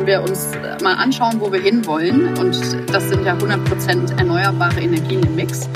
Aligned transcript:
wenn 0.00 0.06
wir 0.06 0.22
uns 0.22 0.48
mal 0.82 0.94
anschauen, 0.94 1.40
wo 1.40 1.52
wir 1.52 1.60
hinwollen, 1.60 2.34
und 2.38 2.58
das 2.90 3.08
sind 3.10 3.24
ja 3.24 3.36
100% 3.36 4.16
erneuerbare 4.18 4.80
Energien 4.80 5.22
im 5.22 5.34
Mix, 5.34 5.68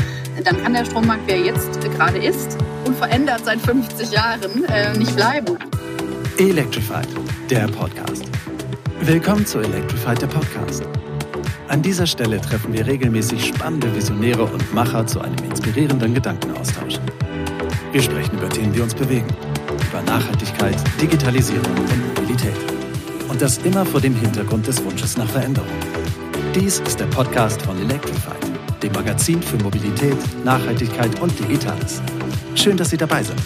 dann 0.43 0.63
kann 0.63 0.73
der 0.73 0.87
Strommarkt, 0.87 1.27
wie 1.27 1.33
er 1.33 1.45
jetzt 1.45 1.79
gerade 1.83 2.19
ist, 2.19 2.57
unverändert 2.87 3.45
seit 3.45 3.61
50 3.61 4.13
Jahren, 4.13 4.65
äh, 4.65 4.97
nicht 4.97 5.15
bleiben. 5.15 5.59
Electrified, 6.39 7.07
der 7.51 7.69
Podcast. 7.69 8.25
Willkommen 9.03 9.45
zu 9.45 9.59
Electrified, 9.59 10.23
der 10.23 10.29
Podcast. 10.29 10.85
An 11.69 11.83
dieser 11.83 12.07
Stelle 12.07 12.41
treffen 12.41 12.73
wir 12.73 12.87
regelmäßig 12.87 13.45
spannende 13.49 13.95
Visionäre 13.95 14.45
und 14.45 14.75
Macher 14.75 15.07
zu 15.07 15.21
einem 15.21 15.37
inspirierenden 15.51 16.15
Gedankenaustausch. 16.15 16.99
Wir 17.93 18.03
sprechen 18.03 18.39
über 18.39 18.49
Themen, 18.49 18.73
die 18.73 18.81
uns 18.81 18.95
bewegen, 18.95 19.29
über 19.91 20.03
Nachhaltigkeit, 20.03 20.77
Digitalisierung 21.01 21.77
und 21.77 22.15
Mobilität. 22.15 22.74
Und 23.35 23.43
das 23.43 23.59
immer 23.65 23.85
vor 23.85 24.01
dem 24.01 24.15
Hintergrund 24.15 24.69
des 24.69 24.85
Wunsches 24.85 25.17
nach 25.17 25.29
Veränderung. 25.29 25.69
Dies 26.55 26.79
ist 26.79 27.01
der 27.01 27.07
Podcast 27.07 27.61
von 27.63 27.77
Electrified, 27.83 28.81
dem 28.81 28.93
Magazin 28.93 29.43
für 29.43 29.57
Mobilität, 29.57 30.17
Nachhaltigkeit 30.45 31.21
und 31.21 31.37
Digitales. 31.41 32.01
Schön, 32.55 32.77
dass 32.77 32.91
Sie 32.91 32.97
dabei 32.97 33.25
sind. 33.25 33.43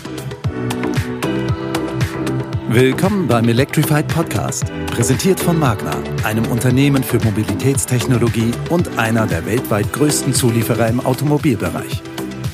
Willkommen 2.68 3.26
beim 3.28 3.48
Electrified 3.48 4.06
Podcast, 4.08 4.66
präsentiert 4.88 5.40
von 5.40 5.58
Magna, 5.58 5.96
einem 6.22 6.44
Unternehmen 6.48 7.02
für 7.02 7.18
Mobilitätstechnologie 7.24 8.50
und 8.68 8.98
einer 8.98 9.26
der 9.26 9.46
weltweit 9.46 9.90
größten 9.94 10.34
Zulieferer 10.34 10.88
im 10.88 11.00
Automobilbereich. 11.00 12.02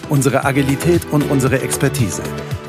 Unsere 0.09 0.45
Agilität 0.45 1.05
und 1.11 1.29
unsere 1.33 1.61
Expertise 1.63 2.23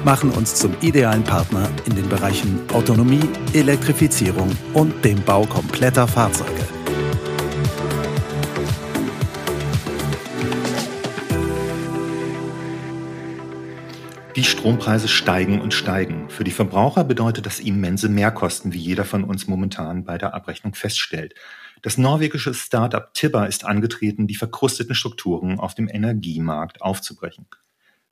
machen 0.06 0.30
uns 0.30 0.54
zum 0.54 0.76
idealen 0.82 1.24
Partner 1.24 1.68
in 1.88 1.96
den 1.96 2.08
Bereichen 2.08 2.60
Autonomie, 2.72 3.28
Elektrifizierung 3.54 4.56
und 4.76 5.04
dem 5.04 5.20
Bau 5.24 5.48
kompletter 5.48 6.08
Fahrzeuge. 6.08 6.52
Die 14.36 14.44
Strompreise 14.44 15.08
steigen 15.08 15.60
und 15.60 15.74
steigen. 15.74 16.30
Für 16.30 16.44
die 16.44 16.52
Verbraucher 16.52 17.04
bedeutet 17.04 17.48
das 17.48 17.60
immense 17.60 18.08
Mehrkosten, 18.08 18.74
wie 18.74 18.80
jeder 18.80 19.06
von 19.06 19.24
uns 19.24 19.48
momentan 19.48 20.04
bei 20.04 20.20
der 20.20 20.36
Abrechnung 20.36 20.76
feststellt. 20.76 21.34
Das 21.82 21.98
norwegische 21.98 22.54
Startup 22.54 23.12
Tibber 23.16 23.48
ist 23.48 23.66
angetreten, 23.66 24.28
die 24.28 24.36
verkrusteten 24.36 24.94
Strukturen 24.94 25.60
auf 25.60 25.74
dem 25.74 25.90
Energiemarkt 25.90 26.84
aufzubrechen. 26.84 27.48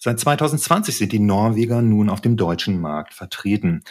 Seit 0.06 0.20
2020 0.20 0.98
sind 0.98 1.14
die 1.14 1.20
Norweger 1.20 1.82
nun 1.82 2.10
auf 2.10 2.20
dem 2.20 2.36
deutschen 2.36 2.82
Markt 2.82 3.14
vertreten. 3.14 3.86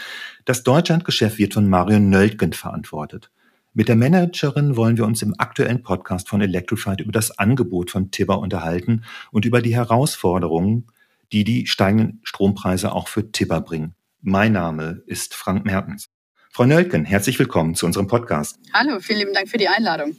Das 0.44 0.62
Deutschlandgeschäft 0.62 1.38
wird 1.38 1.54
von 1.54 1.70
Marion 1.70 2.10
Nöltgen 2.10 2.52
verantwortet. 2.52 3.30
Mit 3.72 3.88
der 3.88 3.96
Managerin 3.96 4.76
wollen 4.76 4.98
wir 4.98 5.06
uns 5.06 5.22
im 5.22 5.34
aktuellen 5.38 5.82
Podcast 5.82 6.28
von 6.28 6.42
Electrified 6.42 7.00
über 7.00 7.12
das 7.12 7.38
Angebot 7.38 7.90
von 7.90 8.10
Tibber 8.10 8.40
unterhalten 8.40 9.04
und 9.30 9.46
über 9.46 9.62
die 9.62 9.74
Herausforderungen, 9.74 10.88
die 11.32 11.44
die 11.44 11.66
steigenden 11.66 12.20
Strompreise 12.24 12.92
auch 12.92 13.08
für 13.08 13.32
Tibber 13.32 13.62
bringen. 13.62 13.94
Mein 14.20 14.52
Name 14.52 15.02
ist 15.06 15.34
Frank 15.34 15.64
Mertens. 15.64 16.10
Frau 16.50 16.66
Nölken, 16.66 17.06
herzlich 17.06 17.38
willkommen 17.38 17.74
zu 17.74 17.86
unserem 17.86 18.06
Podcast. 18.06 18.58
Hallo, 18.74 19.00
vielen 19.00 19.20
lieben 19.20 19.32
Dank 19.32 19.48
für 19.48 19.56
die 19.56 19.68
Einladung. 19.68 20.14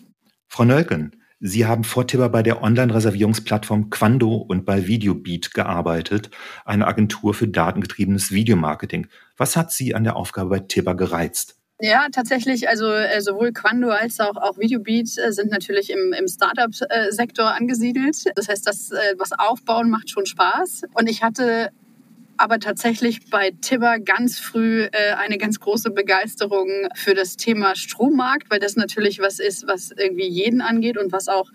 Frau 0.47 0.65
Nölken, 0.65 1.22
Sie 1.45 1.65
haben 1.65 1.83
vor 1.83 2.07
Tibber 2.07 2.29
bei 2.29 2.41
der 2.41 2.63
Online-Reservierungsplattform 2.63 3.89
Quando 3.89 4.35
und 4.35 4.63
bei 4.63 4.87
Videobeat 4.87 5.53
gearbeitet, 5.53 6.29
eine 6.63 6.87
Agentur 6.87 7.33
für 7.33 7.49
datengetriebenes 7.49 8.31
Videomarketing. 8.31 9.07
Was 9.35 9.57
hat 9.57 9.69
Sie 9.69 9.93
an 9.93 10.05
der 10.05 10.15
Aufgabe 10.15 10.51
bei 10.51 10.59
Tibber 10.59 10.95
gereizt? 10.95 11.57
Ja, 11.81 12.07
tatsächlich. 12.09 12.69
Also 12.69 12.89
äh, 12.89 13.19
sowohl 13.19 13.51
Quando 13.51 13.89
als 13.89 14.21
auch, 14.21 14.37
auch 14.37 14.57
Videobeat 14.57 15.17
äh, 15.17 15.33
sind 15.33 15.51
natürlich 15.51 15.89
im, 15.89 16.13
im 16.13 16.29
Startup-Sektor 16.29 17.53
angesiedelt. 17.53 18.23
Das 18.35 18.47
heißt, 18.47 18.65
das, 18.65 18.91
äh, 18.91 19.15
was 19.17 19.33
aufbauen, 19.33 19.89
macht 19.89 20.09
schon 20.11 20.25
Spaß. 20.25 20.83
Und 20.93 21.09
ich 21.09 21.23
hatte 21.23 21.71
aber 22.37 22.59
tatsächlich 22.59 23.29
bei 23.29 23.51
Tibber 23.61 23.99
ganz 23.99 24.39
früh 24.39 24.83
äh, 24.83 25.13
eine 25.17 25.37
ganz 25.37 25.59
große 25.59 25.91
Begeisterung 25.91 26.87
für 26.95 27.13
das 27.13 27.37
Thema 27.37 27.75
Strommarkt, 27.75 28.49
weil 28.49 28.59
das 28.59 28.75
natürlich 28.75 29.19
was 29.19 29.39
ist, 29.39 29.67
was 29.67 29.91
irgendwie 29.91 30.27
jeden 30.27 30.61
angeht 30.61 30.97
und 30.97 31.11
was 31.11 31.27
auch 31.27 31.49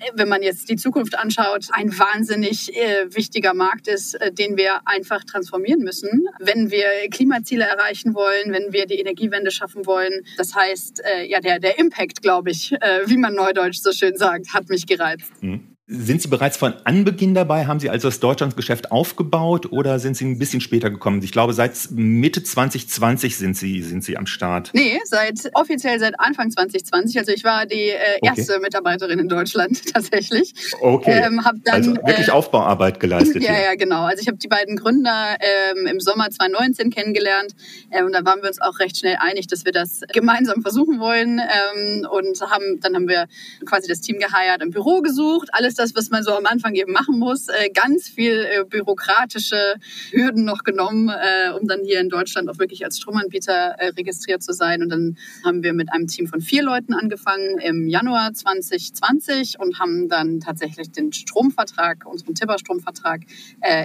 äh, 0.00 0.10
wenn 0.14 0.28
man 0.28 0.42
jetzt 0.42 0.68
die 0.68 0.76
Zukunft 0.76 1.18
anschaut, 1.18 1.68
ein 1.72 1.96
wahnsinnig 1.98 2.74
äh, 2.76 3.14
wichtiger 3.14 3.54
Markt 3.54 3.88
ist, 3.88 4.14
äh, 4.14 4.32
den 4.32 4.56
wir 4.56 4.80
einfach 4.86 5.24
transformieren 5.24 5.80
müssen, 5.80 6.26
wenn 6.38 6.70
wir 6.70 6.86
Klimaziele 7.10 7.64
erreichen 7.64 8.14
wollen, 8.14 8.52
wenn 8.52 8.72
wir 8.72 8.86
die 8.86 8.98
Energiewende 8.98 9.50
schaffen 9.50 9.86
wollen. 9.86 10.24
Das 10.36 10.54
heißt, 10.54 11.02
äh, 11.04 11.26
ja, 11.26 11.40
der, 11.40 11.58
der 11.58 11.78
Impact, 11.78 12.22
glaube 12.22 12.50
ich, 12.50 12.72
äh, 12.72 13.02
wie 13.06 13.16
man 13.16 13.34
neudeutsch 13.34 13.78
so 13.80 13.92
schön 13.92 14.16
sagt, 14.16 14.52
hat 14.54 14.68
mich 14.68 14.86
gereizt. 14.86 15.30
Mhm. 15.40 15.69
Sind 15.92 16.22
Sie 16.22 16.28
bereits 16.28 16.56
von 16.56 16.74
Anbeginn 16.84 17.34
dabei? 17.34 17.66
Haben 17.66 17.80
Sie 17.80 17.90
also 17.90 18.06
das 18.06 18.20
Deutschlandsgeschäft 18.20 18.92
aufgebaut 18.92 19.72
oder 19.72 19.98
sind 19.98 20.16
Sie 20.16 20.24
ein 20.24 20.38
bisschen 20.38 20.60
später 20.60 20.88
gekommen? 20.88 21.20
Ich 21.20 21.32
glaube, 21.32 21.52
seit 21.52 21.72
Mitte 21.90 22.44
2020 22.44 23.36
sind 23.36 23.56
Sie, 23.56 23.82
sind 23.82 24.04
Sie 24.04 24.16
am 24.16 24.26
Start. 24.26 24.70
Nee, 24.72 25.00
seit, 25.04 25.50
offiziell 25.54 25.98
seit 25.98 26.20
Anfang 26.20 26.52
2020. 26.52 27.18
Also 27.18 27.32
ich 27.32 27.42
war 27.42 27.66
die 27.66 27.88
äh, 27.88 27.96
erste 28.22 28.52
okay. 28.52 28.62
Mitarbeiterin 28.62 29.18
in 29.18 29.28
Deutschland 29.28 29.84
tatsächlich. 29.92 30.54
Okay. 30.80 31.24
Ähm, 31.26 31.40
dann, 31.64 31.74
also 31.74 31.96
wirklich 31.96 32.28
äh, 32.28 32.30
Aufbauarbeit 32.30 33.00
geleistet. 33.00 33.42
ja, 33.42 33.52
hier. 33.52 33.64
ja, 33.64 33.74
genau. 33.74 34.04
Also 34.04 34.22
ich 34.22 34.28
habe 34.28 34.38
die 34.38 34.46
beiden 34.46 34.76
Gründer 34.76 35.38
ähm, 35.40 35.88
im 35.88 35.98
Sommer 35.98 36.30
2019 36.30 36.90
kennengelernt 36.90 37.56
äh, 37.90 38.04
und 38.04 38.12
da 38.12 38.24
waren 38.24 38.42
wir 38.42 38.48
uns 38.48 38.60
auch 38.60 38.78
recht 38.78 38.96
schnell 38.96 39.16
einig, 39.18 39.48
dass 39.48 39.64
wir 39.64 39.72
das 39.72 40.02
gemeinsam 40.12 40.62
versuchen 40.62 41.00
wollen 41.00 41.40
ähm, 41.40 42.06
und 42.08 42.40
haben, 42.42 42.78
dann 42.80 42.94
haben 42.94 43.08
wir 43.08 43.26
quasi 43.66 43.88
das 43.88 44.00
Team 44.00 44.20
geheiert, 44.20 44.62
ein 44.62 44.70
Büro 44.70 45.00
gesucht, 45.00 45.48
alles 45.50 45.79
das, 45.80 45.96
was 45.96 46.10
man 46.10 46.22
so 46.22 46.32
am 46.32 46.46
Anfang 46.46 46.74
eben 46.74 46.92
machen 46.92 47.18
muss. 47.18 47.48
Äh, 47.48 47.70
ganz 47.70 48.08
viel 48.08 48.44
äh, 48.44 48.64
bürokratische 48.64 49.74
Hürden 50.12 50.44
noch 50.44 50.62
genommen, 50.62 51.08
äh, 51.08 51.50
um 51.52 51.66
dann 51.66 51.80
hier 51.84 52.00
in 52.00 52.08
Deutschland 52.08 52.48
auch 52.48 52.58
wirklich 52.58 52.84
als 52.84 52.98
Stromanbieter 52.98 53.76
registriert 53.96 54.42
zu 54.42 54.52
sein. 54.52 54.82
Und 54.82 54.90
dann 54.90 55.16
haben 55.44 55.62
wir 55.62 55.72
mit 55.72 55.92
einem 55.92 56.06
Team 56.06 56.26
von 56.26 56.40
vier 56.40 56.62
Leuten 56.62 56.94
angefangen 56.94 57.58
im 57.58 57.88
Januar 57.88 58.32
2020 58.32 59.58
und 59.58 59.78
haben 59.78 60.08
dann 60.08 60.40
tatsächlich 60.40 60.90
den 60.90 61.12
Stromvertrag, 61.12 62.04
unseren 62.06 62.34
Tibber-Stromvertrag 62.34 63.22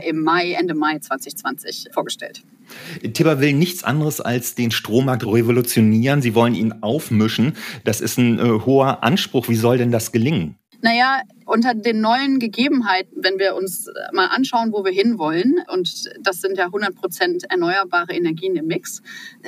im 0.05 0.21
Mai, 0.21 0.53
Ende 0.53 0.73
Mai 0.73 0.99
2020 0.99 1.87
vorgestellt. 1.91 2.43
Tibber 3.13 3.39
will 3.39 3.53
nichts 3.53 3.83
anderes 3.83 4.21
als 4.21 4.55
den 4.55 4.71
Strommarkt 4.71 5.25
revolutionieren. 5.25 6.21
Sie 6.21 6.35
wollen 6.35 6.55
ihn 6.55 6.73
aufmischen. 6.81 7.53
Das 7.83 8.01
ist 8.01 8.17
ein 8.17 8.39
äh, 8.39 8.43
hoher 8.65 9.03
Anspruch. 9.03 9.47
Wie 9.49 9.55
soll 9.55 9.77
denn 9.77 9.91
das 9.91 10.11
gelingen? 10.11 10.57
Naja, 10.85 11.23
unter 11.47 11.73
den 11.73 11.99
neuen 11.99 12.37
Gegebenheiten, 12.37 13.23
wenn 13.23 13.39
wir 13.39 13.55
uns 13.55 13.89
mal 14.13 14.27
anschauen, 14.27 14.71
wo 14.71 14.85
wir 14.85 14.91
hinwollen, 14.91 15.63
und 15.73 16.11
das 16.21 16.41
sind 16.41 16.59
ja 16.59 16.65
100 16.65 16.93
Prozent 16.93 17.43
erneuerbare 17.49 18.13
Energien 18.13 18.55
im 18.55 18.67
Mix, 18.67 19.01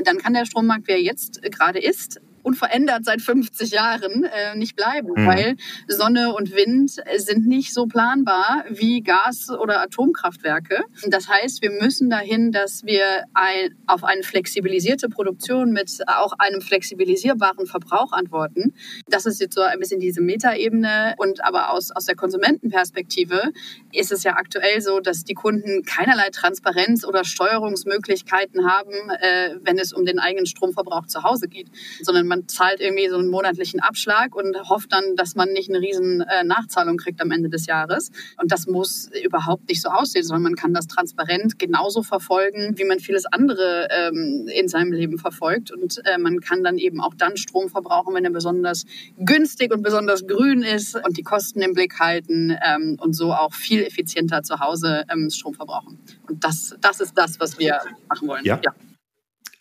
dann 0.04 0.18
kann 0.18 0.34
der 0.34 0.46
Strommarkt, 0.46 0.88
wie 0.88 0.94
er 0.94 1.02
jetzt 1.02 1.44
gerade 1.44 1.78
ist, 1.78 2.20
unverändert 2.48 3.04
seit 3.04 3.22
50 3.22 3.72
Jahren 3.72 4.24
äh, 4.24 4.56
nicht 4.56 4.78
bleiben, 4.78 5.10
mhm. 5.16 5.28
weil 5.28 5.56
Sonne 5.90 6.34
und 6.34 6.56
Wind 6.56 6.92
sind 7.18 7.46
nicht 7.46 7.74
so 7.74 7.88
planbar 7.88 8.64
wie 8.70 9.02
Gas- 9.02 9.50
oder 9.50 9.82
Atomkraftwerke. 9.82 10.84
Das 11.08 11.28
heißt, 11.28 11.62
wir 11.62 11.72
müssen 11.72 12.10
dahin, 12.10 12.54
dass 12.54 12.86
wir 12.86 13.26
ein, 13.34 13.76
auf 13.86 14.06
eine 14.06 14.24
flexibilisierte 14.24 15.10
Produktion 15.10 15.72
mit 15.72 15.92
auch 16.08 16.34
einem 16.40 16.62
flexibilisierbaren 16.62 17.68
Verbrauch 17.68 18.14
antworten. 18.14 18.74
Das 19.08 19.26
ist 19.26 19.42
jetzt 19.42 19.56
so 19.56 19.62
ein 19.62 19.80
bisschen 19.80 20.00
diese 20.00 20.22
Metaebene 20.22 21.16
und 21.18 21.44
aber 21.44 21.72
aus, 21.72 21.92
aus 21.92 22.06
der 22.06 22.16
Konsumentenperspektive 22.16 23.52
ist 23.92 24.14
es 24.14 24.24
ja 24.24 24.38
aktuell 24.38 24.80
so, 24.80 25.02
dass 25.02 25.26
die 25.26 25.34
Kunden 25.34 25.84
keinerlei 25.84 26.30
Transparenz 26.30 27.06
oder 27.06 27.26
Steuerungsmöglichkeiten 27.26 28.66
haben, 28.66 28.94
äh, 29.20 29.56
wenn 29.64 29.78
es 29.78 29.92
um 29.92 30.06
den 30.06 30.20
eigenen 30.20 30.46
Stromverbrauch 30.46 31.08
zu 31.08 31.24
Hause 31.24 31.48
geht, 31.48 31.68
sondern 32.02 32.28
man 32.28 32.37
man 32.38 32.48
zahlt 32.48 32.80
irgendwie 32.80 33.08
so 33.10 33.18
einen 33.18 33.30
monatlichen 33.30 33.80
Abschlag 33.80 34.36
und 34.36 34.56
hofft 34.70 34.92
dann, 34.92 35.16
dass 35.16 35.36
man 35.36 35.50
nicht 35.50 35.70
eine 35.70 35.80
riesen 35.80 36.22
äh, 36.22 36.44
Nachzahlung 36.44 36.98
kriegt 36.98 37.22
am 37.22 37.32
Ende 37.32 37.50
des 37.50 37.66
Jahres. 37.66 38.12
Und 38.40 38.52
das 38.52 38.68
muss 38.68 39.10
überhaupt 39.24 39.68
nicht 39.70 39.82
so 39.82 39.90
aussehen, 39.90 40.24
sondern 40.24 40.44
man 40.44 40.56
kann 40.56 40.74
das 40.74 40.88
transparent 40.88 41.60
genauso 41.60 42.04
verfolgen, 42.04 42.78
wie 42.78 42.84
man 42.84 43.00
vieles 43.00 43.26
andere 43.26 43.88
ähm, 43.92 44.48
in 44.54 44.68
seinem 44.68 44.92
Leben 44.92 45.18
verfolgt. 45.18 45.72
Und 45.72 46.02
äh, 46.06 46.18
man 46.18 46.40
kann 46.40 46.64
dann 46.64 46.78
eben 46.78 47.02
auch 47.02 47.14
dann 47.16 47.38
Strom 47.38 47.70
verbrauchen, 47.70 48.14
wenn 48.14 48.26
er 48.26 48.32
besonders 48.32 48.86
günstig 49.18 49.74
und 49.74 49.82
besonders 49.82 50.28
grün 50.28 50.64
ist 50.64 50.96
und 50.96 51.18
die 51.18 51.24
Kosten 51.24 51.62
im 51.62 51.74
Blick 51.74 52.00
halten 52.00 52.56
ähm, 52.64 52.98
und 53.00 53.14
so 53.14 53.34
auch 53.34 53.54
viel 53.54 53.84
effizienter 53.84 54.44
zu 54.44 54.60
Hause 54.60 55.04
ähm, 55.12 55.30
Strom 55.30 55.54
verbrauchen. 55.54 56.00
Und 56.28 56.44
das, 56.44 56.76
das 56.82 57.00
ist 57.00 57.18
das, 57.18 57.40
was 57.40 57.58
wir 57.60 57.80
machen 58.08 58.28
wollen. 58.28 58.46
ja. 58.46 58.60
ja. 58.64 58.74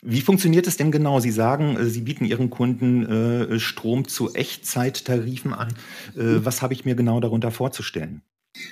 Wie 0.09 0.21
funktioniert 0.21 0.67
es 0.67 0.77
denn 0.77 0.89
genau? 0.89 1.19
Sie 1.19 1.31
sagen, 1.31 1.75
äh, 1.75 1.85
Sie 1.85 2.01
bieten 2.01 2.23
Ihren 2.23 2.49
Kunden 2.49 3.05
äh, 3.05 3.59
Strom 3.59 4.07
zu 4.07 4.33
Echtzeittarifen 4.33 5.53
an. 5.53 5.67
Äh, 6.15 6.45
was 6.45 6.61
habe 6.61 6.73
ich 6.73 6.85
mir 6.85 6.95
genau 6.95 7.19
darunter 7.19 7.51
vorzustellen? 7.51 8.21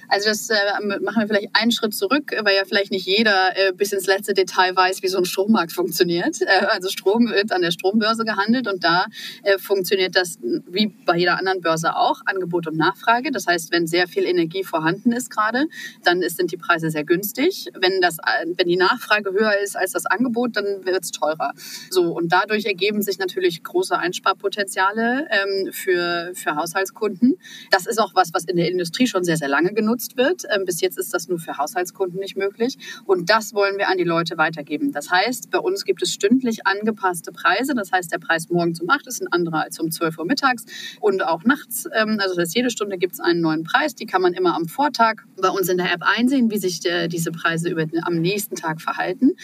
Also 0.08 0.30
das 0.30 0.50
äh, 0.50 0.56
machen 0.82 1.22
wir 1.22 1.28
vielleicht 1.28 1.50
einen 1.54 1.72
Schritt 1.72 1.94
zurück, 1.94 2.32
weil 2.44 2.56
ja 2.56 2.64
vielleicht 2.66 2.92
nicht 2.92 3.06
jeder 3.06 3.56
äh, 3.56 3.74
bis 3.74 3.92
ins 3.92 4.08
letzte 4.08 4.34
Detail 4.34 4.76
weiß, 4.76 5.04
wie 5.04 5.08
so 5.08 5.18
ein 5.18 5.26
Strommarkt 5.26 5.72
funktioniert. 5.72 6.42
Äh, 6.42 6.66
also 6.68 6.90
Strom 6.90 7.30
wird 7.30 7.52
an 7.52 7.62
der 7.62 7.72
Strombörse 7.72 8.26
gehandelt 8.26 8.68
und 8.68 8.84
da 8.84 9.06
äh, 9.44 9.58
funktioniert 9.58 10.16
das 10.16 10.40
wie 10.42 10.88
bei 11.06 11.18
jeder 11.18 11.38
anderen 11.38 11.62
Börse 11.62 11.96
auch, 11.96 12.22
Angebot 12.26 12.68
und 12.68 12.78
Nachfrage. 12.78 13.32
Das 13.32 13.48
heißt, 13.48 13.72
wenn 13.72 13.88
sehr 13.88 14.08
viel 14.08 14.26
Energie 14.26 14.64
vorhanden 14.64 15.12
ist 15.12 15.30
gerade, 15.30 15.66
dann 16.04 16.22
ist, 16.22 16.38
sind 16.38 16.52
die 16.52 16.58
Preise 16.58 16.90
sehr 16.90 17.04
günstig. 17.04 17.68
Wenn, 17.80 18.02
das, 18.02 18.18
äh, 18.20 18.46
wenn 18.58 18.68
die 18.68 18.78
Nachfrage 18.78 19.32
höher 19.32 19.58
ist 19.64 19.76
als 19.76 19.92
das 19.92 20.06
Angebot, 20.06 20.56
dann 20.56 20.86
wird 20.86 21.04
es 21.04 21.12
teurer. 21.12 21.54
So, 21.90 22.12
und 22.14 22.32
dadurch 22.32 22.66
ergeben 22.66 23.02
sich 23.02 23.18
natürlich 23.20 23.64
große 23.64 23.98
Einsparpotenziale 23.98 25.28
ähm, 25.30 25.72
für, 25.72 26.32
für 26.34 26.56
Haushaltskunden. 26.56 27.38
Das 27.72 27.86
ist 27.86 28.00
auch 28.00 28.14
was, 28.16 28.34
was 28.34 28.46
in 28.46 28.58
der 28.58 28.70
Industrie 28.70 29.08
schon 29.08 29.24
sehr, 29.24 29.38
sehr 29.38 29.48
lange 29.48 29.74
genutzt 29.76 30.18
wird. 30.18 30.44
Ähm, 30.54 30.66
bis 30.66 30.82
jetzt 30.82 30.98
ist 30.98 31.14
das 31.14 31.28
nur 31.28 31.40
für 31.40 31.58
Haushaltskunden 31.58 32.20
nicht 32.20 32.38
möglich. 32.38 32.78
Und 33.06 33.30
das 33.30 33.54
wollen 33.54 33.78
wir 33.78 33.90
an 33.90 33.98
die 33.98 34.04
Leute 34.04 34.38
weitergeben. 34.38 34.92
Das 34.92 35.12
heißt, 35.12 35.52
bei 35.52 35.60
uns 35.60 35.86
gibt 35.86 36.02
es 36.02 36.12
stündlich 36.12 36.66
angepasste 36.66 37.32
Preise. 37.32 37.76
Das 37.76 37.92
heißt, 37.92 38.12
der 38.12 38.20
Preis 38.20 38.50
morgen 38.50 38.74
um 38.82 38.90
8 38.90 39.08
ist 39.08 39.22
ein 39.22 39.28
anderer 39.32 39.64
als 39.64 39.80
um 39.80 39.92
12 39.92 40.18
Uhr 40.18 40.26
mittags 40.26 40.66
und 41.00 41.24
auch 41.24 41.44
nachts. 41.44 41.88
Ähm, 41.94 42.18
also 42.20 42.36
das 42.36 42.46
heißt, 42.46 42.56
jede 42.56 42.70
Stunde 42.70 42.98
gibt 42.98 43.14
es 43.14 43.20
einen 43.20 43.42
neuen 43.42 43.64
Preis. 43.64 43.96
Die 43.96 44.06
kann 44.06 44.22
man 44.22 44.34
immer 44.34 44.56
am 44.56 44.68
Vortag 44.68 45.24
bei 45.40 45.50
uns 45.50 45.70
in 45.70 45.78
der 45.78 45.94
App 45.94 46.02
einsehen, 46.02 46.50
wie 46.50 46.58
sich 46.58 46.80
der, 46.80 47.08
diese 47.08 47.32
Preise 47.32 47.70
über, 47.70 47.86
am 48.04 48.16
nächsten 48.16 48.56
Tag 48.56 48.82
verhalten. 48.82 49.36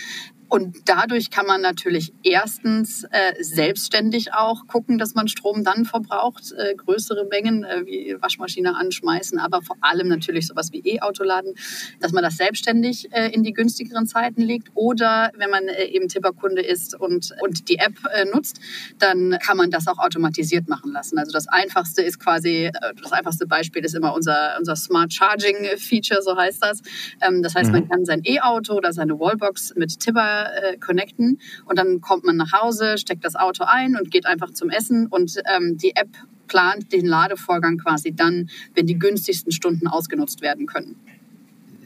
Und 0.51 0.80
dadurch 0.83 1.31
kann 1.31 1.45
man 1.45 1.62
natürlich 1.62 2.12
erstens 2.24 3.06
äh, 3.06 3.42
selbstständig 3.42 4.33
auch 4.33 4.68
gucken, 4.68 4.98
dass 4.98 5.15
man 5.15 5.30
Strom 5.30 5.63
dann 5.63 5.86
verbraucht, 5.86 6.51
äh, 6.51 6.75
größere 6.75 7.25
Mengen 7.30 7.63
äh, 7.63 7.86
wie 7.86 8.18
Waschmaschine 8.19 8.75
anschmeißen, 8.75 9.39
aber 9.39 9.62
vor 9.62 9.77
allem 9.80 10.09
natürlich 10.09 10.48
sowas 10.48 10.74
wie 10.74 10.81
E-Auto 10.83 11.24
laden, 11.24 11.53
dass 12.01 12.12
man 12.12 12.21
das 12.21 12.36
selbstständig 12.36 13.13
äh, 13.13 13.30
in 13.30 13.44
die 13.44 13.53
günstigeren 13.53 14.07
Zeiten 14.07 14.42
legt. 14.42 14.68
Oder 14.74 15.31
wenn 15.38 15.50
man 15.50 15.69
äh, 15.69 15.86
eben 15.86 16.09
Tipperkunde 16.09 16.62
ist 16.62 17.00
und, 17.00 17.33
und 17.42 17.69
die 17.69 17.77
App 17.77 17.94
äh, 18.13 18.25
nutzt, 18.25 18.59
dann 19.00 19.38
kann 19.42 19.56
man 19.56 19.71
das 19.71 19.88
auch 19.88 20.00
automatisiert 20.00 20.68
machen 20.68 20.92
lassen. 20.92 21.18
Also 21.18 21.31
das 21.31 21.48
einfachste 21.48 22.01
ist 22.01 22.19
quasi, 22.19 22.69
das 23.01 23.13
einfachste 23.13 23.48
Beispiel 23.48 23.86
ist 23.86 23.95
immer 23.95 24.13
unser, 24.13 24.57
unser 24.59 24.75
Smart 24.75 25.13
Charging 25.13 25.77
Feature, 25.77 26.21
so 26.21 26.36
heißt 26.36 26.62
das. 26.62 26.81
Ähm, 27.21 27.42
das 27.42 27.56
heißt, 27.56 27.68
mhm. 27.68 27.80
man 27.80 27.88
kann 27.88 28.03
sein 28.03 28.21
E-Auto 28.25 28.74
oder 28.74 28.92
seine 28.92 29.18
Wallbox 29.18 29.75
mit 29.77 29.98
Tipper 29.98 30.40
äh, 30.45 30.77
connecten 30.77 31.39
und 31.65 31.77
dann 31.77 32.01
kommt 32.01 32.23
man 32.23 32.38
nach 32.38 32.51
Hause, 32.53 32.97
steckt 32.97 33.23
das 33.25 33.35
Auto 33.35 33.63
ein 33.65 33.95
und 33.95 34.11
geht 34.11 34.25
einfach 34.25 34.51
zum 34.51 34.69
Essen 34.69 35.07
und 35.07 35.41
ähm, 35.55 35.77
die 35.77 35.95
App 35.95 36.09
plant 36.47 36.91
den 36.91 37.05
Ladevorgang 37.05 37.77
quasi 37.77 38.13
dann, 38.13 38.49
wenn 38.75 38.85
die 38.85 38.99
günstigsten 38.99 39.51
Stunden 39.51 39.88
ausgenutzt 39.88 40.41
werden 40.41 40.65
können. 40.65 40.95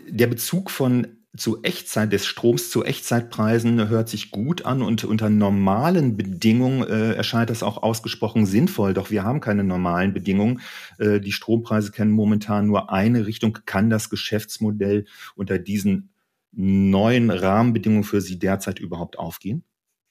Der 0.08 0.28
Bezug 0.28 0.72
von 0.72 1.08
zu 1.38 1.62
Echtzeit 1.64 2.14
des 2.14 2.26
Stroms 2.26 2.70
zu 2.70 2.84
Echtzeitpreisen 2.84 3.90
hört 3.90 4.10
sich 4.10 4.32
gut 4.32 4.66
an 4.66 4.82
und 4.82 5.04
unter 5.04 5.30
normalen 5.30 6.18
Bedingungen 6.18 6.88
äh, 6.88 7.14
erscheint 7.14 7.50
das 7.50 7.64
auch 7.64 7.84
ausgesprochen 7.84 8.46
sinnvoll. 8.46 8.94
Doch 8.94 9.12
wir 9.12 9.24
haben 9.24 9.42
keine 9.42 9.64
normalen 9.64 10.14
Bedingungen. 10.14 10.62
Äh, 10.98 11.20
die 11.20 11.32
Strompreise 11.32 11.92
kennen 11.92 12.12
momentan 12.12 12.68
nur 12.68 12.92
eine 12.92 13.26
Richtung. 13.26 13.60
Kann 13.66 13.90
das 13.90 14.10
Geschäftsmodell 14.10 15.06
unter 15.36 15.60
diesen 15.60 16.10
neuen 16.56 17.30
Rahmenbedingungen 17.30 18.04
für 18.04 18.22
Sie 18.22 18.40
derzeit 18.40 18.80
überhaupt 18.80 19.20
aufgehen? 19.20 19.64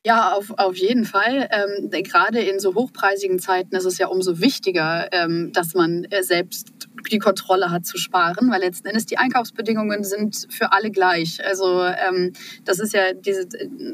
Ja, 0.06 0.32
auf, 0.32 0.52
auf 0.58 0.76
jeden 0.76 1.06
Fall. 1.06 1.48
Ähm, 1.50 1.90
gerade 2.02 2.40
in 2.40 2.58
so 2.58 2.74
hochpreisigen 2.74 3.38
Zeiten 3.38 3.74
ist 3.74 3.86
es 3.86 3.96
ja 3.96 4.08
umso 4.08 4.38
wichtiger, 4.38 5.08
ähm, 5.12 5.50
dass 5.54 5.72
man 5.72 6.04
äh, 6.04 6.22
selbst 6.22 6.88
die 7.10 7.18
Kontrolle 7.18 7.70
hat 7.70 7.86
zu 7.86 7.98
sparen, 7.98 8.50
weil 8.50 8.60
letzten 8.60 8.88
Endes 8.88 9.06
die 9.06 9.18
Einkaufsbedingungen 9.18 10.04
sind 10.04 10.46
für 10.50 10.72
alle 10.72 10.90
gleich. 10.90 11.44
Also 11.44 11.82
ähm, 11.82 12.32
das 12.64 12.78
ist 12.78 12.94
ja 12.94 13.12
diese 13.12 13.46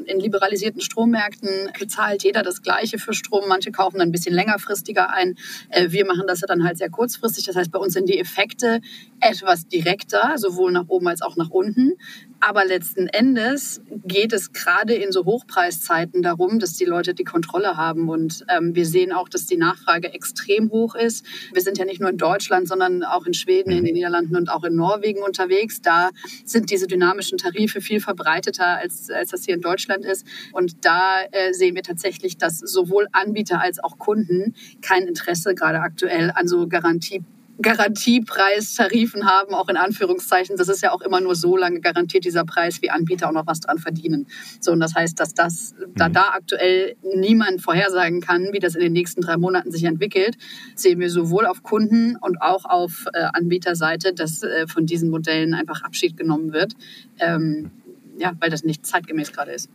in 0.05 0.19
liberalisierten 0.19 0.81
Strommärkten 0.81 1.71
zahlt 1.87 2.23
jeder 2.23 2.43
das 2.43 2.61
Gleiche 2.61 2.99
für 2.99 3.13
Strom. 3.13 3.47
Manche 3.47 3.71
kaufen 3.71 3.99
dann 3.99 4.09
ein 4.09 4.11
bisschen 4.11 4.33
längerfristiger 4.33 5.09
ein. 5.11 5.35
Äh, 5.69 5.91
wir 5.91 6.05
machen 6.05 6.23
das 6.27 6.41
ja 6.41 6.47
dann 6.47 6.63
halt 6.63 6.77
sehr 6.77 6.89
kurzfristig. 6.89 7.45
Das 7.45 7.55
heißt, 7.55 7.71
bei 7.71 7.79
uns 7.79 7.93
sind 7.93 8.09
die 8.09 8.19
Effekte 8.19 8.81
etwas 9.19 9.67
direkter, 9.67 10.37
sowohl 10.37 10.71
nach 10.71 10.87
oben 10.87 11.07
als 11.07 11.21
auch 11.21 11.35
nach 11.35 11.49
unten. 11.49 11.93
Aber 12.39 12.65
letzten 12.65 13.07
Endes 13.07 13.81
geht 14.03 14.33
es 14.33 14.51
gerade 14.51 14.95
in 14.95 15.11
so 15.11 15.25
Hochpreiszeiten 15.25 16.23
darum, 16.23 16.57
dass 16.57 16.73
die 16.73 16.85
Leute 16.85 17.13
die 17.13 17.23
Kontrolle 17.23 17.77
haben. 17.77 18.09
Und 18.09 18.43
ähm, 18.49 18.73
wir 18.73 18.85
sehen 18.85 19.11
auch, 19.11 19.29
dass 19.29 19.45
die 19.45 19.57
Nachfrage 19.57 20.13
extrem 20.13 20.71
hoch 20.71 20.95
ist. 20.95 21.23
Wir 21.53 21.61
sind 21.61 21.77
ja 21.77 21.85
nicht 21.85 22.01
nur 22.01 22.09
in 22.09 22.17
Deutschland, 22.17 22.67
sondern 22.67 23.00
auch 23.03 23.25
in 23.25 23.33
Schweden, 23.33 23.71
in 23.71 23.85
den 23.85 23.93
Niederlanden 23.93 24.35
und 24.35 24.49
auch 24.49 24.63
in 24.63 24.75
Norwegen 24.75 25.23
unterwegs. 25.23 25.81
Da 25.81 26.09
sind 26.45 26.71
diese 26.71 26.87
dynamischen 26.87 27.37
Tarife 27.37 27.81
viel 27.81 27.99
verbreiteter, 27.99 28.77
als, 28.77 29.09
als 29.09 29.31
das 29.31 29.45
hier 29.45 29.55
in 29.55 29.61
Deutschland 29.61 30.05
ist. 30.05 30.25
Und 30.51 30.85
da 30.85 31.21
äh, 31.31 31.53
sehen 31.53 31.75
wir 31.75 31.83
tatsächlich, 31.83 32.37
dass 32.37 32.59
sowohl 32.59 33.07
Anbieter 33.11 33.61
als 33.61 33.83
auch 33.83 33.97
Kunden 33.97 34.55
kein 34.81 35.07
Interesse 35.07 35.55
gerade 35.55 35.79
aktuell 35.79 36.31
an 36.35 36.47
so 36.47 36.67
Garantie 36.67 37.23
Garantiepreistarifen 37.61 39.25
haben, 39.25 39.53
auch 39.53 39.69
in 39.69 39.77
Anführungszeichen. 39.77 40.57
Das 40.57 40.69
ist 40.69 40.81
ja 40.81 40.91
auch 40.91 41.01
immer 41.01 41.21
nur 41.21 41.35
so 41.35 41.57
lange 41.57 41.79
garantiert 41.79 42.25
dieser 42.25 42.45
Preis, 42.45 42.81
wie 42.81 42.89
Anbieter 42.89 43.29
auch 43.29 43.33
noch 43.33 43.47
was 43.47 43.59
dran 43.59 43.77
verdienen. 43.77 44.27
So, 44.59 44.71
und 44.71 44.79
das 44.79 44.95
heißt, 44.95 45.19
dass 45.19 45.33
das, 45.33 45.75
da 45.95 46.09
mhm. 46.09 46.13
da 46.13 46.29
aktuell 46.33 46.95
niemand 47.03 47.61
vorhersagen 47.61 48.21
kann, 48.21 48.49
wie 48.51 48.59
das 48.59 48.75
in 48.75 48.81
den 48.81 48.93
nächsten 48.93 49.21
drei 49.21 49.37
Monaten 49.37 49.71
sich 49.71 49.83
entwickelt, 49.83 50.37
sehen 50.75 50.99
wir 50.99 51.09
sowohl 51.09 51.45
auf 51.45 51.63
Kunden- 51.63 52.15
und 52.17 52.41
auch 52.41 52.65
auf 52.65 53.05
äh, 53.13 53.25
Anbieterseite, 53.33 54.13
dass 54.13 54.43
äh, 54.43 54.67
von 54.67 54.85
diesen 54.85 55.09
Modellen 55.09 55.53
einfach 55.53 55.83
Abschied 55.83 56.17
genommen 56.17 56.53
wird. 56.53 56.73
Ähm, 57.19 57.71
ja, 58.17 58.33
weil 58.39 58.49
das 58.49 58.63
nicht 58.63 58.85
zeitgemäß 58.85 59.31
gerade 59.31 59.51
ist. 59.51 59.69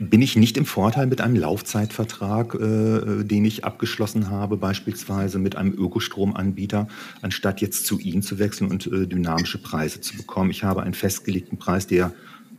Bin 0.00 0.22
ich 0.22 0.36
nicht 0.36 0.56
im 0.56 0.64
Vorteil 0.64 1.08
mit 1.08 1.20
einem 1.20 1.34
Laufzeitvertrag, 1.34 2.54
äh, 2.54 3.24
den 3.24 3.44
ich 3.44 3.64
abgeschlossen 3.64 4.30
habe, 4.30 4.56
beispielsweise 4.56 5.40
mit 5.40 5.56
einem 5.56 5.72
Ökostromanbieter, 5.72 6.86
anstatt 7.20 7.60
jetzt 7.60 7.84
zu 7.86 7.98
Ihnen 7.98 8.22
zu 8.22 8.38
wechseln 8.38 8.70
und 8.70 8.86
äh, 8.86 9.06
dynamische 9.06 9.58
Preise 9.58 10.00
zu 10.00 10.16
bekommen? 10.16 10.50
Ich 10.50 10.62
habe 10.62 10.82
einen 10.82 10.94
festgelegten 10.94 11.58
Preis, 11.58 11.88
der 11.88 12.12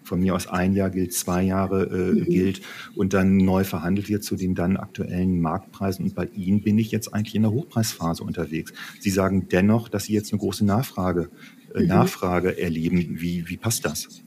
von 0.04 0.20
mir 0.20 0.36
aus 0.36 0.48
ein 0.48 0.74
Jahr 0.74 0.90
gilt, 0.90 1.14
zwei 1.14 1.44
Jahre 1.44 1.84
äh, 1.84 2.20
mhm. 2.20 2.26
gilt 2.26 2.62
und 2.96 3.14
dann 3.14 3.38
neu 3.38 3.64
verhandelt 3.64 4.10
wird 4.10 4.24
zu 4.24 4.36
den 4.36 4.56
dann 4.56 4.76
aktuellen 4.76 5.40
Marktpreisen. 5.40 6.06
Und 6.06 6.16
bei 6.16 6.26
Ihnen 6.26 6.62
bin 6.62 6.78
ich 6.78 6.92
jetzt 6.92 7.14
eigentlich 7.14 7.36
in 7.36 7.44
der 7.44 7.52
Hochpreisphase 7.52 8.24
unterwegs. 8.24 8.74
Sie 9.00 9.12
sagen 9.12 9.48
dennoch, 9.50 9.88
dass 9.88 10.06
Sie 10.06 10.14
jetzt 10.14 10.34
eine 10.34 10.40
große 10.40 10.66
Nachfrage, 10.66 11.30
äh, 11.74 11.82
mhm. 11.82 11.88
Nachfrage 11.88 12.60
erleben. 12.60 13.22
Wie, 13.22 13.48
wie 13.48 13.58
passt 13.58 13.86
das? 13.86 14.24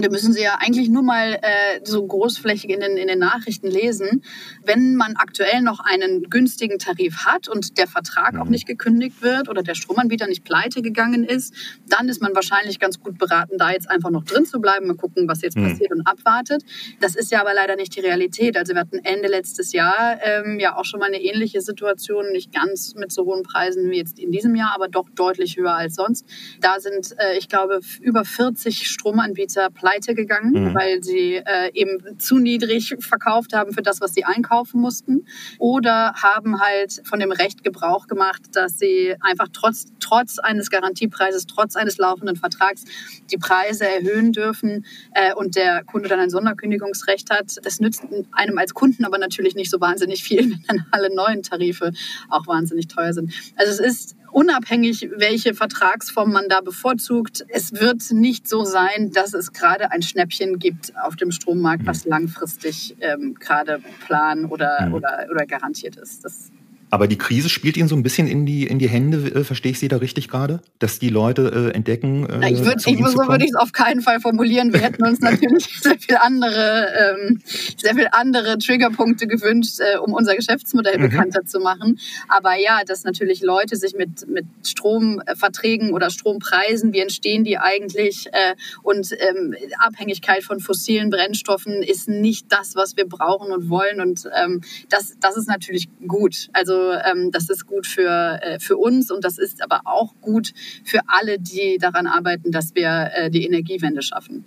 Da 0.00 0.08
müssen 0.10 0.32
Sie 0.32 0.42
ja 0.42 0.58
eigentlich 0.58 0.88
nur 0.88 1.02
mal 1.02 1.34
äh, 1.34 1.80
so 1.84 2.04
großflächig 2.04 2.70
in 2.70 2.80
den, 2.80 2.96
in 2.96 3.06
den 3.06 3.18
Nachrichten 3.18 3.68
lesen. 3.68 4.24
Wenn 4.64 4.96
man 4.96 5.14
aktuell 5.16 5.62
noch 5.62 5.80
einen 5.80 6.24
günstigen 6.30 6.78
Tarif 6.78 7.24
hat 7.24 7.48
und 7.48 7.78
der 7.78 7.86
Vertrag 7.86 8.36
auch 8.38 8.46
mhm. 8.46 8.50
nicht 8.50 8.66
gekündigt 8.66 9.22
wird 9.22 9.48
oder 9.48 9.62
der 9.62 9.74
Stromanbieter 9.74 10.26
nicht 10.26 10.44
pleite 10.44 10.82
gegangen 10.82 11.22
ist, 11.22 11.54
dann 11.86 12.08
ist 12.08 12.20
man 12.20 12.34
wahrscheinlich 12.34 12.80
ganz 12.80 13.00
gut 13.00 13.18
beraten, 13.18 13.56
da 13.56 13.70
jetzt 13.70 13.88
einfach 13.88 14.10
noch 14.10 14.24
drin 14.24 14.46
zu 14.46 14.60
bleiben, 14.60 14.88
mal 14.88 14.96
gucken, 14.96 15.28
was 15.28 15.42
jetzt 15.42 15.56
mhm. 15.56 15.70
passiert 15.70 15.92
und 15.92 16.06
abwartet. 16.06 16.64
Das 17.00 17.14
ist 17.14 17.30
ja 17.30 17.40
aber 17.40 17.54
leider 17.54 17.76
nicht 17.76 17.94
die 17.94 18.00
Realität. 18.00 18.56
Also 18.56 18.74
wir 18.74 18.80
hatten 18.80 18.98
Ende 19.04 19.28
letztes 19.28 19.72
Jahr 19.72 20.18
ähm, 20.22 20.58
ja 20.58 20.76
auch 20.76 20.84
schon 20.84 20.98
mal 20.98 21.06
eine 21.06 21.22
ähnliche 21.22 21.60
Situation, 21.60 22.32
nicht 22.32 22.52
ganz 22.52 22.94
mit 22.96 23.12
so 23.12 23.24
hohen 23.24 23.44
Preisen 23.44 23.90
wie 23.90 23.98
jetzt 23.98 24.18
in 24.18 24.32
diesem 24.32 24.56
Jahr, 24.56 24.72
aber 24.74 24.88
doch 24.88 25.08
deutlich 25.14 25.56
höher 25.56 25.74
als 25.74 25.94
sonst. 25.94 26.26
Da 26.60 26.80
sind, 26.80 27.14
äh, 27.18 27.38
ich 27.38 27.48
glaube, 27.48 27.80
über 28.00 28.24
40 28.24 28.88
Stromanbieter 28.88 29.70
pleite 29.70 29.83
gegangen, 30.14 30.70
mhm. 30.70 30.74
weil 30.74 31.02
sie 31.02 31.36
äh, 31.36 31.70
eben 31.72 32.18
zu 32.18 32.38
niedrig 32.38 32.96
verkauft 33.00 33.52
haben 33.52 33.72
für 33.72 33.82
das, 33.82 34.00
was 34.00 34.14
sie 34.14 34.24
einkaufen 34.24 34.80
mussten. 34.80 35.26
Oder 35.58 36.14
haben 36.14 36.60
halt 36.60 37.02
von 37.04 37.20
dem 37.20 37.32
Recht 37.32 37.62
Gebrauch 37.64 38.06
gemacht, 38.06 38.42
dass 38.52 38.78
sie 38.78 39.14
einfach 39.20 39.48
trotz, 39.52 39.86
trotz 40.00 40.38
eines 40.38 40.70
Garantiepreises, 40.70 41.46
trotz 41.46 41.76
eines 41.76 41.98
laufenden 41.98 42.36
Vertrags 42.36 42.84
die 43.30 43.38
Preise 43.38 43.86
erhöhen 43.86 44.32
dürfen 44.32 44.84
äh, 45.14 45.34
und 45.34 45.56
der 45.56 45.84
Kunde 45.84 46.08
dann 46.08 46.20
ein 46.20 46.30
Sonderkündigungsrecht 46.30 47.30
hat. 47.30 47.56
Das 47.62 47.80
nützt 47.80 48.02
einem 48.32 48.58
als 48.58 48.74
Kunden 48.74 49.04
aber 49.04 49.18
natürlich 49.18 49.54
nicht 49.54 49.70
so 49.70 49.80
wahnsinnig 49.80 50.22
viel, 50.22 50.50
wenn 50.50 50.64
dann 50.66 50.86
alle 50.90 51.14
neuen 51.14 51.42
Tarife 51.42 51.92
auch 52.28 52.46
wahnsinnig 52.46 52.88
teuer 52.88 53.12
sind. 53.12 53.32
Also 53.56 53.72
es 53.72 53.80
ist 53.80 54.16
unabhängig, 54.34 55.10
welche 55.16 55.54
Vertragsform 55.54 56.32
man 56.32 56.48
da 56.48 56.60
bevorzugt. 56.60 57.44
Es 57.48 57.72
wird 57.72 58.10
nicht 58.10 58.48
so 58.48 58.64
sein, 58.64 59.12
dass 59.12 59.32
es 59.32 59.52
gerade 59.52 59.92
ein 59.92 60.02
Schnäppchen 60.02 60.58
gibt 60.58 60.92
auf 60.96 61.16
dem 61.16 61.30
Strommarkt, 61.30 61.86
was 61.86 62.04
mhm. 62.04 62.10
langfristig 62.10 62.96
ähm, 63.00 63.34
gerade 63.34 63.80
plan 64.06 64.46
oder, 64.46 64.86
mhm. 64.86 64.94
oder, 64.94 65.26
oder 65.30 65.46
garantiert 65.46 65.96
ist. 65.96 66.24
Das 66.24 66.50
Aber 66.94 67.08
die 67.08 67.18
Krise 67.18 67.48
spielt 67.48 67.76
Ihnen 67.76 67.88
so 67.88 67.96
ein 67.96 68.04
bisschen 68.04 68.28
in 68.28 68.46
die, 68.46 68.68
in 68.68 68.78
die 68.78 68.88
Hände, 68.88 69.16
äh, 69.16 69.42
verstehe 69.42 69.72
ich 69.72 69.80
Sie 69.80 69.88
da 69.88 69.96
richtig 69.96 70.28
gerade? 70.28 70.60
Dass 70.78 71.00
die 71.00 71.08
Leute 71.08 71.72
äh, 71.72 71.74
entdecken. 71.74 72.24
Äh, 72.30 72.52
ich 72.52 72.64
würd, 72.64 72.86
ich, 72.86 72.98
so 73.04 73.18
würde 73.26 73.42
ich 73.42 73.50
es 73.50 73.56
auf 73.56 73.72
keinen 73.72 74.00
Fall 74.00 74.20
formulieren. 74.20 74.72
Wir 74.72 74.78
hätten 74.78 75.02
uns 75.02 75.18
natürlich 75.18 75.64
sehr 75.82 75.98
viel 75.98 76.16
andere, 76.18 77.16
ähm, 77.18 77.40
sehr 77.78 77.96
viel 77.96 78.06
andere 78.12 78.58
Triggerpunkte 78.58 79.26
gewünscht, 79.26 79.80
äh, 79.80 79.98
um 79.98 80.12
unser 80.12 80.36
Geschäftsmodell 80.36 80.98
mhm. 80.98 81.02
bekannter 81.10 81.44
zu 81.44 81.58
machen. 81.58 81.98
Aber 82.28 82.54
ja, 82.54 82.82
dass 82.86 83.02
natürlich 83.02 83.42
Leute 83.42 83.74
sich 83.74 83.96
mit, 83.96 84.28
mit 84.28 84.46
Stromverträgen 84.62 85.94
oder 85.94 86.10
Strompreisen, 86.10 86.92
wie 86.92 87.00
entstehen 87.00 87.42
die 87.42 87.58
eigentlich 87.58 88.28
äh, 88.28 88.54
und 88.84 89.10
ähm, 89.18 89.56
Abhängigkeit 89.80 90.44
von 90.44 90.60
fossilen 90.60 91.10
Brennstoffen 91.10 91.82
ist 91.82 92.08
nicht 92.08 92.52
das, 92.52 92.76
was 92.76 92.96
wir 92.96 93.08
brauchen 93.08 93.50
und 93.50 93.68
wollen. 93.68 94.00
Und 94.00 94.30
ähm, 94.40 94.60
das, 94.90 95.16
das 95.18 95.36
ist 95.36 95.48
natürlich 95.48 95.88
gut. 96.06 96.50
Also 96.52 96.83
ähm, 96.92 97.30
das 97.30 97.48
ist 97.50 97.66
gut 97.66 97.86
für, 97.86 98.40
äh, 98.42 98.58
für 98.58 98.76
uns 98.76 99.10
und 99.10 99.24
das 99.24 99.38
ist 99.38 99.62
aber 99.62 99.82
auch 99.84 100.14
gut 100.20 100.52
für 100.84 101.00
alle, 101.06 101.38
die 101.38 101.78
daran 101.78 102.06
arbeiten, 102.06 102.50
dass 102.50 102.74
wir 102.74 103.10
äh, 103.14 103.30
die 103.30 103.44
Energiewende 103.44 104.02
schaffen. 104.02 104.44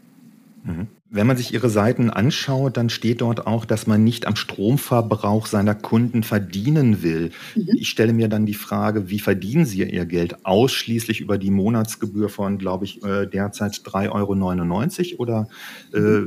Mhm. 0.64 0.88
Wenn 1.10 1.26
man 1.26 1.38
sich 1.38 1.54
Ihre 1.54 1.70
Seiten 1.70 2.10
anschaut, 2.10 2.76
dann 2.76 2.90
steht 2.90 3.22
dort 3.22 3.48
auch, 3.48 3.64
dass 3.64 3.88
man 3.88 4.04
nicht 4.04 4.28
am 4.28 4.36
Stromverbrauch 4.36 5.46
seiner 5.46 5.74
Kunden 5.74 6.22
verdienen 6.24 7.02
will. 7.02 7.32
Mhm. 7.56 7.70
Ich 7.76 7.88
stelle 7.88 8.12
mir 8.12 8.28
dann 8.28 8.46
die 8.46 8.54
Frage, 8.54 9.10
wie 9.10 9.20
verdienen 9.20 9.66
Sie 9.66 9.84
Ihr 9.84 10.06
Geld? 10.06 10.46
Ausschließlich 10.46 11.22
über 11.22 11.38
die 11.38 11.52
Monatsgebühr 11.52 12.28
von, 12.28 12.58
glaube 12.58 12.84
ich, 12.84 13.02
äh, 13.04 13.26
derzeit 13.26 13.76
3,99 13.86 15.14
Euro 15.14 15.22
oder 15.22 15.48
äh, 15.94 16.22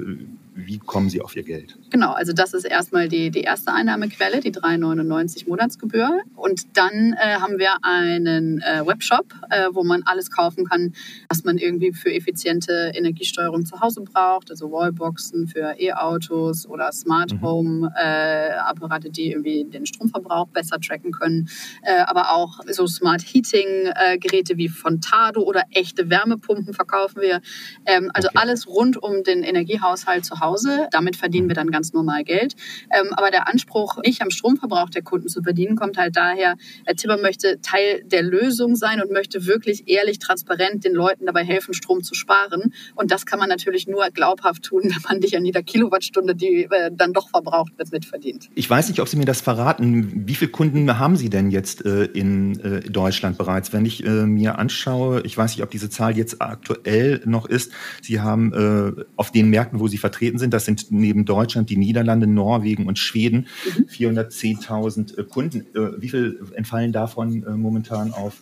wie 0.66 0.78
kommen 0.78 1.10
Sie 1.10 1.20
auf 1.20 1.36
Ihr 1.36 1.42
Geld? 1.42 1.76
Genau, 1.90 2.12
also 2.12 2.32
das 2.32 2.54
ist 2.54 2.64
erstmal 2.64 3.08
die, 3.08 3.30
die 3.30 3.40
erste 3.40 3.72
Einnahmequelle, 3.72 4.40
die 4.40 4.52
3,99 4.52 5.48
Monatsgebühr. 5.48 6.22
Und 6.36 6.76
dann 6.76 7.14
äh, 7.18 7.36
haben 7.36 7.58
wir 7.58 7.78
einen 7.82 8.60
äh, 8.60 8.86
Webshop, 8.86 9.34
äh, 9.50 9.68
wo 9.72 9.82
man 9.82 10.02
alles 10.04 10.30
kaufen 10.30 10.66
kann, 10.66 10.94
was 11.28 11.44
man 11.44 11.58
irgendwie 11.58 11.92
für 11.92 12.12
effiziente 12.12 12.92
Energiesteuerung 12.94 13.64
zu 13.64 13.80
Hause 13.80 14.02
braucht. 14.02 14.50
Also 14.50 14.70
Wallboxen 14.70 15.46
für 15.46 15.74
E-Autos 15.78 16.66
oder 16.66 16.92
Smart 16.92 17.32
mhm. 17.32 17.42
Home 17.42 17.92
äh, 17.96 18.52
Apparate, 18.52 19.10
die 19.10 19.32
irgendwie 19.32 19.64
den 19.64 19.86
Stromverbrauch 19.86 20.48
besser 20.48 20.78
tracken 20.80 21.12
können. 21.12 21.48
Äh, 21.82 22.00
aber 22.02 22.32
auch 22.32 22.60
so 22.70 22.86
Smart 22.86 23.22
Heating 23.22 23.92
äh, 23.94 24.18
Geräte 24.18 24.56
wie 24.56 24.68
von 24.68 25.00
Tado 25.00 25.42
oder 25.42 25.64
echte 25.70 26.10
Wärmepumpen 26.10 26.74
verkaufen 26.74 27.22
wir. 27.22 27.40
Ähm, 27.86 28.10
also 28.14 28.28
okay. 28.28 28.38
alles 28.40 28.66
rund 28.68 29.02
um 29.02 29.22
den 29.24 29.42
Energiehaushalt 29.42 30.24
zu 30.24 30.40
Hause. 30.40 30.49
Damit 30.90 31.16
verdienen 31.16 31.48
wir 31.48 31.54
dann 31.54 31.70
ganz 31.70 31.92
normal 31.92 32.24
Geld. 32.24 32.54
Ähm, 32.90 33.12
aber 33.12 33.30
der 33.30 33.48
Anspruch, 33.48 33.98
nicht 34.04 34.22
am 34.22 34.30
Stromverbrauch 34.30 34.90
der 34.90 35.02
Kunden 35.02 35.28
zu 35.28 35.42
verdienen, 35.42 35.76
kommt 35.76 35.96
halt 35.98 36.16
daher, 36.16 36.56
Herr 36.84 36.96
Tipper 36.96 37.18
möchte 37.18 37.60
Teil 37.60 38.02
der 38.04 38.22
Lösung 38.22 38.76
sein 38.76 39.00
und 39.02 39.12
möchte 39.12 39.46
wirklich 39.46 39.88
ehrlich, 39.88 40.18
transparent 40.18 40.84
den 40.84 40.94
Leuten 40.94 41.26
dabei 41.26 41.44
helfen, 41.44 41.74
Strom 41.74 42.02
zu 42.02 42.14
sparen. 42.14 42.72
Und 42.94 43.10
das 43.10 43.26
kann 43.26 43.38
man 43.38 43.48
natürlich 43.48 43.86
nur 43.86 44.08
glaubhaft 44.10 44.64
tun, 44.64 44.82
wenn 44.84 45.02
man 45.08 45.18
nicht 45.18 45.36
an 45.36 45.44
jeder 45.44 45.62
Kilowattstunde, 45.62 46.34
die 46.34 46.64
äh, 46.64 46.90
dann 46.92 47.12
doch 47.12 47.28
verbraucht 47.30 47.72
wird, 47.78 47.92
mitverdient. 47.92 48.48
Ich 48.54 48.68
weiß 48.68 48.88
nicht, 48.88 49.00
ob 49.00 49.08
Sie 49.08 49.16
mir 49.16 49.24
das 49.24 49.40
verraten. 49.40 50.26
Wie 50.26 50.34
viele 50.34 50.50
Kunden 50.50 50.98
haben 50.98 51.16
Sie 51.16 51.30
denn 51.30 51.50
jetzt 51.50 51.84
äh, 51.84 52.04
in 52.04 52.58
äh, 52.60 52.80
Deutschland 52.80 53.38
bereits? 53.38 53.72
Wenn 53.72 53.84
ich 53.84 54.00
mir 54.00 54.58
anschaue, 54.58 55.20
ich 55.22 55.36
weiß 55.36 55.52
nicht, 55.52 55.62
ob 55.62 55.70
diese 55.70 55.90
Zahl 55.90 56.16
jetzt 56.16 56.40
aktuell 56.40 57.20
noch 57.24 57.46
ist. 57.46 57.72
Sie 58.02 58.20
haben 58.20 59.04
auf 59.16 59.30
den 59.30 59.50
Märkten, 59.50 59.78
wo 59.78 59.88
Sie 59.88 59.98
vertreten 59.98 60.29
vertreten 60.30 60.38
sind. 60.38 60.54
Das 60.54 60.64
sind 60.64 60.90
neben 60.90 61.24
Deutschland 61.24 61.70
die 61.70 61.76
Niederlande, 61.76 62.26
Norwegen 62.26 62.86
und 62.86 62.98
Schweden. 62.98 63.46
Mhm. 63.76 63.86
410.000 63.86 65.18
äh, 65.18 65.24
Kunden. 65.24 65.66
Äh, 65.74 66.00
wie 66.00 66.08
viel 66.08 66.40
entfallen 66.54 66.92
davon 66.92 67.44
äh, 67.44 67.50
momentan 67.50 68.12
auf, 68.12 68.40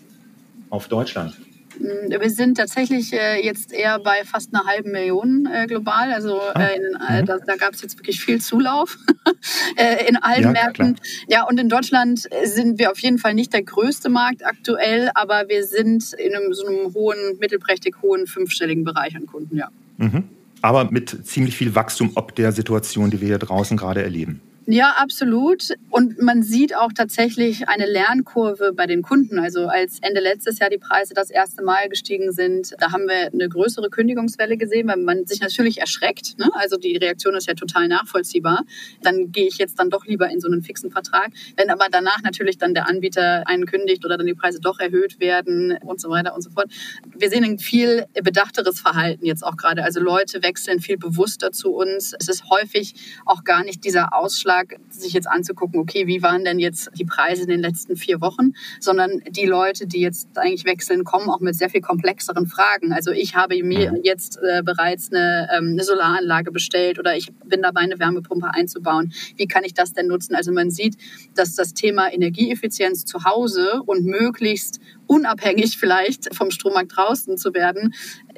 auf 0.70 0.88
Deutschland? 0.88 1.36
Mm, 1.78 2.10
wir 2.10 2.30
sind 2.30 2.56
tatsächlich 2.56 3.10
jetzt 3.10 3.72
eher 3.72 3.98
bei 4.00 4.24
fast 4.24 4.54
einer 4.54 4.64
halben 4.64 4.90
Million 4.90 5.48
global. 5.66 6.12
Also 6.12 6.40
ah. 6.54 6.66
in, 6.66 6.82
mhm. 6.82 7.26
da, 7.26 7.38
da 7.38 7.56
gab 7.56 7.74
es 7.74 7.82
jetzt 7.82 7.98
wirklich 7.98 8.20
viel 8.20 8.40
Zulauf 8.40 8.98
in 10.08 10.16
allen 10.16 10.42
ja, 10.42 10.50
Märkten. 10.50 10.94
Klar. 10.94 11.06
Ja, 11.28 11.42
und 11.44 11.60
in 11.60 11.68
Deutschland 11.68 12.28
sind 12.44 12.78
wir 12.78 12.90
auf 12.90 12.98
jeden 12.98 13.18
Fall 13.18 13.34
nicht 13.34 13.52
der 13.52 13.62
größte 13.62 14.08
Markt 14.08 14.44
aktuell, 14.44 15.10
aber 15.14 15.48
wir 15.48 15.64
sind 15.64 16.12
in 16.14 16.34
einem, 16.34 16.52
so 16.52 16.66
einem 16.66 16.94
hohen, 16.94 17.38
mittelprächtig 17.38 17.96
hohen 18.02 18.26
fünfstelligen 18.26 18.84
Bereich 18.84 19.14
an 19.14 19.26
Kunden, 19.26 19.56
ja. 19.56 19.68
Mhm 19.98 20.24
aber 20.62 20.90
mit 20.90 21.26
ziemlich 21.26 21.56
viel 21.56 21.74
Wachstum 21.74 22.12
ob 22.14 22.34
der 22.34 22.52
Situation, 22.52 23.10
die 23.10 23.20
wir 23.20 23.28
hier 23.28 23.38
draußen 23.38 23.76
gerade 23.76 24.02
erleben. 24.02 24.40
Ja, 24.70 24.96
absolut. 24.98 25.70
Und 25.88 26.20
man 26.20 26.42
sieht 26.42 26.76
auch 26.76 26.92
tatsächlich 26.92 27.70
eine 27.70 27.86
Lernkurve 27.86 28.74
bei 28.74 28.84
den 28.84 29.00
Kunden. 29.00 29.38
Also 29.38 29.66
als 29.66 29.98
Ende 30.02 30.20
letztes 30.20 30.58
Jahr 30.58 30.68
die 30.68 30.76
Preise 30.76 31.14
das 31.14 31.30
erste 31.30 31.62
Mal 31.62 31.88
gestiegen 31.88 32.32
sind, 32.32 32.74
da 32.78 32.92
haben 32.92 33.08
wir 33.08 33.32
eine 33.32 33.48
größere 33.48 33.88
Kündigungswelle 33.88 34.58
gesehen, 34.58 34.86
weil 34.88 34.98
man 34.98 35.24
sich 35.24 35.40
natürlich 35.40 35.80
erschreckt. 35.80 36.38
Ne? 36.38 36.50
Also 36.52 36.76
die 36.76 36.98
Reaktion 36.98 37.34
ist 37.34 37.48
ja 37.48 37.54
total 37.54 37.88
nachvollziehbar. 37.88 38.64
Dann 39.00 39.32
gehe 39.32 39.46
ich 39.46 39.56
jetzt 39.56 39.78
dann 39.78 39.88
doch 39.88 40.04
lieber 40.04 40.28
in 40.28 40.38
so 40.38 40.48
einen 40.48 40.60
fixen 40.60 40.90
Vertrag. 40.90 41.30
Wenn 41.56 41.70
aber 41.70 41.86
danach 41.90 42.20
natürlich 42.22 42.58
dann 42.58 42.74
der 42.74 42.90
Anbieter 42.90 43.48
einen 43.48 43.64
kündigt 43.64 44.04
oder 44.04 44.18
dann 44.18 44.26
die 44.26 44.34
Preise 44.34 44.60
doch 44.60 44.80
erhöht 44.80 45.18
werden 45.18 45.78
und 45.82 45.98
so 45.98 46.10
weiter 46.10 46.34
und 46.34 46.42
so 46.42 46.50
fort. 46.50 46.70
Wir 47.16 47.30
sehen 47.30 47.42
ein 47.42 47.58
viel 47.58 48.04
bedachteres 48.22 48.80
Verhalten 48.80 49.24
jetzt 49.24 49.44
auch 49.44 49.56
gerade. 49.56 49.82
Also 49.82 50.00
Leute 50.00 50.42
wechseln 50.42 50.80
viel 50.80 50.98
bewusster 50.98 51.52
zu 51.52 51.72
uns. 51.72 52.14
Es 52.20 52.28
ist 52.28 52.44
häufig 52.50 52.92
auch 53.24 53.44
gar 53.44 53.64
nicht 53.64 53.82
dieser 53.82 54.12
Ausschlag, 54.12 54.57
Vorschlag, 54.58 54.78
sich 54.90 55.12
jetzt 55.12 55.28
anzugucken, 55.28 55.80
okay, 55.80 56.06
wie 56.06 56.22
waren 56.22 56.44
denn 56.44 56.58
jetzt 56.58 56.90
die 56.98 57.04
Preise 57.04 57.42
in 57.42 57.48
den 57.48 57.60
letzten 57.60 57.96
vier 57.96 58.20
Wochen, 58.20 58.54
sondern 58.80 59.22
die 59.28 59.46
Leute, 59.46 59.86
die 59.86 60.00
jetzt 60.00 60.28
eigentlich 60.36 60.64
wechseln, 60.64 61.04
kommen 61.04 61.28
auch 61.28 61.40
mit 61.40 61.54
sehr 61.54 61.70
viel 61.70 61.80
komplexeren 61.80 62.46
Fragen. 62.46 62.92
Also 62.92 63.12
ich 63.12 63.34
habe 63.34 63.62
mir 63.62 64.00
jetzt 64.02 64.38
äh, 64.38 64.62
bereits 64.62 65.12
eine, 65.12 65.48
ähm, 65.56 65.72
eine 65.72 65.84
Solaranlage 65.84 66.50
bestellt 66.50 66.98
oder 66.98 67.16
ich 67.16 67.32
bin 67.44 67.62
dabei, 67.62 67.82
eine 67.82 67.98
Wärmepumpe 67.98 68.52
einzubauen. 68.52 69.12
Wie 69.36 69.46
kann 69.46 69.64
ich 69.64 69.74
das 69.74 69.92
denn 69.92 70.06
nutzen? 70.06 70.34
Also 70.34 70.52
man 70.52 70.70
sieht, 70.70 70.96
dass 71.34 71.54
das 71.54 71.74
Thema 71.74 72.12
Energieeffizienz 72.12 73.04
zu 73.04 73.24
Hause 73.24 73.82
und 73.86 74.04
möglichst 74.04 74.80
unabhängig 75.08 75.76
vielleicht 75.78 76.34
vom 76.34 76.50
Strommarkt 76.50 76.96
draußen 76.96 77.36
zu 77.36 77.54
werden, 77.54 77.94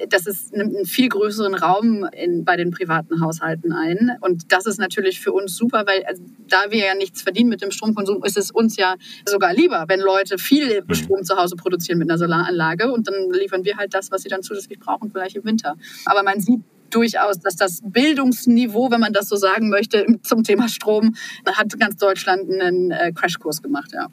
das 0.09 0.25
ist, 0.25 0.53
nimmt 0.53 0.75
einen 0.75 0.85
viel 0.85 1.09
größeren 1.09 1.53
Raum 1.53 2.07
in, 2.13 2.43
bei 2.45 2.55
den 2.55 2.71
privaten 2.71 3.21
Haushalten 3.21 3.73
ein. 3.73 4.17
Und 4.21 4.51
das 4.51 4.65
ist 4.65 4.79
natürlich 4.79 5.19
für 5.19 5.33
uns 5.33 5.55
super, 5.55 5.83
weil 5.85 6.03
also, 6.05 6.23
da 6.47 6.71
wir 6.71 6.85
ja 6.85 6.95
nichts 6.95 7.21
verdienen 7.21 7.49
mit 7.49 7.61
dem 7.61 7.71
Stromkonsum, 7.71 8.23
ist 8.23 8.37
es 8.37 8.49
uns 8.51 8.77
ja 8.77 8.95
sogar 9.25 9.53
lieber, 9.53 9.85
wenn 9.87 9.99
Leute 9.99 10.37
viel 10.37 10.81
mhm. 10.81 10.93
Strom 10.95 11.23
zu 11.23 11.35
Hause 11.37 11.55
produzieren 11.55 11.99
mit 11.99 12.09
einer 12.09 12.17
Solaranlage 12.17 12.91
und 12.91 13.07
dann 13.07 13.29
liefern 13.31 13.63
wir 13.65 13.77
halt 13.77 13.93
das, 13.93 14.11
was 14.11 14.23
sie 14.23 14.29
dann 14.29 14.41
zusätzlich 14.41 14.79
brauchen, 14.79 15.11
vielleicht 15.11 15.35
im 15.35 15.43
Winter. 15.43 15.75
Aber 16.05 16.23
man 16.23 16.39
sieht 16.39 16.61
durchaus, 16.93 17.39
dass 17.39 17.55
das 17.55 17.81
Bildungsniveau, 17.83 18.91
wenn 18.91 18.99
man 18.99 19.13
das 19.13 19.29
so 19.29 19.35
sagen 19.35 19.69
möchte, 19.69 20.05
zum 20.23 20.43
Thema 20.43 20.69
Strom, 20.69 21.15
hat 21.45 21.77
ganz 21.79 21.97
Deutschland 21.97 22.49
einen 22.49 22.91
äh, 22.91 23.11
Crashkurs 23.13 23.61
gemacht, 23.61 23.91
ja. 23.93 24.07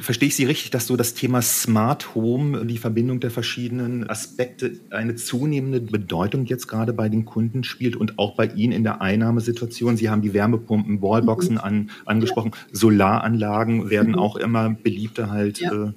Verstehe 0.00 0.28
ich 0.28 0.36
Sie 0.36 0.44
richtig, 0.44 0.70
dass 0.70 0.86
so 0.86 0.96
das 0.96 1.12
Thema 1.12 1.42
Smart 1.42 2.14
Home, 2.14 2.64
die 2.64 2.78
Verbindung 2.78 3.20
der 3.20 3.30
verschiedenen 3.30 4.08
Aspekte, 4.08 4.72
eine 4.90 5.16
zunehmende 5.16 5.80
Bedeutung 5.80 6.46
jetzt 6.46 6.66
gerade 6.66 6.94
bei 6.94 7.10
den 7.10 7.26
Kunden 7.26 7.62
spielt 7.62 7.94
und 7.94 8.18
auch 8.18 8.36
bei 8.36 8.46
Ihnen 8.46 8.72
in 8.72 8.84
der 8.84 9.02
Einnahmesituation? 9.02 9.98
Sie 9.98 10.08
haben 10.08 10.22
die 10.22 10.32
Wärmepumpen, 10.32 11.02
Wallboxen 11.02 11.56
mhm. 11.56 11.60
an, 11.60 11.90
angesprochen. 12.06 12.52
Ja. 12.54 12.60
Solaranlagen 12.72 13.90
werden 13.90 14.12
mhm. 14.12 14.18
auch 14.18 14.36
immer 14.36 14.70
beliebter 14.70 15.30
halt. 15.30 15.60
Ja. 15.60 15.72
Äh, 15.72 15.92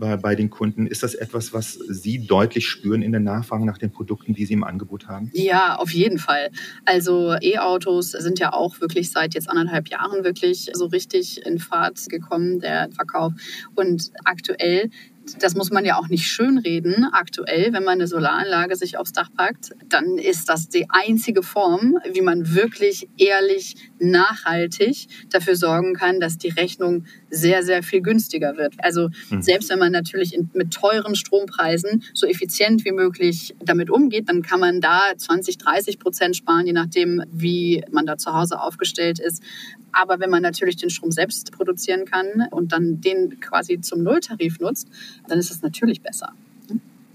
bei, 0.00 0.16
bei 0.16 0.34
den 0.34 0.50
Kunden. 0.50 0.86
Ist 0.86 1.02
das 1.04 1.14
etwas, 1.14 1.52
was 1.52 1.74
Sie 1.74 2.26
deutlich 2.26 2.66
spüren 2.66 3.02
in 3.02 3.12
der 3.12 3.20
Nachfrage 3.20 3.64
nach 3.64 3.78
den 3.78 3.92
Produkten, 3.92 4.34
die 4.34 4.46
Sie 4.46 4.54
im 4.54 4.64
Angebot 4.64 5.06
haben? 5.06 5.30
Ja, 5.32 5.76
auf 5.76 5.92
jeden 5.92 6.18
Fall. 6.18 6.50
Also 6.84 7.36
E-Autos 7.40 8.10
sind 8.10 8.40
ja 8.40 8.52
auch 8.52 8.80
wirklich 8.80 9.12
seit 9.12 9.34
jetzt 9.34 9.48
anderthalb 9.48 9.88
Jahren 9.88 10.24
wirklich 10.24 10.70
so 10.72 10.86
richtig 10.86 11.46
in 11.46 11.58
Fahrt 11.58 12.08
gekommen, 12.08 12.58
der 12.58 12.88
Verkauf. 12.90 13.32
Und 13.76 14.10
aktuell 14.24 14.90
das 15.38 15.54
muss 15.54 15.70
man 15.70 15.84
ja 15.84 15.98
auch 15.98 16.08
nicht 16.08 16.26
schönreden. 16.26 17.06
Aktuell, 17.12 17.72
wenn 17.72 17.84
man 17.84 17.94
eine 17.94 18.06
Solaranlage 18.06 18.76
sich 18.76 18.98
aufs 18.98 19.12
Dach 19.12 19.28
packt, 19.36 19.70
dann 19.88 20.18
ist 20.18 20.48
das 20.48 20.68
die 20.68 20.86
einzige 20.88 21.42
Form, 21.42 21.98
wie 22.12 22.20
man 22.20 22.54
wirklich 22.54 23.08
ehrlich, 23.16 23.76
nachhaltig 23.98 25.08
dafür 25.30 25.56
sorgen 25.56 25.94
kann, 25.94 26.20
dass 26.20 26.38
die 26.38 26.48
Rechnung 26.48 27.04
sehr, 27.30 27.62
sehr 27.62 27.82
viel 27.82 28.00
günstiger 28.00 28.56
wird. 28.56 28.74
Also 28.78 29.08
mhm. 29.30 29.42
selbst 29.42 29.70
wenn 29.70 29.78
man 29.78 29.92
natürlich 29.92 30.38
mit 30.52 30.72
teuren 30.72 31.14
Strompreisen 31.14 32.02
so 32.14 32.26
effizient 32.26 32.84
wie 32.84 32.92
möglich 32.92 33.54
damit 33.60 33.90
umgeht, 33.90 34.28
dann 34.28 34.42
kann 34.42 34.60
man 34.60 34.80
da 34.80 35.02
20, 35.16 35.58
30 35.58 35.98
Prozent 35.98 36.36
sparen, 36.36 36.66
je 36.66 36.72
nachdem, 36.72 37.22
wie 37.30 37.84
man 37.90 38.06
da 38.06 38.16
zu 38.16 38.32
Hause 38.32 38.60
aufgestellt 38.60 39.18
ist. 39.18 39.42
Aber 39.92 40.20
wenn 40.20 40.30
man 40.30 40.42
natürlich 40.42 40.76
den 40.76 40.90
Strom 40.90 41.10
selbst 41.10 41.52
produzieren 41.52 42.04
kann 42.04 42.46
und 42.50 42.72
dann 42.72 43.00
den 43.00 43.40
quasi 43.40 43.80
zum 43.80 44.02
Nulltarif 44.02 44.60
nutzt, 44.60 44.88
dann 45.28 45.38
ist 45.38 45.50
es 45.50 45.62
natürlich 45.62 46.00
besser. 46.00 46.32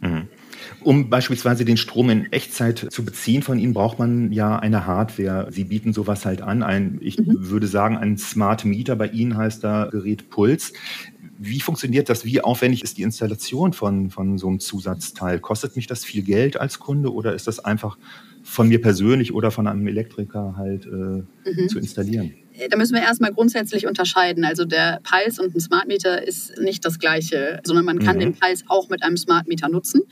Mhm. 0.02 0.28
Um 0.82 1.10
beispielsweise 1.10 1.66
den 1.66 1.78
Strom 1.78 2.10
in 2.10 2.32
Echtzeit 2.32 2.88
zu 2.90 3.04
beziehen 3.04 3.42
von 3.42 3.60
Ihnen, 3.60 3.74
braucht 3.74 4.00
man 4.00 4.32
ja 4.32 4.58
eine 4.58 4.86
Hardware. 4.86 5.48
Sie 5.52 5.64
bieten 5.64 5.94
sowas 5.94 6.26
halt 6.26 6.42
an. 6.42 6.64
Ein, 6.64 7.00
ich 7.02 7.18
mhm. 7.18 7.50
würde 7.50 7.68
sagen, 7.68 7.98
ein 7.98 8.18
Smart 8.18 8.66
Meter. 8.66 8.96
Bei 8.96 9.08
Ihnen 9.08 9.38
heißt 9.38 9.64
da 9.64 9.86
Gerät 9.92 10.30
Puls. 10.30 10.74
Wie 11.38 11.60
funktioniert 11.60 12.10
das? 12.10 12.24
Wie 12.24 12.42
aufwendig 12.42 12.84
ist 12.84 12.98
die 12.98 13.02
Installation 13.04 13.74
von, 13.74 14.10
von 14.10 14.38
so 14.38 14.48
einem 14.48 14.60
Zusatzteil? 14.60 15.40
Kostet 15.40 15.76
mich 15.76 15.88
das 15.88 16.06
viel 16.06 16.24
Geld 16.24 16.60
als 16.60 16.80
Kunde 16.80 17.14
oder 17.14 17.34
ist 17.34 17.48
das 17.48 17.60
einfach 17.60 17.98
von 18.46 18.68
mir 18.68 18.80
persönlich 18.80 19.34
oder 19.34 19.50
von 19.50 19.68
einem 19.68 19.88
Elektriker 19.88 20.54
halt 20.56 20.86
äh, 20.86 20.90
mhm. 20.90 21.68
zu 21.68 21.80
installieren? 21.80 22.36
Da 22.70 22.78
müssen 22.78 22.94
wir 22.94 23.02
erstmal 23.02 23.34
grundsätzlich 23.34 23.86
unterscheiden. 23.86 24.46
Also 24.46 24.64
der 24.64 25.02
Pulse 25.04 25.42
und 25.42 25.54
ein 25.54 25.60
Smart 25.60 25.88
Meter 25.88 26.26
ist 26.26 26.58
nicht 26.60 26.86
das 26.86 27.00
gleiche, 27.00 27.60
sondern 27.66 27.84
man 27.84 28.00
kann 28.00 28.16
mhm. 28.16 28.22
den 28.22 28.34
Pulse 28.36 28.64
auch 28.68 28.88
mit 28.88 29.04
einem 29.04 29.18
Smart 29.18 29.48
Meter 29.48 29.68
nutzen, 29.68 30.04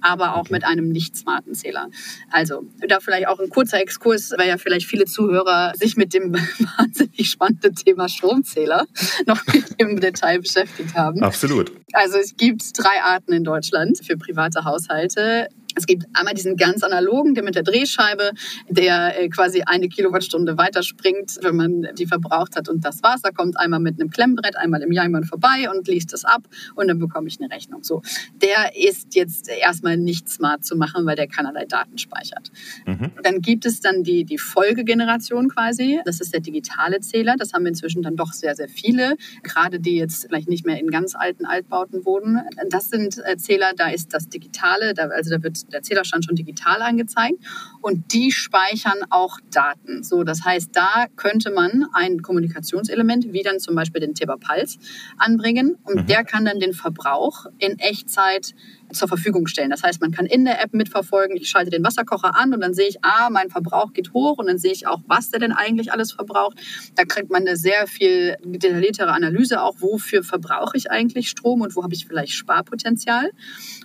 aber 0.00 0.36
auch 0.36 0.42
okay. 0.42 0.52
mit 0.52 0.64
einem 0.64 0.90
nicht 0.90 1.16
smarten 1.16 1.54
Zähler. 1.54 1.88
Also 2.30 2.68
da 2.86 3.00
vielleicht 3.00 3.26
auch 3.26 3.40
ein 3.40 3.48
kurzer 3.48 3.80
Exkurs, 3.80 4.32
weil 4.36 4.48
ja 4.48 4.58
vielleicht 4.58 4.86
viele 4.86 5.06
Zuhörer 5.06 5.72
sich 5.74 5.96
mit 5.96 6.14
dem 6.14 6.34
wahnsinnig 6.78 7.28
spannenden 7.30 7.74
Thema 7.74 8.08
Stromzähler 8.08 8.86
noch 9.26 9.42
im 9.78 9.98
Detail 9.98 10.40
beschäftigt 10.40 10.94
haben. 10.94 11.22
Absolut. 11.22 11.72
Also 11.94 12.18
es 12.18 12.36
gibt 12.36 12.62
drei 12.78 13.02
Arten 13.02 13.32
in 13.32 13.44
Deutschland 13.44 13.98
für 14.04 14.16
private 14.16 14.64
Haushalte. 14.64 15.48
Es 15.78 15.86
gibt 15.86 16.04
einmal 16.12 16.34
diesen 16.34 16.56
ganz 16.56 16.82
analogen, 16.82 17.34
der 17.34 17.44
mit 17.44 17.54
der 17.54 17.62
Drehscheibe, 17.62 18.32
der 18.68 19.20
äh, 19.20 19.28
quasi 19.28 19.62
eine 19.62 19.88
Kilowattstunde 19.88 20.58
weiterspringt, 20.58 21.38
wenn 21.42 21.56
man 21.56 21.88
die 21.96 22.06
verbraucht 22.06 22.56
hat 22.56 22.68
und 22.68 22.84
das 22.84 23.02
war's. 23.02 23.22
Da 23.22 23.30
kommt 23.30 23.58
einmal 23.58 23.80
mit 23.80 24.00
einem 24.00 24.10
Klemmbrett 24.10 24.56
einmal 24.56 24.82
im 24.82 24.92
Jahr 24.92 25.04
jemand 25.04 25.26
vorbei 25.26 25.70
und 25.72 25.86
liest 25.88 26.12
es 26.12 26.24
ab 26.24 26.42
und 26.74 26.88
dann 26.88 26.98
bekomme 26.98 27.28
ich 27.28 27.40
eine 27.40 27.50
Rechnung. 27.50 27.84
So, 27.84 28.02
der 28.42 28.76
ist 28.76 29.14
jetzt 29.14 29.48
erstmal 29.48 29.96
nicht 29.96 30.28
smart 30.28 30.64
zu 30.64 30.76
machen, 30.76 31.06
weil 31.06 31.16
der 31.16 31.28
keinerlei 31.28 31.64
Daten 31.64 31.98
speichert. 31.98 32.50
Mhm. 32.86 33.12
Dann 33.22 33.40
gibt 33.40 33.64
es 33.66 33.80
dann 33.80 34.02
die, 34.02 34.24
die 34.24 34.38
Folgegeneration 34.38 35.48
quasi. 35.48 36.00
Das 36.04 36.20
ist 36.20 36.32
der 36.32 36.40
digitale 36.40 37.00
Zähler. 37.00 37.36
Das 37.38 37.52
haben 37.52 37.62
wir 37.62 37.68
inzwischen 37.68 38.02
dann 38.02 38.16
doch 38.16 38.32
sehr, 38.32 38.54
sehr 38.54 38.68
viele, 38.68 39.16
gerade 39.42 39.80
die 39.80 39.96
jetzt 39.96 40.26
vielleicht 40.26 40.48
nicht 40.48 40.66
mehr 40.66 40.78
in 40.80 40.90
ganz 40.90 41.14
alten 41.14 41.46
Altbauten 41.46 42.04
wohnen. 42.04 42.40
Das 42.70 42.90
sind 42.90 43.18
äh, 43.24 43.36
Zähler, 43.36 43.72
da 43.76 43.90
ist 43.90 44.12
das 44.14 44.28
Digitale, 44.28 44.94
da, 44.94 45.08
also 45.08 45.30
da 45.30 45.42
wird 45.42 45.67
der 45.72 45.82
Zählerstand 45.82 46.24
schon 46.24 46.36
digital 46.36 46.82
angezeigt 46.82 47.38
und 47.80 48.12
die 48.12 48.32
speichern 48.32 48.98
auch 49.10 49.38
Daten. 49.50 50.02
So, 50.02 50.24
das 50.24 50.44
heißt, 50.44 50.70
da 50.74 51.06
könnte 51.16 51.50
man 51.50 51.86
ein 51.92 52.22
Kommunikationselement, 52.22 53.32
wie 53.32 53.42
dann 53.42 53.60
zum 53.60 53.74
Beispiel 53.74 54.00
den 54.00 54.14
Puls, 54.14 54.78
anbringen 55.16 55.76
und 55.84 55.96
mhm. 55.96 56.06
der 56.06 56.24
kann 56.24 56.44
dann 56.44 56.60
den 56.60 56.72
Verbrauch 56.72 57.46
in 57.58 57.78
Echtzeit 57.78 58.54
zur 58.92 59.08
Verfügung 59.08 59.46
stellen. 59.46 59.70
Das 59.70 59.82
heißt, 59.82 60.00
man 60.00 60.10
kann 60.10 60.26
in 60.26 60.44
der 60.44 60.62
App 60.62 60.72
mitverfolgen, 60.72 61.36
ich 61.36 61.48
schalte 61.48 61.70
den 61.70 61.84
Wasserkocher 61.84 62.34
an 62.36 62.54
und 62.54 62.60
dann 62.60 62.74
sehe 62.74 62.88
ich, 62.88 63.04
ah, 63.04 63.28
mein 63.30 63.50
Verbrauch 63.50 63.92
geht 63.92 64.12
hoch 64.12 64.38
und 64.38 64.46
dann 64.46 64.58
sehe 64.58 64.72
ich 64.72 64.86
auch, 64.86 65.00
was 65.06 65.30
der 65.30 65.40
denn 65.40 65.52
eigentlich 65.52 65.92
alles 65.92 66.12
verbraucht. 66.12 66.58
Da 66.94 67.04
kriegt 67.04 67.30
man 67.30 67.42
eine 67.42 67.56
sehr 67.56 67.86
viel 67.86 68.36
detailliertere 68.44 69.12
Analyse 69.12 69.62
auch, 69.62 69.76
wofür 69.78 70.22
verbrauche 70.22 70.76
ich 70.76 70.90
eigentlich 70.90 71.28
Strom 71.28 71.60
und 71.60 71.76
wo 71.76 71.82
habe 71.82 71.94
ich 71.94 72.06
vielleicht 72.06 72.32
Sparpotenzial. 72.32 73.30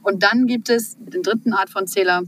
Und 0.02 0.24
dann 0.24 0.48
gibt 0.48 0.70
es 0.70 0.98
den 1.00 1.22
dritten 1.22 1.54
Art 1.54 1.70
von 1.70 1.88
Zähler, 1.88 2.24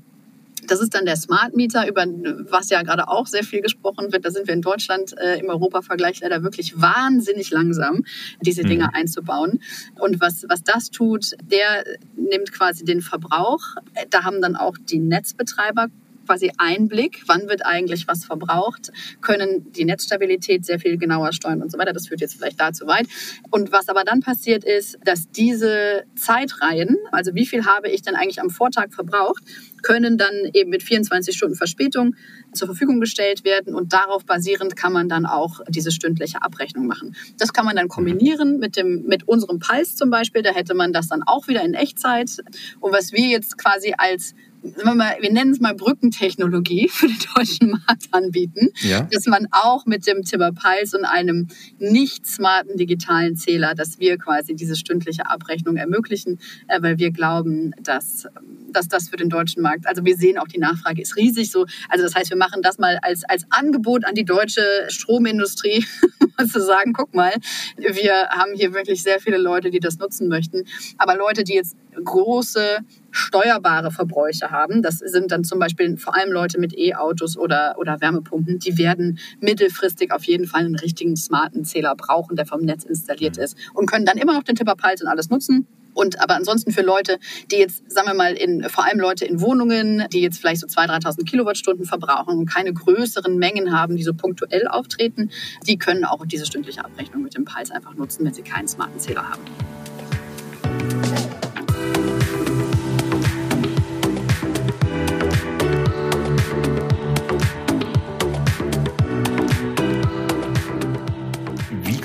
das 0.68 0.82
ist 0.82 0.94
dann 0.94 1.06
der 1.06 1.16
Smart 1.16 1.56
Meter, 1.56 1.88
über 1.88 2.06
was 2.50 2.70
ja 2.70 2.82
gerade 2.82 3.08
auch 3.08 3.28
sehr 3.28 3.44
viel 3.44 3.62
gesprochen 3.62 4.12
wird. 4.12 4.26
Da 4.26 4.32
sind 4.32 4.48
wir 4.48 4.54
in 4.54 4.62
Deutschland 4.62 5.18
äh, 5.18 5.40
im 5.40 5.50
Europavergleich 5.50 6.22
leider 6.22 6.44
wirklich 6.44 6.80
wahnsinnig 6.80 7.52
langsam, 7.52 8.04
diese 8.42 8.64
mhm. 8.64 8.70
Dinge 8.70 8.94
einzubauen. 8.94 9.62
Und 10.00 10.22
was, 10.22 10.46
was 10.50 10.64
das 10.64 10.90
tut, 10.90 11.32
der 11.44 11.84
nimmt 12.16 12.52
quasi 12.52 12.86
den 12.86 13.02
Verbrauch. 13.02 13.62
Da 14.10 14.24
haben 14.24 14.42
dann 14.42 14.56
auch 14.56 14.78
die 14.78 15.00
Netzbetreiber 15.00 15.88
quasi 16.26 16.52
Einblick, 16.58 17.24
wann 17.28 17.48
wird 17.48 17.66
eigentlich 17.66 18.08
was 18.08 18.26
verbraucht, 18.26 18.92
können 19.22 19.72
die 19.72 19.86
Netzstabilität 19.86 20.66
sehr 20.66 20.80
viel 20.80 20.98
genauer 20.98 21.34
steuern 21.34 21.62
und 21.62 21.72
so 21.72 21.78
weiter. 21.78 21.94
Das 21.94 22.08
führt 22.08 22.22
jetzt 22.22 22.36
vielleicht 22.36 22.60
dazu 22.60 22.88
weit. 22.88 23.08
Und 23.52 23.72
was 23.72 23.90
aber 23.90 24.04
dann 24.04 24.22
passiert 24.22 24.64
ist, 24.64 24.98
dass 25.04 25.30
diese 25.30 26.04
Zeitreihen, 26.16 26.98
also 27.12 27.36
wie 27.36 27.46
viel 27.46 27.66
habe 27.66 27.90
ich 27.90 28.02
denn 28.02 28.16
eigentlich 28.16 28.42
am 28.42 28.50
Vortag 28.50 28.92
verbraucht, 28.92 29.44
können 29.82 30.18
dann 30.18 30.34
eben 30.54 30.72
mit 30.72 30.82
24 30.82 31.36
Stunden 31.36 31.56
Verspätung 31.56 32.16
zur 32.54 32.68
Verfügung 32.68 33.00
gestellt 33.00 33.44
werden 33.44 33.76
und 33.76 33.94
darauf 33.94 34.26
basierend 34.26 34.76
kann 34.76 34.92
man 34.92 35.10
dann 35.10 35.26
auch 35.26 35.60
diese 35.70 35.92
stündliche 35.92 36.42
Abrechnung 36.42 36.88
machen. 36.88 37.16
Das 37.38 37.54
kann 37.54 37.66
man 37.66 37.76
dann 37.76 37.88
kombinieren 37.88 38.58
mit, 38.58 38.78
dem, 38.78 39.04
mit 39.04 39.28
unserem 39.28 39.60
Preis 39.60 39.96
zum 39.96 40.10
Beispiel, 40.10 40.42
da 40.42 40.52
hätte 40.52 40.74
man 40.74 40.92
das 40.92 41.08
dann 41.08 41.22
auch 41.24 41.48
wieder 41.48 41.64
in 41.64 41.76
Echtzeit. 41.76 42.38
Und 42.80 42.94
was 42.94 43.12
wir 43.12 43.28
jetzt 43.28 43.58
quasi 43.58 43.94
als 43.98 44.34
wir, 44.76 44.96
mal, 44.96 45.16
wir 45.20 45.32
nennen 45.32 45.52
es 45.52 45.60
mal 45.60 45.76
Brückentechnologie 45.76 46.90
für 46.92 47.08
den 47.08 47.18
deutschen 47.36 47.72
Markt 47.72 48.08
anbieten, 48.12 48.70
ja. 48.82 49.08
dass 49.12 49.26
man 49.26 49.48
auch 49.52 49.86
mit 49.86 50.08
dem 50.08 50.24
Timber 50.24 50.52
Pulse 50.52 50.98
und 50.98 51.06
einem 51.06 51.48
nicht 51.78 52.26
smarten 52.26 52.78
digitalen 52.78 53.36
Zähler, 53.36 53.76
dass 53.76 54.00
wir 54.00 54.18
quasi 54.18 54.56
diese 54.56 54.76
stündliche 54.76 55.30
Abrechnung 55.30 55.78
ermöglichen, 55.78 56.40
äh, 56.68 56.82
weil 56.82 56.98
wir 56.98 57.12
glauben, 57.12 57.72
dass, 57.82 58.28
dass 58.72 58.88
das 58.88 59.10
für 59.10 59.18
den 59.18 59.30
deutschen 59.30 59.62
Markt, 59.62 59.88
also 59.88 60.04
wir 60.06 60.16
sehen 60.16 60.38
auch 60.38 60.48
die 60.48 60.60
Nachfrage 60.60 61.02
ist 61.02 61.16
riesig 61.16 61.52
so, 61.52 61.66
also 61.90 62.04
das 62.04 62.16
heißt, 62.16 62.30
wir 62.30 62.38
machen 62.38 62.62
das 62.62 62.78
mal 62.78 62.98
als, 63.02 63.24
als 63.24 63.46
Angebot 63.50 64.06
an 64.06 64.16
die 64.16 64.26
deutsche 64.26 64.62
Stromindustrie, 64.90 65.86
zu 66.52 66.62
sagen, 66.62 66.94
guck 66.94 67.14
mal, 67.14 67.34
wir 67.78 68.30
haben 68.30 68.54
hier 68.56 68.74
wirklich 68.74 69.04
sehr 69.04 69.20
viele 69.20 69.38
Leute, 69.38 69.72
die 69.72 69.80
das 69.80 69.98
nutzen 70.00 70.28
möchten, 70.28 70.64
aber 70.98 71.16
Leute, 71.16 71.44
die 71.44 71.54
jetzt 71.54 71.76
große 72.04 72.80
steuerbare 73.12 73.92
Verbräuche 73.92 74.52
haben. 74.52 74.82
Das 74.82 75.00
sind 75.00 75.32
dann 75.32 75.44
zum 75.44 75.60
Beispiel 75.60 75.98
vor 75.98 76.16
allem 76.16 76.32
Leute 76.32 76.60
mit 76.60 76.78
E-Autos 76.78 77.38
oder, 77.38 77.76
oder 77.78 78.02
Wärmepumpen. 78.02 78.60
Die 78.60 78.78
werden 78.78 79.20
mittelfristig 79.40 80.12
auf 80.12 80.24
jeden 80.26 80.48
Fall 80.48 80.66
einen 80.66 80.76
richtigen 80.76 81.16
smarten 81.16 81.64
Zähler 81.64 81.96
brauchen, 81.96 82.36
der 82.36 82.46
vom 82.46 82.62
Netz 82.62 82.84
installiert 82.84 83.38
ist 83.38 83.58
und 83.74 83.90
können 83.90 84.06
dann 84.06 84.18
immer 84.18 84.34
noch 84.34 84.44
den 84.44 84.56
Tipperpals 84.56 85.02
und 85.02 85.08
alles 85.08 85.30
nutzen. 85.30 85.68
Und 85.96 86.22
aber 86.22 86.36
ansonsten 86.36 86.72
für 86.72 86.82
Leute, 86.82 87.18
die 87.52 87.56
jetzt, 87.56 87.90
sagen 87.90 88.08
wir 88.08 88.14
mal, 88.14 88.34
in, 88.34 88.68
vor 88.70 88.86
allem 88.86 89.00
Leute 89.00 89.26
in 89.26 89.40
Wohnungen, 89.40 90.04
die 90.12 90.20
jetzt 90.20 90.40
vielleicht 90.40 90.60
so 90.60 90.68
2.000, 90.68 91.04
3.000 91.04 91.26
Kilowattstunden 91.26 91.86
verbrauchen 91.86 92.38
und 92.38 92.46
keine 92.48 92.74
größeren 92.74 93.38
Mengen 93.38 93.72
haben, 93.72 93.96
die 93.96 94.04
so 94.04 94.14
punktuell 94.14 94.68
auftreten, 94.68 95.32
die 95.66 95.78
können 95.78 96.04
auch 96.04 96.26
diese 96.26 96.46
stündliche 96.46 96.84
Abrechnung 96.84 97.24
mit 97.24 97.36
dem 97.36 97.46
Preis 97.46 97.72
einfach 97.72 97.96
nutzen, 97.96 98.26
wenn 98.26 98.34
sie 98.34 98.44
keinen 98.44 98.68
smarten 98.68 99.00
Zähler 99.00 99.30
haben. 99.30 99.42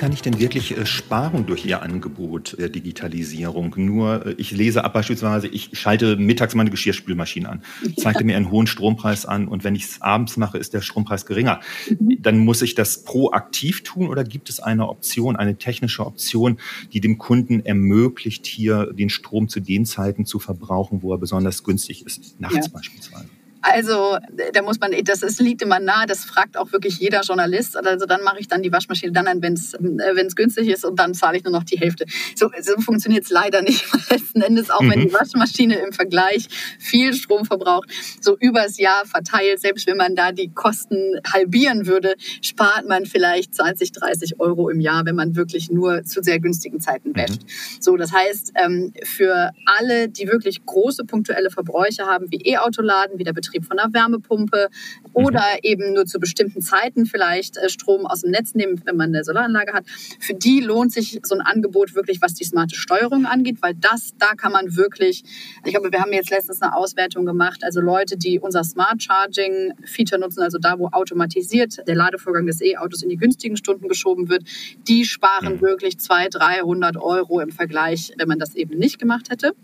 Kann 0.00 0.12
ich 0.12 0.22
denn 0.22 0.40
wirklich 0.40 0.78
äh, 0.78 0.86
sparen 0.86 1.44
durch 1.44 1.66
Ihr 1.66 1.82
Angebot 1.82 2.56
der 2.58 2.70
Digitalisierung? 2.70 3.74
Nur, 3.76 4.24
äh, 4.24 4.34
ich 4.38 4.50
lese 4.50 4.82
ab 4.82 4.94
beispielsweise, 4.94 5.46
ich 5.46 5.68
schalte 5.74 6.16
mittags 6.16 6.54
meine 6.54 6.70
Geschirrspülmaschine 6.70 7.46
an, 7.46 7.62
zeigte 7.98 8.24
mir 8.24 8.38
einen 8.38 8.50
hohen 8.50 8.66
Strompreis 8.66 9.26
an 9.26 9.46
und 9.46 9.62
wenn 9.62 9.74
ich 9.74 9.84
es 9.84 10.00
abends 10.00 10.38
mache, 10.38 10.56
ist 10.56 10.72
der 10.72 10.80
Strompreis 10.80 11.26
geringer. 11.26 11.60
Mhm. 11.90 12.16
Dann 12.22 12.38
muss 12.38 12.62
ich 12.62 12.74
das 12.74 13.04
proaktiv 13.04 13.82
tun 13.82 14.08
oder 14.08 14.24
gibt 14.24 14.48
es 14.48 14.58
eine 14.58 14.88
Option, 14.88 15.36
eine 15.36 15.58
technische 15.58 16.06
Option, 16.06 16.58
die 16.94 17.02
dem 17.02 17.18
Kunden 17.18 17.60
ermöglicht, 17.60 18.46
hier 18.46 18.94
den 18.94 19.10
Strom 19.10 19.50
zu 19.50 19.60
den 19.60 19.84
Zeiten 19.84 20.24
zu 20.24 20.38
verbrauchen, 20.38 21.02
wo 21.02 21.12
er 21.12 21.18
besonders 21.18 21.62
günstig 21.62 22.06
ist, 22.06 22.40
nachts 22.40 22.68
ja. 22.68 22.72
beispielsweise? 22.72 23.28
Also 23.62 24.16
da 24.52 24.62
muss 24.62 24.80
man, 24.80 24.92
das 25.04 25.22
ist, 25.22 25.40
liegt 25.40 25.62
immer 25.62 25.80
nahe, 25.80 26.06
das 26.06 26.24
fragt 26.24 26.56
auch 26.56 26.72
wirklich 26.72 26.98
jeder 26.98 27.20
Journalist. 27.20 27.76
Also 27.76 28.06
dann 28.06 28.22
mache 28.22 28.38
ich 28.40 28.48
dann 28.48 28.62
die 28.62 28.72
Waschmaschine 28.72 29.12
dann 29.12 29.42
wenn 29.42 29.52
es 29.52 29.74
äh, 29.74 30.28
günstig 30.34 30.68
ist 30.68 30.84
und 30.84 30.98
dann 30.98 31.14
zahle 31.14 31.36
ich 31.36 31.44
nur 31.44 31.52
noch 31.52 31.64
die 31.64 31.78
Hälfte. 31.78 32.06
So, 32.34 32.50
so 32.60 32.80
funktioniert 32.80 33.24
es 33.24 33.30
leider 33.30 33.62
nicht. 33.70 33.84
Letzten 34.10 34.40
Endes, 34.40 34.70
auch 34.70 34.80
mhm. 34.80 34.90
wenn 34.90 35.00
die 35.00 35.12
Waschmaschine 35.12 35.78
im 35.78 35.92
Vergleich 35.92 36.46
viel 36.78 37.12
Strom 37.14 37.44
verbraucht, 37.44 37.90
so 38.20 38.36
übers 38.38 38.78
Jahr 38.78 39.04
verteilt, 39.04 39.60
selbst 39.60 39.86
wenn 39.86 39.96
man 39.96 40.14
da 40.14 40.32
die 40.32 40.48
Kosten 40.52 41.20
halbieren 41.32 41.86
würde, 41.86 42.14
spart 42.40 42.88
man 42.88 43.06
vielleicht 43.06 43.54
20, 43.54 43.92
30 43.92 44.40
Euro 44.40 44.68
im 44.68 44.80
Jahr, 44.80 45.04
wenn 45.04 45.16
man 45.16 45.36
wirklich 45.36 45.70
nur 45.70 46.04
zu 46.04 46.22
sehr 46.22 46.40
günstigen 46.40 46.80
Zeiten 46.80 47.14
wäscht. 47.14 47.42
Mhm. 47.42 47.80
So, 47.80 47.96
das 47.96 48.12
heißt, 48.12 48.52
ähm, 48.56 48.92
für 49.04 49.50
alle, 49.66 50.08
die 50.08 50.28
wirklich 50.28 50.64
große 50.64 51.04
punktuelle 51.04 51.50
Verbräuche 51.50 52.06
haben, 52.06 52.30
wie 52.30 52.40
E-Autoladen, 52.42 53.18
wie 53.18 53.24
der 53.24 53.32
Betrieb 53.32 53.49
Betrieb 53.50 53.66
von 53.66 53.78
einer 53.78 53.92
Wärmepumpe 53.92 54.68
oder 55.12 55.40
mhm. 55.40 55.58
eben 55.62 55.92
nur 55.94 56.06
zu 56.06 56.20
bestimmten 56.20 56.62
Zeiten 56.62 57.06
vielleicht 57.06 57.56
äh, 57.56 57.68
Strom 57.68 58.06
aus 58.06 58.22
dem 58.22 58.30
Netz 58.30 58.54
nehmen, 58.54 58.80
wenn 58.84 58.96
man 58.96 59.14
eine 59.14 59.24
Solaranlage 59.24 59.72
hat. 59.72 59.84
Für 60.20 60.34
die 60.34 60.60
lohnt 60.60 60.92
sich 60.92 61.20
so 61.22 61.34
ein 61.34 61.40
Angebot 61.40 61.94
wirklich, 61.94 62.22
was 62.22 62.34
die 62.34 62.44
smarte 62.44 62.76
Steuerung 62.76 63.26
angeht, 63.26 63.58
weil 63.60 63.74
das, 63.74 64.14
da 64.18 64.34
kann 64.36 64.52
man 64.52 64.76
wirklich, 64.76 65.24
ich 65.64 65.72
glaube, 65.72 65.90
wir 65.90 66.00
haben 66.00 66.12
jetzt 66.12 66.30
letztens 66.30 66.62
eine 66.62 66.74
Auswertung 66.74 67.26
gemacht, 67.26 67.64
also 67.64 67.80
Leute, 67.80 68.16
die 68.16 68.38
unser 68.38 68.64
Smart 68.64 69.02
Charging 69.02 69.72
Feature 69.84 70.20
nutzen, 70.20 70.42
also 70.42 70.58
da, 70.58 70.78
wo 70.78 70.88
automatisiert 70.88 71.86
der 71.86 71.96
Ladevorgang 71.96 72.46
des 72.46 72.60
E-Autos 72.60 73.02
in 73.02 73.08
die 73.08 73.16
günstigen 73.16 73.56
Stunden 73.56 73.88
geschoben 73.88 74.28
wird, 74.28 74.44
die 74.86 75.04
sparen 75.04 75.56
mhm. 75.56 75.60
wirklich 75.60 75.98
200, 75.98 76.34
300 76.34 76.96
Euro 76.96 77.40
im 77.40 77.50
Vergleich, 77.50 78.12
wenn 78.16 78.28
man 78.28 78.38
das 78.38 78.54
eben 78.54 78.78
nicht 78.78 78.98
gemacht 78.98 79.30
hätte. 79.30 79.54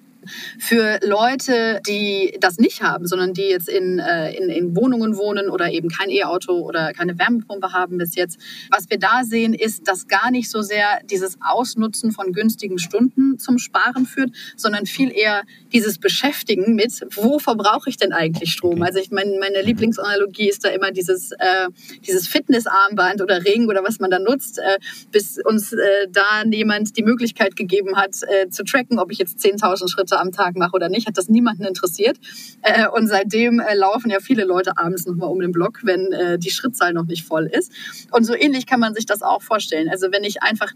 Für 0.59 0.99
Leute, 1.03 1.81
die 1.87 2.37
das 2.41 2.59
nicht 2.59 2.83
haben, 2.83 3.07
sondern 3.07 3.35
die 3.35 3.43
jetzt 3.43 3.69
in, 3.69 3.99
äh, 3.99 4.33
in, 4.33 4.49
in 4.49 4.77
Wohnungen 4.77 5.17
wohnen 5.17 5.49
oder 5.49 5.71
eben 5.71 5.89
kein 5.89 6.11
E-Auto 6.11 6.61
oder 6.61 6.93
keine 6.93 7.19
Wärmepumpe 7.19 7.73
haben 7.73 7.99
bis 7.99 8.15
jetzt, 8.15 8.39
was 8.71 8.91
wir 8.91 8.99
da 8.99 9.25
sehen, 9.25 9.55
ist, 9.55 9.89
dass 9.89 10.09
gar 10.09 10.31
nicht 10.31 10.51
so 10.51 10.63
sehr 10.63 11.01
dieses 11.05 11.39
Ausnutzen 11.41 12.13
von 12.13 12.33
günstigen 12.33 12.79
Stunden 12.79 13.39
zum 13.39 13.59
Sparen 13.59 14.07
führt, 14.07 14.31
sondern 14.57 14.87
viel 14.87 15.13
eher 15.13 15.43
dieses 15.73 15.99
Beschäftigen 15.99 16.75
mit, 16.75 16.93
wo 17.15 17.39
verbrauche 17.39 17.91
ich 17.91 17.97
denn 17.97 18.13
eigentlich 18.13 18.53
Strom? 18.53 18.83
Also 18.83 18.99
ich 18.99 19.11
meine, 19.11 19.39
meine 19.39 19.61
mhm. 19.61 19.67
Lieblingsanalogie 19.67 20.49
ist 20.49 20.65
da 20.65 20.69
immer 20.69 20.91
dieses, 20.91 21.33
äh, 21.33 21.69
dieses 22.07 22.29
Fitnessarmband 22.29 23.23
oder 23.23 23.45
Ring 23.45 23.69
oder 23.69 23.85
was 23.85 23.99
man 24.01 24.11
da 24.11 24.19
nutzt, 24.19 24.59
äh, 24.59 24.79
bis 25.13 25.39
uns 25.45 25.73
äh, 25.73 26.09
da 26.11 26.45
jemand 26.51 26.97
die 26.97 27.03
Möglichkeit 27.03 27.57
gegeben 27.57 27.97
hat, 27.97 28.17
äh, 28.23 28.49
zu 28.49 28.65
tracken, 28.65 28.99
ob 28.99 29.11
ich 29.11 29.19
jetzt 29.19 29.39
10.000 29.45 29.91
Schritte 29.91 30.16
am 30.21 30.33
Tag 30.33 30.57
mache 30.57 30.73
oder 30.73 30.89
nicht, 30.89 31.07
hat 31.07 31.19
das 31.19 31.29
niemanden 31.29 31.65
interessiert. 31.65 32.19
Äh, 32.63 32.89
und 32.89 33.07
seitdem 33.09 33.61
äh, 33.61 33.75
laufen 33.75 34.11
ja 34.11 34.21
viele 34.21 34.45
Leute 34.45 34.77
abends 34.77 35.07
nochmal 35.07 35.31
um 35.31 35.41
den 35.41 35.53
Block, 35.53 35.81
wenn 35.83 36.13
äh, 36.13 36.39
die 36.39 36.51
Schrittzahl 36.51 36.93
noch 36.93 37.05
nicht 37.05 37.25
voll 37.25 37.47
ist. 37.47 37.73
Und 38.11 38.25
so 38.25 38.35
ähnlich 38.35 38.67
kann 38.67 38.81
man 38.81 38.95
sich 38.95 39.07
das 39.07 39.23
auch 39.23 39.43
vorstellen. 39.43 39.89
Also 39.89 40.09
wenn 40.13 40.25
ich 40.25 40.43
einfach 40.43 40.73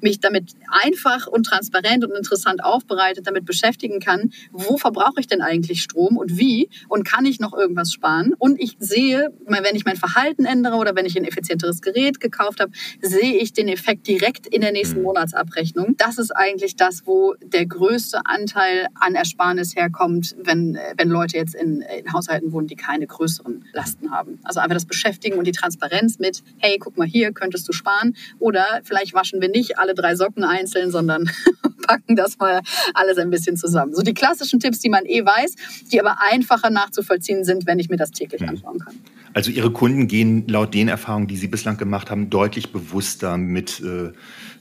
mich 0.00 0.20
damit 0.20 0.54
einfach 0.68 1.26
und 1.26 1.44
transparent 1.44 2.04
und 2.04 2.12
interessant 2.12 2.62
aufbereitet 2.62 3.26
damit 3.26 3.44
beschäftigen 3.44 4.00
kann, 4.00 4.32
wo 4.52 4.76
verbrauche 4.76 5.20
ich 5.20 5.26
denn 5.26 5.42
eigentlich 5.42 5.82
Strom 5.82 6.16
und 6.16 6.38
wie 6.38 6.68
und 6.88 7.04
kann 7.04 7.24
ich 7.24 7.40
noch 7.40 7.52
irgendwas 7.52 7.92
sparen? 7.92 8.34
Und 8.38 8.60
ich 8.60 8.76
sehe, 8.78 9.32
wenn 9.46 9.76
ich 9.76 9.84
mein 9.84 9.96
Verhalten 9.96 10.44
ändere 10.44 10.76
oder 10.76 10.94
wenn 10.94 11.06
ich 11.06 11.16
ein 11.16 11.24
effizienteres 11.24 11.82
Gerät 11.82 12.20
gekauft 12.20 12.60
habe, 12.60 12.72
sehe 13.00 13.36
ich 13.36 13.52
den 13.52 13.68
Effekt 13.68 14.06
direkt 14.06 14.46
in 14.46 14.60
der 14.60 14.72
nächsten 14.72 14.98
mhm. 14.98 15.04
Monatsabrechnung. 15.04 15.96
Das 15.96 16.18
ist 16.18 16.30
eigentlich 16.30 16.76
das, 16.76 17.06
wo 17.06 17.34
der 17.42 17.66
größte 17.66 18.20
Anteil 18.24 18.59
an 18.94 19.14
Ersparnis 19.14 19.74
herkommt, 19.76 20.36
wenn, 20.42 20.78
wenn 20.96 21.08
Leute 21.08 21.36
jetzt 21.36 21.54
in, 21.54 21.82
in 21.82 22.12
Haushalten 22.12 22.52
wohnen, 22.52 22.66
die 22.66 22.76
keine 22.76 23.06
größeren 23.06 23.64
Lasten 23.72 24.10
haben. 24.10 24.38
Also 24.44 24.60
einfach 24.60 24.74
das 24.74 24.86
Beschäftigen 24.86 25.38
und 25.38 25.46
die 25.46 25.52
Transparenz 25.52 26.18
mit, 26.18 26.42
hey, 26.58 26.78
guck 26.78 26.96
mal 26.96 27.06
hier, 27.06 27.32
könntest 27.32 27.68
du 27.68 27.72
sparen. 27.72 28.16
Oder 28.38 28.64
vielleicht 28.84 29.14
waschen 29.14 29.40
wir 29.40 29.48
nicht 29.48 29.78
alle 29.78 29.94
drei 29.94 30.14
Socken 30.14 30.44
einzeln, 30.44 30.90
sondern 30.90 31.30
packen 31.86 32.16
das 32.16 32.38
mal 32.38 32.60
alles 32.94 33.18
ein 33.18 33.30
bisschen 33.30 33.56
zusammen. 33.56 33.94
So 33.94 34.02
die 34.02 34.14
klassischen 34.14 34.60
Tipps, 34.60 34.78
die 34.80 34.88
man 34.88 35.04
eh 35.06 35.24
weiß, 35.24 35.56
die 35.92 36.00
aber 36.00 36.18
einfacher 36.30 36.70
nachzuvollziehen 36.70 37.44
sind, 37.44 37.66
wenn 37.66 37.78
ich 37.78 37.88
mir 37.88 37.96
das 37.96 38.10
täglich 38.10 38.40
mhm. 38.42 38.50
anschauen 38.50 38.78
kann. 38.78 38.94
Also 39.32 39.50
Ihre 39.50 39.70
Kunden 39.70 40.08
gehen 40.08 40.46
laut 40.48 40.74
den 40.74 40.88
Erfahrungen, 40.88 41.28
die 41.28 41.36
Sie 41.36 41.46
bislang 41.46 41.76
gemacht 41.76 42.10
haben, 42.10 42.30
deutlich 42.30 42.72
bewusster 42.72 43.36
mit 43.36 43.80
äh, 43.80 44.12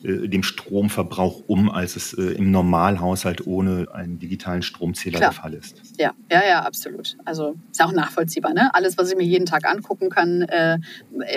äh, 0.03 0.27
dem 0.27 0.43
Stromverbrauch 0.43 1.43
um, 1.47 1.69
als 1.69 1.95
es 1.95 2.13
äh, 2.13 2.21
im 2.21 2.51
Normalhaushalt 2.51 3.45
ohne 3.47 3.88
einen 3.93 4.19
digitalen 4.19 4.62
Stromzähler 4.62 5.17
Klar. 5.17 5.31
der 5.31 5.41
Fall 5.41 5.53
ist. 5.53 5.81
Ja, 5.97 6.13
ja, 6.31 6.41
ja, 6.47 6.62
absolut. 6.62 7.17
Also 7.25 7.55
ist 7.69 7.83
auch 7.83 7.91
nachvollziehbar. 7.91 8.53
Ne? 8.53 8.73
Alles, 8.73 8.97
was 8.97 9.12
ich 9.12 9.17
mir 9.17 9.25
jeden 9.25 9.45
Tag 9.45 9.65
angucken 9.67 10.09
kann, 10.09 10.43
äh, 10.43 10.77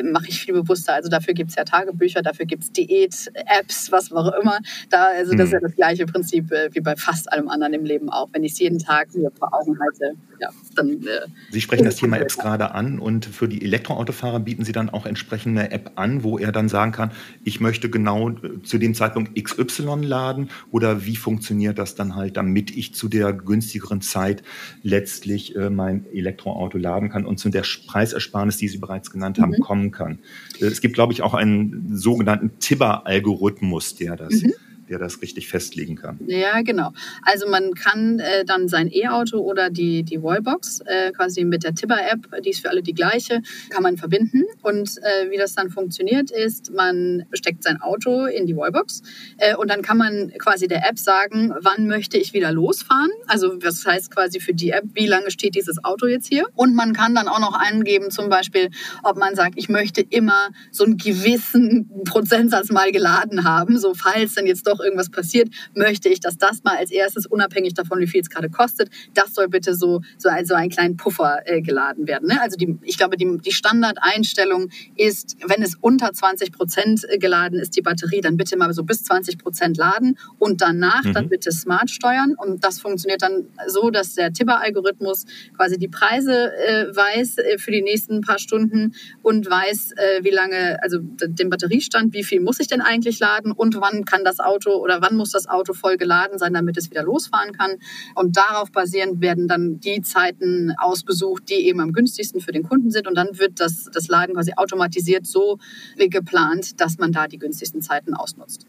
mache 0.05 0.29
ich 0.29 0.41
viel 0.41 0.55
bewusster. 0.55 0.95
Also 0.95 1.09
dafür 1.09 1.35
gibt 1.35 1.51
es 1.51 1.57
ja 1.57 1.65
Tagebücher, 1.65 2.23
dafür 2.23 2.47
gibt 2.47 2.63
es 2.63 2.73
Diät-Apps, 2.73 3.91
was 3.91 4.13
auch 4.13 4.33
immer. 4.41 4.59
Da, 4.91 5.07
also 5.07 5.35
das 5.35 5.47
ist 5.47 5.53
ja 5.53 5.59
hm. 5.59 5.67
das 5.67 5.75
gleiche 5.75 6.07
Prinzip 6.07 6.53
äh, 6.53 6.69
wie 6.73 6.81
bei 6.81 6.95
fast 6.95 7.33
allem 7.33 7.49
anderen 7.49 7.75
im 7.75 7.85
Leben 7.85 8.11
auch. 8.11 8.29
Wenn 8.33 8.45
ich 8.45 8.53
es 8.53 8.59
jeden 8.61 8.79
Tag 8.79 9.15
mir 9.15 9.31
vor 9.33 9.53
Augen 9.53 9.79
halte, 9.81 10.15
ja, 10.41 10.51
dann. 10.77 11.03
Äh, 11.03 11.29
Sie 11.51 11.61
sprechen 11.61 11.85
das 11.85 11.97
Thema 11.97 12.19
Apps 12.19 12.39
gerade 12.39 12.73
an 12.73 12.99
und 12.99 13.25
für 13.27 13.49
die 13.49 13.65
Elektroautofahrer 13.65 14.41
bieten 14.41 14.65
Sie 14.65 14.73
dann 14.73 14.91
auch 14.91 15.07
entsprechende 15.07 15.71
App 15.71 15.93
an, 15.97 16.23
wo 16.23 16.39
er 16.39 16.53
dann 16.53 16.69
sagen 16.69 16.93
kann, 16.93 17.11
ich 17.45 17.61
möchte 17.61 17.91
genau 17.91 18.31
zu 18.63 18.79
dem 18.79 18.95
Zeitpunkt 18.95 19.35
XY 19.41 20.03
laden 20.03 20.51
oder 20.71 21.05
wie 21.05 21.17
funktioniert 21.17 21.79
das 21.79 21.95
dann 21.95 22.15
halt, 22.15 22.37
damit 22.37 22.71
ich 22.71 22.95
zu 22.95 23.09
der 23.09 23.33
günstigeren 23.33 24.01
Zeit 24.01 24.43
letztlich 24.83 25.57
äh, 25.57 25.71
mein 25.71 26.07
Elektroauto 26.13 26.79
laden 26.79 27.09
kann 27.09 27.27
und 27.27 27.39
zu 27.39 27.49
der 27.49 27.65
Preisersparnis, 27.87 28.57
die 28.57 28.69
Sie 28.69 28.79
bereits 28.79 29.11
genannt 29.11 29.39
haben, 29.39 29.53
mhm. 29.53 29.61
kommen 29.61 29.91
kann. 29.91 30.19
Äh, 30.61 30.67
es 30.67 30.81
gibt, 30.81 30.95
glaube 30.95 31.13
ich, 31.13 31.23
auch 31.23 31.35
einen 31.35 31.97
sogenannten 31.97 32.59
Tibber-Algorithmus, 32.59 33.95
der 33.95 34.17
das 34.17 34.43
mhm 34.43 34.53
der 34.93 34.99
das 34.99 35.23
richtig 35.23 35.49
festlegen 35.49 35.97
kann. 35.97 36.19
Ja, 36.27 36.61
genau. 36.61 36.93
Also 37.23 37.49
man 37.49 37.73
kann 37.73 38.19
äh, 38.19 38.45
dann 38.45 38.69
sein 38.69 38.91
E-Auto 38.93 39.39
oder 39.39 39.71
die, 39.71 40.03
die 40.03 40.23
Wallbox 40.23 40.81
äh, 40.85 41.13
quasi 41.13 41.45
mit 41.45 41.65
der 41.65 41.75
Tibber-App, 41.75 42.43
die 42.45 42.51
ist 42.51 42.61
für 42.61 42.69
alle 42.69 42.83
die 42.83 42.93
gleiche, 42.93 43.41
kann 43.71 43.83
man 43.83 43.97
verbinden. 43.97 44.45
Und 44.61 44.99
äh, 44.99 45.31
wie 45.31 45.39
das 45.39 45.55
dann 45.55 45.71
funktioniert 45.71 46.31
ist, 46.31 46.75
man 46.75 47.25
steckt 47.33 47.65
sein 47.65 47.81
Auto 47.81 48.27
in 48.27 48.45
die 48.45 48.55
Wallbox 48.55 49.03
äh, 49.39 49.57
und 49.57 49.71
dann 49.71 49.81
kann 49.81 49.97
man 49.97 50.31
quasi 50.39 50.69
der 50.69 50.87
App 50.87 50.99
sagen, 50.99 51.55
wann 51.59 51.87
möchte 51.87 52.19
ich 52.19 52.35
wieder 52.35 52.53
losfahren. 52.53 53.11
Also 53.27 53.57
das 53.57 53.87
heißt 53.87 54.15
quasi 54.15 54.41
für 54.41 54.53
die 54.53 54.73
App, 54.73 54.85
wie 54.93 55.07
lange 55.07 55.31
steht 55.31 55.55
dieses 55.55 55.83
Auto 55.83 56.07
jetzt 56.07 56.29
hier. 56.29 56.47
Und 56.55 56.75
man 56.75 56.93
kann 56.93 57.15
dann 57.15 57.29
auch 57.29 57.41
noch 57.41 57.55
eingeben, 57.59 58.11
zum 58.11 58.29
Beispiel, 58.29 58.69
ob 59.03 59.17
man 59.17 59.35
sagt, 59.37 59.55
ich 59.57 59.71
möchte 59.71 60.03
immer 60.03 60.51
so 60.71 60.85
einen 60.85 60.99
gewissen 60.99 61.89
Prozentsatz 62.05 62.71
mal 62.71 62.93
geladen 62.93 63.45
haben, 63.45 63.79
so 63.79 63.95
falls 63.95 64.35
dann 64.35 64.47
jetzt 64.47 64.67
doch 64.67 64.82
irgendwas 64.83 65.11
passiert, 65.11 65.49
möchte 65.75 66.09
ich, 66.09 66.21
dass 66.21 66.39
das 66.39 66.63
mal 66.65 66.77
als 66.77 66.91
erstes, 66.91 67.27
unabhängig 67.27 67.75
davon, 67.75 67.99
wie 68.01 68.07
viel 68.07 68.21
es 68.21 68.31
gerade 68.31 68.51
kostet, 68.51 68.91
das 69.15 69.35
soll 69.35 69.49
bitte 69.49 69.75
so, 69.75 70.01
so, 70.19 70.29
ein, 70.29 70.45
so 70.45 70.55
einen 70.55 70.71
kleinen 70.71 70.97
Puffer 70.97 71.41
äh, 71.45 71.61
geladen 71.61 72.07
werden. 72.07 72.29
Ne? 72.29 72.41
Also 72.41 72.57
die, 72.57 72.79
ich 72.83 72.99
glaube, 72.99 73.17
die, 73.17 73.39
die 73.39 73.53
Standardeinstellung 73.53 74.71
ist, 74.97 75.37
wenn 75.47 75.63
es 75.63 75.77
unter 75.81 76.13
20 76.13 76.53
Prozent 76.53 77.05
äh, 77.09 77.19
geladen 77.19 77.59
ist, 77.59 77.77
die 77.77 77.83
Batterie, 77.83 78.21
dann 78.21 78.37
bitte 78.37 78.57
mal 78.57 78.73
so 78.73 78.83
bis 78.83 79.05
20 79.05 79.39
Prozent 79.39 79.77
laden 79.77 80.19
und 80.39 80.61
danach 80.61 81.05
mhm. 81.05 81.13
dann 81.13 81.29
bitte 81.29 81.53
smart 81.53 81.91
steuern. 81.91 82.35
Und 82.37 82.65
das 82.65 82.81
funktioniert 82.81 83.23
dann 83.23 83.49
so, 83.67 83.91
dass 83.91 84.15
der 84.15 84.33
Tibber-Algorithmus 84.33 85.27
quasi 85.57 85.79
die 85.79 85.89
Preise 85.89 86.53
äh, 86.57 86.95
weiß 86.95 87.39
äh, 87.39 87.59
für 87.59 87.71
die 87.71 87.83
nächsten 87.83 88.21
paar 88.21 88.39
Stunden 88.39 88.95
und 89.23 89.49
weiß, 89.49 89.93
äh, 89.93 90.25
wie 90.25 90.31
lange, 90.31 90.83
also 90.83 90.99
den 91.01 91.51
Batteriestand, 91.51 92.15
wie 92.15 92.25
viel 92.25 92.41
muss 92.41 92.61
ich 92.61 92.69
denn 92.69 92.81
eigentlich 92.81 93.19
laden 93.19 93.53
und 93.53 93.81
wann 93.81 94.05
kann 94.05 94.25
das 94.25 94.41
Auto 94.41 94.72
oder 94.77 95.01
wann 95.03 95.17
muss 95.17 95.31
das 95.31 95.49
Auto 95.49 95.73
voll 95.73 95.97
geladen 95.97 96.39
sein, 96.39 96.53
damit 96.53 96.77
es 96.77 96.91
wieder 96.91 97.03
losfahren 97.03 97.53
kann. 97.53 97.77
Und 98.15 98.37
darauf 98.37 98.71
basierend 98.71 99.21
werden 99.21 99.49
dann 99.49 99.81
die 99.81 100.03
Zeiten 100.03 100.73
ausbesucht, 100.79 101.49
die 101.49 101.67
eben 101.67 101.81
am 101.81 101.93
günstigsten 101.93 102.41
für 102.41 102.53
den 102.53 102.63
Kunden 102.63 102.91
sind. 102.91 103.07
Und 103.07 103.17
dann 103.17 103.39
wird 103.39 103.61
das, 103.61 103.89
das 103.93 104.09
Laden 104.09 104.35
quasi 104.35 104.53
automatisiert 104.57 105.27
so 105.27 105.59
geplant, 105.97 106.81
dass 106.81 106.99
man 106.99 107.13
da 107.13 107.27
die 107.29 107.39
günstigsten 107.39 107.83
Zeiten 107.83 108.15
ausnutzt. 108.15 108.67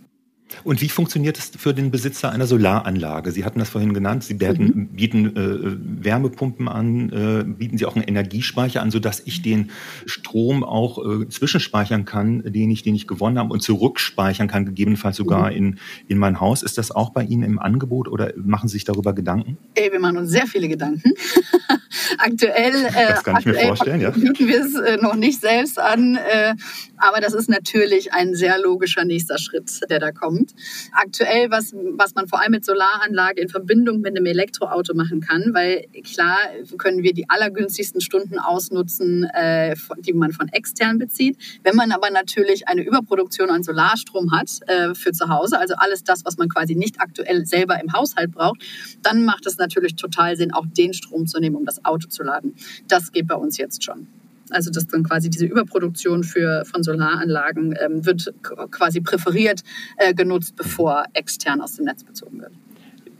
Und 0.63 0.81
wie 0.81 0.89
funktioniert 0.89 1.37
es 1.37 1.51
für 1.57 1.73
den 1.73 1.91
Besitzer 1.91 2.31
einer 2.31 2.47
Solaranlage? 2.47 3.31
Sie 3.31 3.45
hatten 3.45 3.59
das 3.59 3.69
vorhin 3.69 3.93
genannt. 3.93 4.23
Sie 4.23 4.35
bieten, 4.35 4.63
mhm. 4.63 4.87
bieten 4.89 5.35
äh, 5.35 6.03
Wärmepumpen 6.05 6.67
an, 6.67 7.09
äh, 7.09 7.43
bieten 7.43 7.77
Sie 7.77 7.85
auch 7.85 7.95
einen 7.95 8.05
Energiespeicher 8.05 8.81
an, 8.81 8.91
sodass 8.91 9.21
ich 9.25 9.41
den 9.41 9.71
Strom 10.05 10.63
auch 10.63 10.97
äh, 10.97 11.27
zwischenspeichern 11.29 12.05
kann, 12.05 12.43
den 12.43 12.71
ich, 12.71 12.83
den 12.83 12.95
ich 12.95 13.07
gewonnen 13.07 13.39
habe 13.39 13.53
und 13.53 13.61
zurückspeichern 13.61 14.47
kann, 14.47 14.65
gegebenenfalls 14.65 15.17
sogar 15.17 15.51
mhm. 15.51 15.57
in, 15.57 15.79
in 16.07 16.17
mein 16.17 16.39
Haus. 16.39 16.63
Ist 16.63 16.77
das 16.77 16.91
auch 16.91 17.11
bei 17.11 17.23
Ihnen 17.23 17.43
im 17.43 17.59
Angebot 17.59 18.07
oder 18.07 18.33
machen 18.35 18.67
Sie 18.67 18.73
sich 18.73 18.85
darüber 18.85 19.13
Gedanken? 19.13 19.57
Ey, 19.75 19.91
wir 19.91 19.99
machen 19.99 20.17
uns 20.17 20.31
sehr 20.31 20.47
viele 20.47 20.67
Gedanken. 20.67 21.13
aktuell, 22.17 22.85
äh, 22.85 23.07
das 23.07 23.23
kann 23.23 23.37
ich 23.39 23.45
mir 23.45 23.55
vorstellen, 23.55 24.01
ja. 24.01 24.09
bieten 24.11 24.47
wir 24.47 24.61
es 24.61 24.75
äh, 24.75 24.97
noch 24.97 25.15
nicht 25.15 25.41
selbst 25.41 25.79
an, 25.79 26.15
äh, 26.15 26.55
aber 26.97 27.21
das 27.21 27.33
ist 27.33 27.49
natürlich 27.49 28.13
ein 28.13 28.35
sehr 28.35 28.59
logischer 28.59 29.05
nächster 29.05 29.37
Schritt, 29.37 29.81
der 29.89 29.99
da 29.99 30.11
kommt 30.11 30.42
kommt. 30.43 30.53
Aktuell, 30.91 31.49
was, 31.51 31.73
was 31.73 32.15
man 32.15 32.27
vor 32.27 32.41
allem 32.41 32.51
mit 32.51 32.65
Solaranlage 32.65 33.41
in 33.41 33.49
Verbindung 33.49 34.01
mit 34.01 34.15
einem 34.15 34.25
Elektroauto 34.25 34.93
machen 34.93 35.21
kann, 35.21 35.53
weil 35.53 35.85
klar 36.03 36.37
können 36.77 37.03
wir 37.03 37.13
die 37.13 37.29
allergünstigsten 37.29 38.01
Stunden 38.01 38.39
ausnutzen, 38.39 39.25
äh, 39.33 39.75
die 39.99 40.13
man 40.13 40.31
von 40.31 40.49
extern 40.49 40.97
bezieht. 40.97 41.37
Wenn 41.63 41.75
man 41.75 41.91
aber 41.91 42.09
natürlich 42.09 42.67
eine 42.67 42.83
Überproduktion 42.83 43.49
an 43.49 43.63
Solarstrom 43.63 44.31
hat 44.31 44.59
äh, 44.67 44.93
für 44.93 45.11
zu 45.11 45.29
Hause, 45.29 45.59
also 45.59 45.75
alles 45.77 46.03
das, 46.03 46.25
was 46.25 46.37
man 46.37 46.49
quasi 46.49 46.75
nicht 46.75 46.99
aktuell 46.99 47.45
selber 47.45 47.81
im 47.81 47.93
Haushalt 47.93 48.31
braucht, 48.31 48.61
dann 49.01 49.25
macht 49.25 49.45
es 49.45 49.57
natürlich 49.57 49.95
total 49.95 50.35
Sinn, 50.35 50.53
auch 50.53 50.65
den 50.65 50.93
Strom 50.93 51.27
zu 51.27 51.39
nehmen, 51.39 51.55
um 51.55 51.65
das 51.65 51.83
Auto 51.85 52.07
zu 52.07 52.23
laden. 52.23 52.55
Das 52.87 53.11
geht 53.11 53.27
bei 53.27 53.35
uns 53.35 53.57
jetzt 53.57 53.83
schon. 53.83 54.07
Also 54.53 54.71
dass 54.71 54.87
dann 54.87 55.03
quasi 55.03 55.29
diese 55.29 55.45
Überproduktion 55.45 56.23
für, 56.23 56.65
von 56.65 56.83
Solaranlagen 56.83 57.75
ähm, 57.79 58.05
wird 58.05 58.33
quasi 58.71 59.01
präferiert 59.01 59.63
äh, 59.97 60.13
genutzt, 60.13 60.55
bevor 60.55 61.05
extern 61.13 61.61
aus 61.61 61.75
dem 61.75 61.85
Netz 61.85 62.03
bezogen 62.03 62.41
wird 62.41 62.53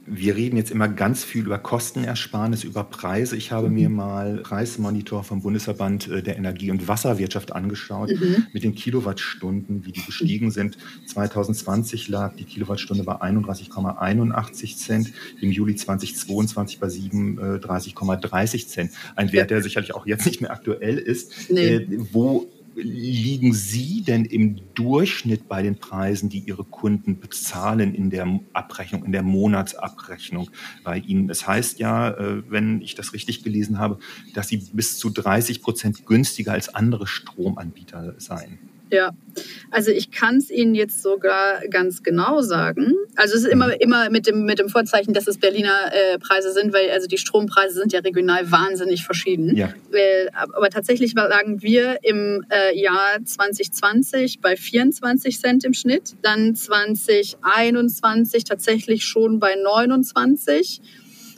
wir 0.05 0.35
reden 0.35 0.57
jetzt 0.57 0.71
immer 0.71 0.87
ganz 0.87 1.23
viel 1.23 1.45
über 1.45 1.57
Kostenersparnis, 1.57 2.63
über 2.63 2.83
Preise. 2.83 3.37
Ich 3.37 3.51
habe 3.51 3.69
mir 3.69 3.89
mhm. 3.89 3.95
mal 3.95 4.37
Preismonitor 4.37 5.23
vom 5.23 5.41
Bundesverband 5.41 6.09
äh, 6.09 6.21
der 6.21 6.37
Energie- 6.37 6.71
und 6.71 6.87
Wasserwirtschaft 6.87 7.53
angeschaut 7.53 8.09
mhm. 8.09 8.47
mit 8.51 8.63
den 8.63 8.75
Kilowattstunden, 8.75 9.85
wie 9.85 9.93
die 9.93 10.03
gestiegen 10.03 10.51
sind. 10.51 10.77
2020 11.07 12.09
lag 12.09 12.35
die 12.35 12.43
Kilowattstunde 12.43 13.03
bei 13.03 13.21
31,81 13.21 14.77
Cent, 14.77 15.13
im 15.39 15.51
Juli 15.51 15.75
2022 15.75 16.79
bei 16.79 16.87
37,30 16.87 18.67
Cent. 18.67 18.91
Ein 19.15 19.31
Wert, 19.31 19.51
der 19.51 19.61
sicherlich 19.61 19.95
auch 19.95 20.05
jetzt 20.05 20.25
nicht 20.25 20.41
mehr 20.41 20.51
aktuell 20.51 20.97
ist. 20.97 21.49
Nee. 21.49 21.75
Äh, 21.75 21.87
wo 22.11 22.49
liegen 22.75 23.53
Sie 23.53 24.01
denn 24.01 24.25
im 24.25 24.59
Durchschnitt 24.73 25.47
bei 25.47 25.61
den 25.61 25.77
Preisen, 25.77 26.29
die 26.29 26.39
Ihre 26.39 26.63
Kunden 26.63 27.19
bezahlen 27.19 27.93
in 27.93 28.09
der 28.09 28.39
Abrechnung, 28.53 29.05
in 29.05 29.11
der 29.11 29.23
Monatsabrechnung 29.23 30.49
bei 30.83 30.97
Ihnen? 30.97 31.29
Es 31.29 31.47
heißt 31.47 31.79
ja, 31.79 32.11
äh, 32.11 32.43
wenn 32.49 32.81
ich 32.81 32.95
das 32.95 33.13
richtig 33.13 33.43
gelesen 33.43 33.79
habe, 33.79 33.99
dass 34.33 34.47
Sie 34.47 34.57
bis 34.57 34.97
zu 34.97 35.09
30 35.09 35.61
Prozent 35.61 36.05
günstiger 36.05 36.53
als 36.53 36.73
andere 36.73 37.07
Stromanbieter 37.07 38.15
seien. 38.17 38.72
Ja, 38.93 39.09
also 39.71 39.89
ich 39.89 40.11
kann 40.11 40.37
es 40.37 40.51
Ihnen 40.51 40.75
jetzt 40.75 41.01
sogar 41.01 41.67
ganz 41.67 42.03
genau 42.03 42.41
sagen. 42.41 42.93
Also 43.15 43.35
es 43.35 43.43
ist 43.43 43.49
immer, 43.49 43.81
immer 43.81 44.11
mit, 44.11 44.27
dem, 44.27 44.45
mit 44.45 44.59
dem 44.59 44.69
Vorzeichen, 44.69 45.15
dass 45.15 45.25
es 45.25 45.39
Berliner 45.39 45.91
äh, 45.91 46.19
Preise 46.19 46.53
sind, 46.53 46.73
weil 46.73 46.91
also 46.91 47.07
die 47.07 47.17
Strompreise 47.17 47.79
sind 47.79 47.91
ja 47.91 48.01
regional 48.01 48.51
wahnsinnig 48.51 49.03
verschieden. 49.03 49.57
Ja. 49.57 49.73
Äh, 49.91 50.27
aber 50.33 50.69
tatsächlich 50.69 51.15
lagen 51.15 51.63
wir 51.63 51.97
im 52.03 52.45
äh, 52.51 52.79
Jahr 52.79 53.17
2020 53.25 54.41
bei 54.41 54.55
24 54.55 55.39
Cent 55.39 55.63
im 55.63 55.73
Schnitt, 55.73 56.13
dann 56.21 56.53
2021 56.53 58.43
tatsächlich 58.43 59.05
schon 59.05 59.39
bei 59.39 59.55
29 59.55 60.81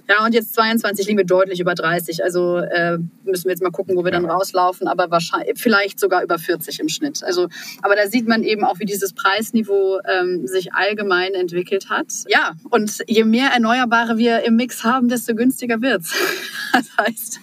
ja, 0.08 0.24
und 0.26 0.34
jetzt 0.34 0.54
22 0.54 1.08
liegen 1.08 1.18
wir 1.18 1.26
deutlich 1.26 1.60
über 1.60 1.74
30. 1.74 2.24
Also 2.24 2.58
äh, 2.58 2.98
müssen 3.24 3.46
wir 3.46 3.52
jetzt 3.52 3.64
mal 3.64 3.72
gucken, 3.72 3.96
wo 3.96 4.04
wir 4.04 4.12
dann 4.12 4.26
rauslaufen, 4.26 4.88
aber 4.88 5.10
wahrscheinlich 5.10 5.54
vielleicht 5.58 6.00
sogar 6.00 6.24
über 6.24 6.38
40 6.38 6.80
im 6.80 6.90
Schnitt. 6.90 7.24
Also, 7.24 7.48
aber 7.82 7.96
da 7.96 8.08
sieht 8.08 8.28
man 8.28 8.44
eben 8.44 8.64
auch, 8.64 8.80
wie 8.80 8.86
dieses 8.86 9.14
Preisniveau 9.14 10.00
ähm, 10.06 10.46
sich 10.48 10.74
allgemein 10.74 11.34
entwickelt 11.34 11.90
hat. 11.90 12.08
Ja, 12.28 12.54
und 12.70 13.04
je 13.08 13.24
mehr 13.24 13.50
Erneuerbare 13.50 14.18
wir 14.18 14.44
im 14.46 14.56
Mix 14.56 14.84
haben, 14.84 15.10
desto 15.10 15.34
günstiger 15.34 15.82
wird's. 15.82 16.14
das 16.74 16.86
heißt, 16.98 17.40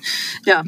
ja, 0.47 0.63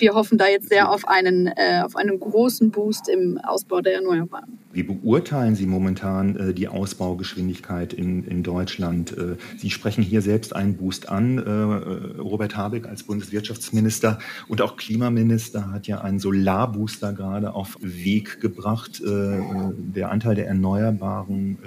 wir 0.00 0.14
hoffen 0.14 0.38
da 0.38 0.46
jetzt 0.48 0.68
sehr 0.68 0.90
auf 0.90 1.06
einen, 1.06 1.46
äh, 1.46 1.82
auf 1.84 1.96
einen 1.96 2.18
großen 2.18 2.70
Boost 2.70 3.08
im 3.08 3.38
Ausbau 3.38 3.80
der 3.80 3.94
Erneuerbaren. 3.94 4.58
Wie 4.72 4.82
beurteilen 4.82 5.56
Sie 5.56 5.66
momentan 5.66 6.36
äh, 6.36 6.54
die 6.54 6.68
Ausbaugeschwindigkeit 6.68 7.92
in, 7.92 8.24
in 8.24 8.42
Deutschland? 8.42 9.16
Äh, 9.16 9.36
Sie 9.58 9.70
sprechen 9.70 10.02
hier 10.02 10.22
selbst 10.22 10.54
einen 10.54 10.76
Boost 10.76 11.08
an. 11.08 11.38
Äh, 11.38 11.42
äh, 11.42 12.20
Robert 12.20 12.56
Habeck 12.56 12.86
als 12.86 13.02
Bundeswirtschaftsminister 13.02 14.18
und 14.48 14.62
auch 14.62 14.76
Klimaminister 14.76 15.72
hat 15.72 15.86
ja 15.86 16.00
einen 16.00 16.20
Solarbooster 16.20 17.12
gerade 17.12 17.54
auf 17.54 17.76
Weg 17.80 18.40
gebracht. 18.40 19.00
Äh, 19.00 19.40
der 19.76 20.10
Anteil 20.10 20.36
der 20.36 20.46
Erneuerbaren 20.46 21.58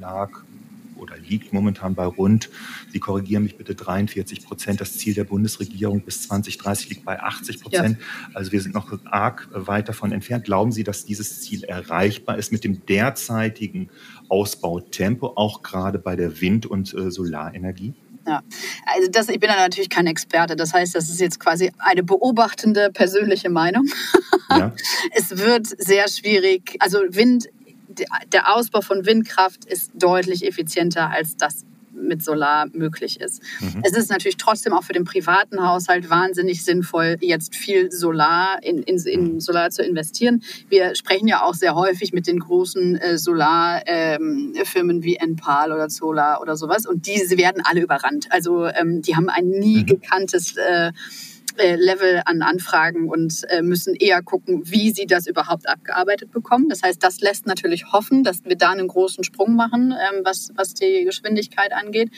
lag 0.00 0.30
oder 0.98 1.16
liegt 1.16 1.52
momentan 1.52 1.94
bei 1.94 2.04
rund, 2.04 2.50
Sie 2.92 3.00
korrigieren 3.00 3.42
mich 3.42 3.56
bitte, 3.56 3.74
43 3.74 4.44
Prozent. 4.44 4.80
Das 4.80 4.96
Ziel 4.98 5.14
der 5.14 5.24
Bundesregierung 5.24 6.02
bis 6.02 6.22
2030 6.22 6.90
liegt 6.90 7.04
bei 7.04 7.20
80 7.20 7.60
Prozent. 7.60 7.98
Ja. 7.98 8.30
Also 8.34 8.52
wir 8.52 8.60
sind 8.60 8.74
noch 8.74 8.98
arg 9.04 9.48
weit 9.52 9.88
davon 9.88 10.12
entfernt. 10.12 10.44
Glauben 10.44 10.72
Sie, 10.72 10.84
dass 10.84 11.04
dieses 11.04 11.42
Ziel 11.42 11.64
erreichbar 11.64 12.38
ist 12.38 12.52
mit 12.52 12.64
dem 12.64 12.84
derzeitigen 12.86 13.90
Ausbautempo, 14.28 15.32
auch 15.36 15.62
gerade 15.62 15.98
bei 15.98 16.16
der 16.16 16.40
Wind- 16.40 16.66
und 16.66 16.92
äh, 16.94 17.10
Solarenergie? 17.10 17.94
Ja, 18.28 18.42
also 18.94 19.10
das, 19.10 19.30
ich 19.30 19.40
bin 19.40 19.48
da 19.48 19.56
natürlich 19.56 19.88
kein 19.88 20.06
Experte. 20.06 20.54
Das 20.54 20.74
heißt, 20.74 20.94
das 20.94 21.08
ist 21.08 21.18
jetzt 21.18 21.40
quasi 21.40 21.72
eine 21.78 22.02
beobachtende 22.02 22.90
persönliche 22.92 23.48
Meinung. 23.48 23.88
Ja. 24.50 24.74
es 25.12 25.38
wird 25.38 25.66
sehr 25.66 26.08
schwierig. 26.08 26.76
Also 26.78 26.98
Wind 27.08 27.48
der 28.32 28.54
Ausbau 28.54 28.80
von 28.80 29.06
Windkraft 29.06 29.64
ist 29.64 29.92
deutlich 29.94 30.46
effizienter 30.46 31.10
als 31.10 31.36
das 31.36 31.64
mit 32.00 32.22
Solar 32.22 32.66
möglich 32.72 33.20
ist. 33.20 33.42
Mhm. 33.60 33.82
Es 33.82 33.92
ist 33.92 34.10
natürlich 34.10 34.36
trotzdem 34.36 34.72
auch 34.72 34.84
für 34.84 34.92
den 34.92 35.04
privaten 35.04 35.66
Haushalt 35.66 36.08
wahnsinnig 36.08 36.64
sinnvoll, 36.64 37.16
jetzt 37.20 37.56
viel 37.56 37.90
Solar 37.90 38.62
in, 38.62 38.82
in, 38.84 38.98
in 38.98 39.34
mhm. 39.34 39.40
Solar 39.40 39.70
zu 39.70 39.82
investieren. 39.82 40.42
Wir 40.68 40.94
sprechen 40.94 41.26
ja 41.26 41.42
auch 41.42 41.54
sehr 41.54 41.74
häufig 41.74 42.12
mit 42.12 42.26
den 42.26 42.38
großen 42.38 42.96
äh, 42.96 43.18
Solarfirmen 43.18 44.96
ähm, 44.96 45.02
wie 45.02 45.16
Enpal 45.16 45.72
oder 45.72 45.90
Solar 45.90 46.40
oder 46.40 46.56
sowas 46.56 46.86
und 46.86 47.06
diese 47.06 47.36
werden 47.36 47.62
alle 47.64 47.82
überrannt. 47.82 48.28
Also 48.30 48.66
ähm, 48.66 49.02
die 49.02 49.16
haben 49.16 49.28
ein 49.28 49.48
nie 49.48 49.78
mhm. 49.80 49.86
gekanntes 49.86 50.56
äh, 50.56 50.78
äh, 50.78 50.92
Level 51.76 52.22
an 52.24 52.42
Anfragen 52.42 53.08
und 53.08 53.44
äh, 53.48 53.62
müssen 53.62 53.94
eher 53.94 54.22
gucken, 54.22 54.62
wie 54.64 54.90
sie 54.90 55.06
das 55.06 55.26
überhaupt 55.26 55.68
abgearbeitet 55.68 56.32
bekommen. 56.32 56.68
Das 56.68 56.82
heißt, 56.82 57.02
das 57.02 57.20
lässt 57.20 57.46
natürlich 57.46 57.92
hoffen, 57.92 58.24
dass 58.24 58.44
wir 58.44 58.56
da 58.56 58.70
einen 58.70 58.88
großen 58.88 59.24
Sprung 59.24 59.54
machen, 59.54 59.92
ähm, 59.92 60.22
was, 60.24 60.50
was 60.54 60.74
die 60.74 61.04
Geschwindigkeit 61.04 61.72
angeht. 61.72 62.10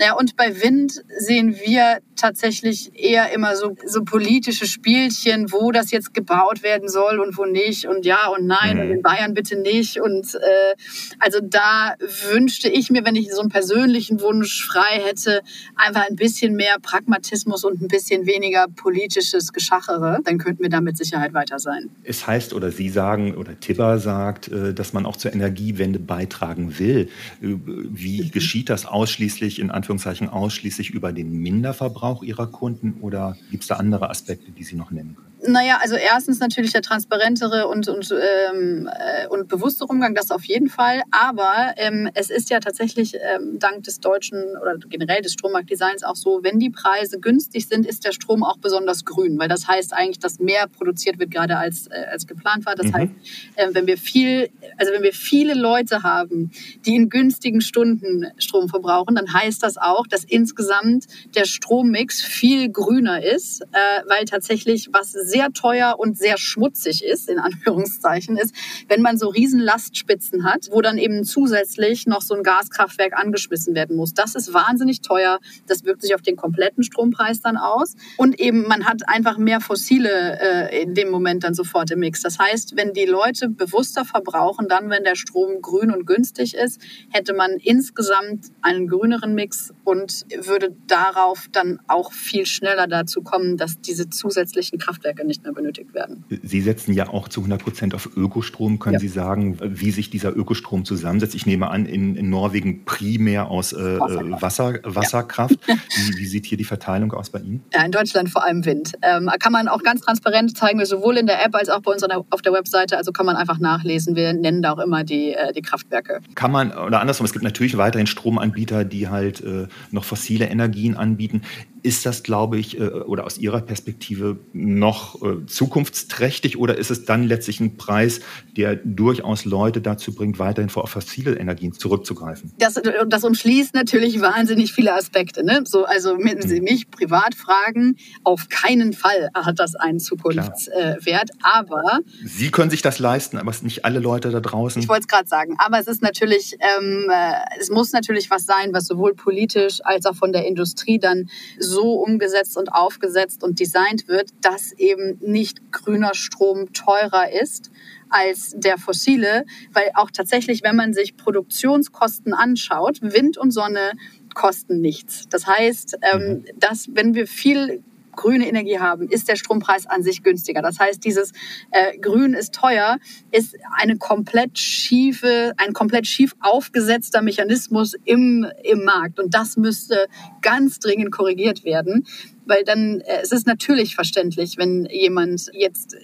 Ja, 0.00 0.14
und 0.14 0.36
bei 0.36 0.62
Wind 0.62 1.04
sehen 1.18 1.56
wir 1.64 2.00
tatsächlich 2.16 2.92
eher 2.94 3.32
immer 3.32 3.56
so, 3.56 3.76
so 3.86 4.02
politische 4.04 4.66
Spielchen, 4.66 5.52
wo 5.52 5.72
das 5.72 5.90
jetzt 5.90 6.14
gebaut 6.14 6.62
werden 6.62 6.88
soll 6.88 7.20
und 7.20 7.36
wo 7.36 7.44
nicht 7.44 7.86
und 7.86 8.04
ja 8.04 8.28
und 8.28 8.46
nein 8.46 8.76
mhm. 8.76 8.82
und 8.82 8.90
in 8.90 9.02
Bayern 9.02 9.34
bitte 9.34 9.56
nicht. 9.56 10.00
Und 10.00 10.34
äh, 10.34 10.74
also 11.18 11.40
da 11.42 11.94
wünschte 12.32 12.68
ich 12.68 12.90
mir, 12.90 13.04
wenn 13.04 13.16
ich 13.16 13.32
so 13.32 13.40
einen 13.40 13.50
persönlichen 13.50 14.20
Wunsch 14.20 14.64
frei 14.64 15.00
hätte, 15.04 15.42
einfach 15.76 16.08
ein 16.08 16.16
bisschen 16.16 16.54
mehr 16.54 16.76
Pragmatismus 16.80 17.64
und 17.64 17.80
ein 17.80 17.88
bisschen 17.88 18.26
weniger 18.26 18.66
politisches 18.68 19.52
Geschachere, 19.52 20.20
dann 20.24 20.38
könnten 20.38 20.62
wir 20.62 20.70
da 20.70 20.80
mit 20.80 20.96
Sicherheit 20.96 21.34
weiter 21.34 21.58
sein. 21.58 21.90
Es 22.02 22.26
heißt 22.26 22.52
oder 22.52 22.70
Sie 22.70 22.88
sagen 22.88 23.36
oder 23.36 23.58
Tibber 23.60 23.98
sagt, 23.98 24.48
äh, 24.48 24.74
dass 24.74 24.92
man 24.92 25.06
auch 25.06 25.16
zur 25.16 25.32
Energiewende 25.32 25.98
beitragen 25.98 26.78
will. 26.78 27.08
Äh, 27.42 27.54
wie 27.64 28.22
mhm. 28.22 28.30
geschieht 28.30 28.70
das 28.70 28.86
ausschließlich 28.86 29.58
in 29.58 29.70
Anführungszeichen 29.70 29.83
ausschließlich 30.28 30.90
über 30.90 31.12
den 31.12 31.32
Minderverbrauch 31.32 32.22
Ihrer 32.22 32.46
Kunden 32.46 32.94
oder 33.00 33.36
gibt 33.50 33.64
es 33.64 33.68
da 33.68 33.76
andere 33.76 34.10
Aspekte, 34.10 34.50
die 34.52 34.64
Sie 34.64 34.76
noch 34.76 34.90
nennen 34.90 35.16
können? 35.16 35.33
Naja, 35.46 35.78
also 35.82 35.96
erstens 35.96 36.40
natürlich 36.40 36.72
der 36.72 36.80
transparentere 36.80 37.68
und, 37.68 37.88
und, 37.88 38.12
ähm, 38.12 38.88
äh, 38.88 39.28
und 39.28 39.48
bewusstere 39.48 39.88
Umgang, 39.88 40.14
das 40.14 40.30
auf 40.30 40.44
jeden 40.44 40.68
Fall. 40.68 41.02
Aber 41.10 41.74
ähm, 41.76 42.08
es 42.14 42.30
ist 42.30 42.50
ja 42.50 42.60
tatsächlich 42.60 43.14
ähm, 43.14 43.58
dank 43.58 43.82
des 43.82 44.00
deutschen 44.00 44.42
oder 44.60 44.78
generell 44.88 45.20
des 45.20 45.32
Strommarktdesigns 45.32 46.02
auch 46.02 46.16
so, 46.16 46.40
wenn 46.42 46.58
die 46.58 46.70
Preise 46.70 47.20
günstig 47.20 47.68
sind, 47.68 47.86
ist 47.86 48.04
der 48.04 48.12
Strom 48.12 48.42
auch 48.42 48.56
besonders 48.56 49.04
grün, 49.04 49.38
weil 49.38 49.48
das 49.48 49.68
heißt 49.68 49.92
eigentlich, 49.92 50.18
dass 50.18 50.38
mehr 50.38 50.66
produziert 50.66 51.18
wird 51.18 51.30
gerade 51.30 51.58
als, 51.58 51.88
äh, 51.88 52.06
als 52.10 52.26
geplant 52.26 52.64
war. 52.64 52.74
Das 52.74 52.86
mhm. 52.86 52.94
heißt, 52.94 53.12
äh, 53.56 53.68
wenn 53.72 53.86
wir 53.86 53.98
viel, 53.98 54.48
also 54.78 54.92
wenn 54.92 55.02
wir 55.02 55.12
viele 55.12 55.54
Leute 55.54 56.02
haben, 56.02 56.52
die 56.86 56.94
in 56.94 57.10
günstigen 57.10 57.60
Stunden 57.60 58.26
Strom 58.38 58.68
verbrauchen, 58.68 59.14
dann 59.14 59.32
heißt 59.32 59.62
das 59.62 59.76
auch, 59.76 60.06
dass 60.06 60.24
insgesamt 60.24 61.06
der 61.34 61.44
Strommix 61.44 62.22
viel 62.22 62.70
grüner 62.70 63.22
ist, 63.22 63.60
äh, 63.60 63.66
weil 64.08 64.24
tatsächlich 64.24 64.88
was 64.92 65.12
sehr 65.12 65.33
teuer 65.52 65.96
und 65.98 66.16
sehr 66.18 66.38
schmutzig 66.38 67.04
ist, 67.04 67.28
in 67.28 67.38
Anführungszeichen, 67.38 68.36
ist, 68.36 68.54
wenn 68.88 69.02
man 69.02 69.18
so 69.18 69.28
riesen 69.28 69.60
Lastspitzen 69.60 70.44
hat, 70.44 70.68
wo 70.70 70.80
dann 70.80 70.98
eben 70.98 71.24
zusätzlich 71.24 72.06
noch 72.06 72.22
so 72.22 72.34
ein 72.34 72.42
Gaskraftwerk 72.42 73.16
angeschmissen 73.18 73.74
werden 73.74 73.96
muss. 73.96 74.14
Das 74.14 74.34
ist 74.34 74.52
wahnsinnig 74.52 75.00
teuer. 75.00 75.38
Das 75.66 75.84
wirkt 75.84 76.02
sich 76.02 76.14
auf 76.14 76.22
den 76.22 76.36
kompletten 76.36 76.82
Strompreis 76.82 77.40
dann 77.40 77.56
aus. 77.56 77.94
Und 78.16 78.38
eben 78.40 78.66
man 78.68 78.84
hat 78.84 79.08
einfach 79.08 79.38
mehr 79.38 79.60
Fossile 79.60 80.38
äh, 80.40 80.82
in 80.82 80.94
dem 80.94 81.10
Moment 81.10 81.44
dann 81.44 81.54
sofort 81.54 81.90
im 81.90 82.00
Mix. 82.00 82.22
Das 82.22 82.38
heißt, 82.38 82.76
wenn 82.76 82.92
die 82.92 83.06
Leute 83.06 83.48
bewusster 83.48 84.04
verbrauchen, 84.04 84.68
dann, 84.68 84.90
wenn 84.90 85.04
der 85.04 85.16
Strom 85.16 85.60
grün 85.60 85.90
und 85.90 86.06
günstig 86.06 86.54
ist, 86.54 86.80
hätte 87.10 87.34
man 87.34 87.52
insgesamt 87.52 88.46
einen 88.62 88.88
grüneren 88.88 89.34
Mix 89.34 89.72
und 89.84 90.26
würde 90.46 90.74
darauf 90.86 91.48
dann 91.52 91.80
auch 91.88 92.12
viel 92.12 92.46
schneller 92.46 92.86
dazu 92.86 93.22
kommen, 93.22 93.56
dass 93.56 93.80
diese 93.80 94.08
zusätzlichen 94.10 94.78
Kraftwerke 94.78 95.23
nicht 95.26 95.42
mehr 95.42 95.52
benötigt 95.52 95.94
werden. 95.94 96.24
Sie 96.42 96.60
setzen 96.60 96.92
ja 96.92 97.08
auch 97.08 97.28
zu 97.28 97.40
100 97.40 97.62
Prozent 97.62 97.94
auf 97.94 98.08
Ökostrom. 98.16 98.78
Können 98.78 98.94
ja. 98.94 99.00
Sie 99.00 99.08
sagen, 99.08 99.58
wie 99.62 99.90
sich 99.90 100.10
dieser 100.10 100.34
Ökostrom 100.34 100.84
zusammensetzt? 100.84 101.34
Ich 101.34 101.46
nehme 101.46 101.70
an, 101.70 101.86
in, 101.86 102.16
in 102.16 102.30
Norwegen 102.30 102.84
primär 102.84 103.48
aus 103.50 103.72
äh, 103.72 103.98
Wasserkraft. 103.98 104.42
Wasser, 104.42 104.74
Wasserkraft. 104.84 105.58
Ja. 105.66 105.74
Wie, 105.96 106.18
wie, 106.18 106.26
sieht 106.26 106.46
hier 106.46 106.58
die 106.58 106.64
Verteilung 106.64 107.12
aus 107.12 107.30
bei 107.30 107.38
Ihnen? 107.38 107.62
Ja, 107.72 107.84
in 107.84 107.92
Deutschland 107.92 108.28
vor 108.30 108.44
allem 108.44 108.64
Wind. 108.64 108.94
Ähm, 109.02 109.30
kann 109.38 109.52
man 109.52 109.68
auch 109.68 109.82
ganz 109.82 110.00
transparent 110.00 110.56
zeigen, 110.56 110.78
wir 110.78 110.86
sowohl 110.86 111.16
in 111.16 111.26
der 111.26 111.44
App 111.44 111.54
als 111.54 111.68
auch 111.68 111.80
bei 111.80 111.92
uns 111.92 112.02
auf 112.02 112.42
der 112.42 112.52
Webseite. 112.52 112.96
Also 112.96 113.12
kann 113.12 113.26
man 113.26 113.36
einfach 113.36 113.58
nachlesen. 113.58 114.16
Wir 114.16 114.32
nennen 114.32 114.62
da 114.62 114.72
auch 114.72 114.78
immer 114.78 115.04
die, 115.04 115.32
äh, 115.32 115.52
die 115.52 115.62
Kraftwerke. 115.62 116.20
Kann 116.34 116.50
man, 116.50 116.72
oder 116.72 117.00
andersrum, 117.00 117.26
es 117.26 117.32
gibt 117.32 117.44
natürlich 117.44 117.76
weiterhin 117.76 118.06
Stromanbieter, 118.06 118.84
die 118.84 119.08
halt 119.08 119.40
äh, 119.40 119.68
noch 119.90 120.04
fossile 120.04 120.46
Energien 120.46 120.96
anbieten 120.96 121.42
ist 121.84 122.06
das, 122.06 122.22
glaube 122.22 122.58
ich, 122.58 122.80
äh, 122.80 122.84
oder 122.84 123.24
aus 123.24 123.36
Ihrer 123.36 123.60
Perspektive 123.60 124.38
noch 124.54 125.22
äh, 125.22 125.44
zukunftsträchtig 125.46 126.56
oder 126.56 126.78
ist 126.78 126.90
es 126.90 127.04
dann 127.04 127.24
letztlich 127.24 127.60
ein 127.60 127.76
Preis, 127.76 128.20
der 128.56 128.76
durchaus 128.76 129.44
Leute 129.44 129.82
dazu 129.82 130.14
bringt, 130.14 130.38
weiterhin 130.38 130.74
auf 130.74 130.90
fossile 130.90 131.36
Energien 131.36 131.74
zurückzugreifen? 131.74 132.52
Das, 132.58 132.80
das 133.06 133.24
umschließt 133.24 133.74
natürlich 133.74 134.20
wahnsinnig 134.22 134.72
viele 134.72 134.94
Aspekte. 134.94 135.44
Ne? 135.44 135.64
So, 135.66 135.84
also 135.84 136.16
wenn 136.18 136.40
Sie 136.40 136.60
mhm. 136.60 136.64
mich 136.64 136.90
privat 136.90 137.34
fragen, 137.34 137.96
auf 138.22 138.48
keinen 138.48 138.94
Fall 138.94 139.28
hat 139.34 139.58
das 139.58 139.74
einen 139.74 140.00
Zukunftswert. 140.00 141.30
aber 141.42 142.00
Sie 142.24 142.50
können 142.50 142.70
sich 142.70 142.80
das 142.80 142.98
leisten, 142.98 143.36
aber 143.36 143.50
es 143.50 143.58
sind 143.58 143.66
nicht 143.66 143.84
alle 143.84 143.98
Leute 143.98 144.30
da 144.30 144.40
draußen. 144.40 144.80
Ich 144.80 144.88
wollte 144.88 145.02
es 145.02 145.08
gerade 145.08 145.28
sagen, 145.28 145.56
aber 145.58 145.78
es 145.78 145.86
ist 145.86 146.00
natürlich, 146.00 146.56
ähm, 146.60 147.10
äh, 147.10 147.34
es 147.60 147.68
muss 147.68 147.92
natürlich 147.92 148.30
was 148.30 148.46
sein, 148.46 148.72
was 148.72 148.86
sowohl 148.86 149.14
politisch 149.14 149.80
als 149.84 150.06
auch 150.06 150.14
von 150.14 150.32
der 150.32 150.46
Industrie 150.46 150.98
dann 150.98 151.28
so 151.58 151.73
so 151.74 151.94
umgesetzt 151.94 152.56
und 152.56 152.72
aufgesetzt 152.72 153.42
und 153.42 153.60
designt 153.60 154.08
wird, 154.08 154.30
dass 154.40 154.72
eben 154.72 155.18
nicht 155.20 155.72
grüner 155.72 156.14
Strom 156.14 156.72
teurer 156.72 157.32
ist 157.32 157.70
als 158.08 158.54
der 158.56 158.78
fossile, 158.78 159.44
weil 159.72 159.90
auch 159.94 160.10
tatsächlich, 160.10 160.62
wenn 160.62 160.76
man 160.76 160.94
sich 160.94 161.16
Produktionskosten 161.16 162.32
anschaut, 162.32 163.02
Wind 163.02 163.36
und 163.36 163.50
Sonne 163.50 163.92
kosten 164.34 164.80
nichts. 164.80 165.28
Das 165.30 165.46
heißt, 165.46 165.98
ähm, 166.12 166.20
mhm. 166.20 166.44
dass 166.58 166.88
wenn 166.92 167.14
wir 167.14 167.26
viel 167.26 167.82
grüne 168.16 168.48
Energie 168.48 168.78
haben, 168.78 169.08
ist 169.08 169.28
der 169.28 169.36
Strompreis 169.36 169.86
an 169.86 170.02
sich 170.02 170.22
günstiger. 170.22 170.62
Das 170.62 170.78
heißt, 170.78 171.04
dieses 171.04 171.32
äh, 171.70 171.98
Grün 171.98 172.34
ist 172.34 172.54
teuer, 172.54 172.98
ist 173.30 173.56
eine 173.76 173.96
komplett 173.96 174.58
schiefe, 174.58 175.52
ein 175.56 175.72
komplett 175.72 176.06
schief 176.06 176.34
aufgesetzter 176.40 177.22
Mechanismus 177.22 177.94
im, 178.04 178.46
im 178.62 178.84
Markt. 178.84 179.18
Und 179.18 179.34
das 179.34 179.56
müsste 179.56 180.06
ganz 180.42 180.78
dringend 180.78 181.12
korrigiert 181.12 181.64
werden 181.64 182.06
weil 182.46 182.64
dann 182.64 183.00
äh, 183.00 183.20
es 183.22 183.32
ist 183.32 183.46
natürlich 183.46 183.94
verständlich, 183.94 184.56
wenn 184.56 184.86
jemand 184.86 185.50
jetzt 185.52 185.96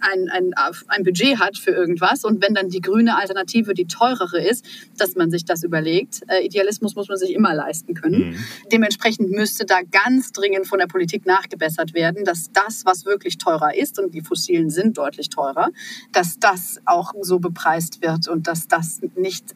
ein, 0.00 0.28
ein, 0.28 0.52
ein 0.88 1.04
Budget 1.04 1.38
hat 1.38 1.56
für 1.56 1.70
irgendwas 1.70 2.24
und 2.24 2.42
wenn 2.42 2.54
dann 2.54 2.68
die 2.68 2.80
grüne 2.80 3.16
Alternative 3.16 3.74
die 3.74 3.86
teurere 3.86 4.40
ist, 4.40 4.64
dass 4.96 5.14
man 5.14 5.30
sich 5.30 5.44
das 5.44 5.62
überlegt. 5.62 6.22
Äh, 6.28 6.44
Idealismus 6.44 6.94
muss 6.94 7.08
man 7.08 7.18
sich 7.18 7.32
immer 7.32 7.54
leisten 7.54 7.94
können. 7.94 8.30
Mhm. 8.30 8.44
Dementsprechend 8.72 9.30
müsste 9.30 9.64
da 9.64 9.80
ganz 9.90 10.32
dringend 10.32 10.66
von 10.66 10.78
der 10.78 10.86
Politik 10.86 11.26
nachgebessert 11.26 11.94
werden, 11.94 12.24
dass 12.24 12.50
das, 12.52 12.84
was 12.84 13.04
wirklich 13.04 13.38
teurer 13.38 13.74
ist, 13.76 13.98
und 13.98 14.14
die 14.14 14.22
fossilen 14.22 14.70
sind 14.70 14.98
deutlich 14.98 15.28
teurer, 15.28 15.70
dass 16.12 16.38
das 16.38 16.80
auch 16.84 17.12
so 17.20 17.38
bepreist 17.38 18.02
wird 18.02 18.28
und 18.28 18.46
dass 18.46 18.68
das 18.68 19.00
nicht 19.16 19.54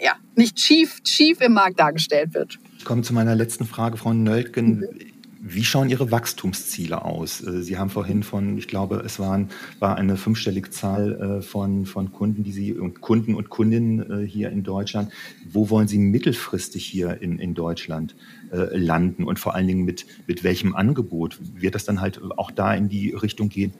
ja, 0.00 0.12
nicht 0.36 0.60
schief, 0.60 1.00
schief 1.04 1.40
im 1.40 1.54
Markt 1.54 1.80
dargestellt 1.80 2.34
wird. 2.34 2.58
Ich 2.78 2.84
komme 2.84 3.02
zu 3.02 3.12
meiner 3.12 3.34
letzten 3.34 3.64
Frage, 3.66 3.96
Frau 3.96 4.12
Nöltgen. 4.12 4.80
Mhm. 4.80 5.17
Wie 5.50 5.64
schauen 5.64 5.88
Ihre 5.88 6.10
Wachstumsziele 6.10 7.04
aus? 7.04 7.42
Äh, 7.42 7.62
Sie 7.62 7.78
haben 7.78 7.88
vorhin 7.88 8.22
von, 8.22 8.58
ich 8.58 8.68
glaube, 8.68 9.02
es 9.04 9.18
waren, 9.18 9.48
war 9.78 9.96
eine 9.96 10.16
fünfstellige 10.16 10.68
Zahl 10.70 11.38
äh, 11.38 11.42
von, 11.42 11.86
von 11.86 12.12
Kunden, 12.12 12.44
die 12.44 12.52
Sie 12.52 12.74
und 12.74 13.00
Kunden 13.00 13.34
und 13.34 13.48
Kundinnen 13.48 14.24
äh, 14.24 14.26
hier 14.26 14.50
in 14.50 14.62
Deutschland. 14.62 15.10
Wo 15.50 15.70
wollen 15.70 15.88
Sie 15.88 15.98
mittelfristig 15.98 16.84
hier 16.84 17.22
in, 17.22 17.38
in 17.38 17.54
Deutschland 17.54 18.14
landen 18.50 19.24
und 19.24 19.38
vor 19.38 19.54
allen 19.54 19.66
Dingen 19.66 19.84
mit, 19.84 20.06
mit 20.26 20.42
welchem 20.42 20.74
Angebot? 20.74 21.38
Wird 21.54 21.74
das 21.74 21.84
dann 21.84 22.00
halt 22.00 22.18
auch 22.38 22.50
da 22.50 22.72
in 22.72 22.88
die 22.88 23.10
Richtung 23.10 23.50
gehen? 23.50 23.74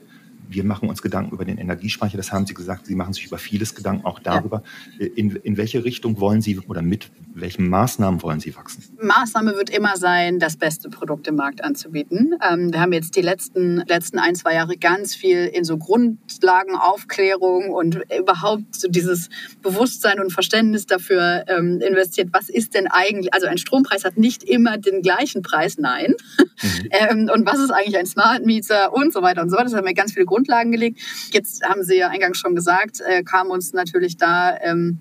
wir 0.50 0.64
machen 0.64 0.88
uns 0.88 1.02
Gedanken 1.02 1.33
über 1.33 1.44
den 1.44 1.59
Energiespeicher. 1.59 2.16
Das 2.16 2.33
haben 2.33 2.46
Sie 2.46 2.54
gesagt. 2.54 2.87
Sie 2.87 2.94
machen 2.94 3.12
sich 3.12 3.26
über 3.26 3.38
vieles 3.38 3.74
Gedanken, 3.74 4.07
auch 4.07 4.18
darüber. 4.18 4.62
In, 4.98 5.37
in 5.37 5.57
welche 5.57 5.85
Richtung 5.85 6.20
wollen 6.20 6.40
Sie 6.40 6.59
oder 6.59 6.81
mit 6.81 7.11
welchen 7.40 7.68
Maßnahmen 7.68 8.22
wollen 8.22 8.40
Sie 8.40 8.57
wachsen? 8.57 8.83
Maßnahme 9.01 9.55
wird 9.57 9.70
immer 9.70 9.96
sein, 9.96 10.38
das 10.38 10.57
beste 10.57 10.88
Produkt 10.88 11.29
im 11.29 11.37
Markt 11.37 11.62
anzubieten. 11.62 12.35
Ähm, 12.42 12.72
wir 12.72 12.81
haben 12.81 12.92
jetzt 12.92 13.14
die 13.16 13.20
letzten, 13.22 13.83
letzten 13.87 14.18
ein, 14.18 14.35
zwei 14.35 14.55
Jahre 14.55 14.77
ganz 14.77 15.14
viel 15.14 15.46
in 15.46 15.64
so 15.64 15.77
Grundlagenaufklärung 15.77 17.70
und 17.70 18.01
überhaupt 18.18 18.74
so 18.74 18.88
dieses 18.88 19.29
Bewusstsein 19.62 20.20
und 20.20 20.33
Verständnis 20.33 20.87
dafür 20.87 21.44
ähm, 21.48 21.81
investiert. 21.81 22.31
Was 22.33 22.48
ist 22.48 22.74
denn 22.74 22.87
eigentlich, 22.88 23.35
also 23.35 23.46
ein 23.46 23.59
Strompreis 23.59 24.05
hat 24.05 24.16
nicht 24.16 24.42
immer 24.42 24.79
den 24.79 25.03
gleichen 25.03 25.42
Preis, 25.42 25.79
nein. 25.79 26.14
Mhm. 26.62 26.88
ähm, 26.90 27.31
und 27.33 27.46
was 27.46 27.59
ist 27.59 27.70
eigentlich 27.70 27.98
ein 27.98 28.07
Smart 28.07 28.44
Meter 28.44 28.92
und 28.92 29.12
so 29.12 29.22
weiter 29.22 29.42
und 29.42 29.51
so 29.51 29.57
weiter. 29.57 29.64
Das 29.64 29.74
haben 29.74 29.87
wir 29.87 29.94
ganz 29.94 30.12
viele 30.12 30.24
Grund 30.24 30.38
Grundlagen 30.38 30.70
gelegt. 30.70 31.01
Jetzt 31.33 31.64
haben 31.64 31.83
Sie 31.83 31.96
ja 31.96 32.09
eingangs 32.09 32.38
schon 32.38 32.55
gesagt, 32.55 33.01
äh, 33.01 33.22
kam 33.24 33.51
uns 33.51 33.72
natürlich 33.72 34.16
da 34.16 34.57
ähm, 34.61 35.01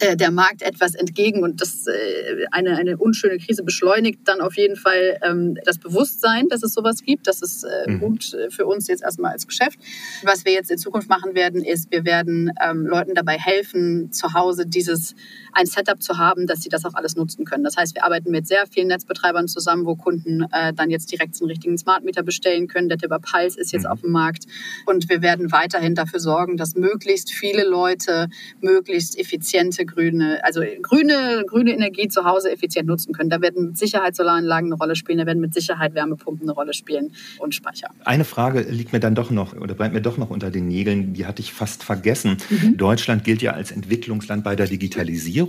äh, 0.00 0.16
der 0.16 0.30
Markt 0.30 0.62
etwas 0.62 0.94
entgegen 0.94 1.42
und 1.42 1.60
das 1.60 1.86
äh, 1.86 2.46
eine, 2.50 2.76
eine 2.76 2.96
unschöne 2.96 3.38
Krise 3.38 3.62
beschleunigt 3.62 4.20
dann 4.24 4.40
auf 4.40 4.56
jeden 4.56 4.76
Fall 4.76 5.18
ähm, 5.22 5.58
das 5.64 5.78
Bewusstsein, 5.78 6.48
dass 6.48 6.62
es 6.62 6.72
sowas 6.72 7.02
gibt. 7.02 7.26
Das 7.26 7.42
ist 7.42 7.64
äh, 7.64 7.90
mhm. 7.90 8.00
gut 8.00 8.36
für 8.50 8.66
uns 8.66 8.88
jetzt 8.88 9.02
erstmal 9.02 9.32
als 9.32 9.46
Geschäft. 9.46 9.78
Was 10.22 10.44
wir 10.44 10.52
jetzt 10.52 10.70
in 10.70 10.78
Zukunft 10.78 11.08
machen 11.08 11.34
werden, 11.34 11.62
ist, 11.62 11.90
wir 11.90 12.04
werden 12.04 12.50
ähm, 12.64 12.86
Leuten 12.86 13.14
dabei 13.14 13.36
helfen, 13.38 14.10
zu 14.10 14.32
Hause 14.32 14.66
dieses 14.66 15.14
ein 15.52 15.66
Setup 15.66 16.02
zu 16.02 16.18
haben, 16.18 16.46
dass 16.46 16.62
sie 16.62 16.68
das 16.68 16.84
auch 16.84 16.94
alles 16.94 17.16
nutzen 17.16 17.44
können. 17.44 17.64
Das 17.64 17.76
heißt, 17.76 17.94
wir 17.94 18.04
arbeiten 18.04 18.30
mit 18.30 18.46
sehr 18.46 18.66
vielen 18.66 18.88
Netzbetreibern 18.88 19.48
zusammen, 19.48 19.86
wo 19.86 19.96
Kunden 19.96 20.42
äh, 20.52 20.72
dann 20.72 20.90
jetzt 20.90 21.10
direkt 21.10 21.34
so 21.34 21.44
einen 21.44 21.50
richtigen 21.50 21.78
Smart 21.78 22.04
Meter 22.04 22.22
bestellen 22.22 22.68
können. 22.68 22.88
Der 22.88 22.98
Tipper 22.98 23.18
Pulse 23.18 23.58
ist 23.58 23.72
jetzt 23.72 23.84
mhm. 23.84 23.90
auf 23.90 24.00
dem 24.02 24.12
Markt 24.12 24.44
und 24.86 25.08
wir 25.08 25.22
werden 25.22 25.52
weiterhin 25.52 25.94
dafür 25.94 26.20
sorgen, 26.20 26.56
dass 26.56 26.74
möglichst 26.74 27.32
viele 27.32 27.64
Leute 27.68 28.28
möglichst 28.60 29.18
effiziente 29.18 29.84
grüne, 29.84 30.40
also 30.44 30.62
grüne, 30.82 31.44
grüne 31.46 31.72
Energie 31.72 32.08
zu 32.08 32.24
Hause 32.24 32.50
effizient 32.50 32.86
nutzen 32.86 33.12
können. 33.12 33.30
Da 33.30 33.40
werden 33.40 33.66
mit 33.66 33.78
Sicherheit 33.78 34.16
Solaranlagen 34.16 34.68
eine 34.68 34.76
Rolle 34.76 34.96
spielen, 34.96 35.18
da 35.18 35.26
werden 35.26 35.40
mit 35.40 35.54
Sicherheit 35.54 35.94
Wärmepumpen 35.94 36.48
eine 36.48 36.52
Rolle 36.52 36.74
spielen 36.74 37.12
und 37.38 37.54
Speicher. 37.54 37.90
Eine 38.04 38.24
Frage 38.24 38.60
liegt 38.62 38.92
mir 38.92 39.00
dann 39.00 39.14
doch 39.14 39.30
noch 39.30 39.54
oder 39.54 39.74
bleibt 39.74 39.94
mir 39.94 40.02
doch 40.02 40.16
noch 40.16 40.30
unter 40.30 40.50
den 40.50 40.68
Nägeln, 40.68 41.14
die 41.14 41.26
hatte 41.26 41.42
ich 41.42 41.52
fast 41.52 41.82
vergessen. 41.82 42.36
Mhm. 42.48 42.76
Deutschland 42.76 43.24
gilt 43.24 43.42
ja 43.42 43.52
als 43.52 43.72
Entwicklungsland 43.72 44.44
bei 44.44 44.56
der 44.56 44.66
Digitalisierung. 44.66 45.39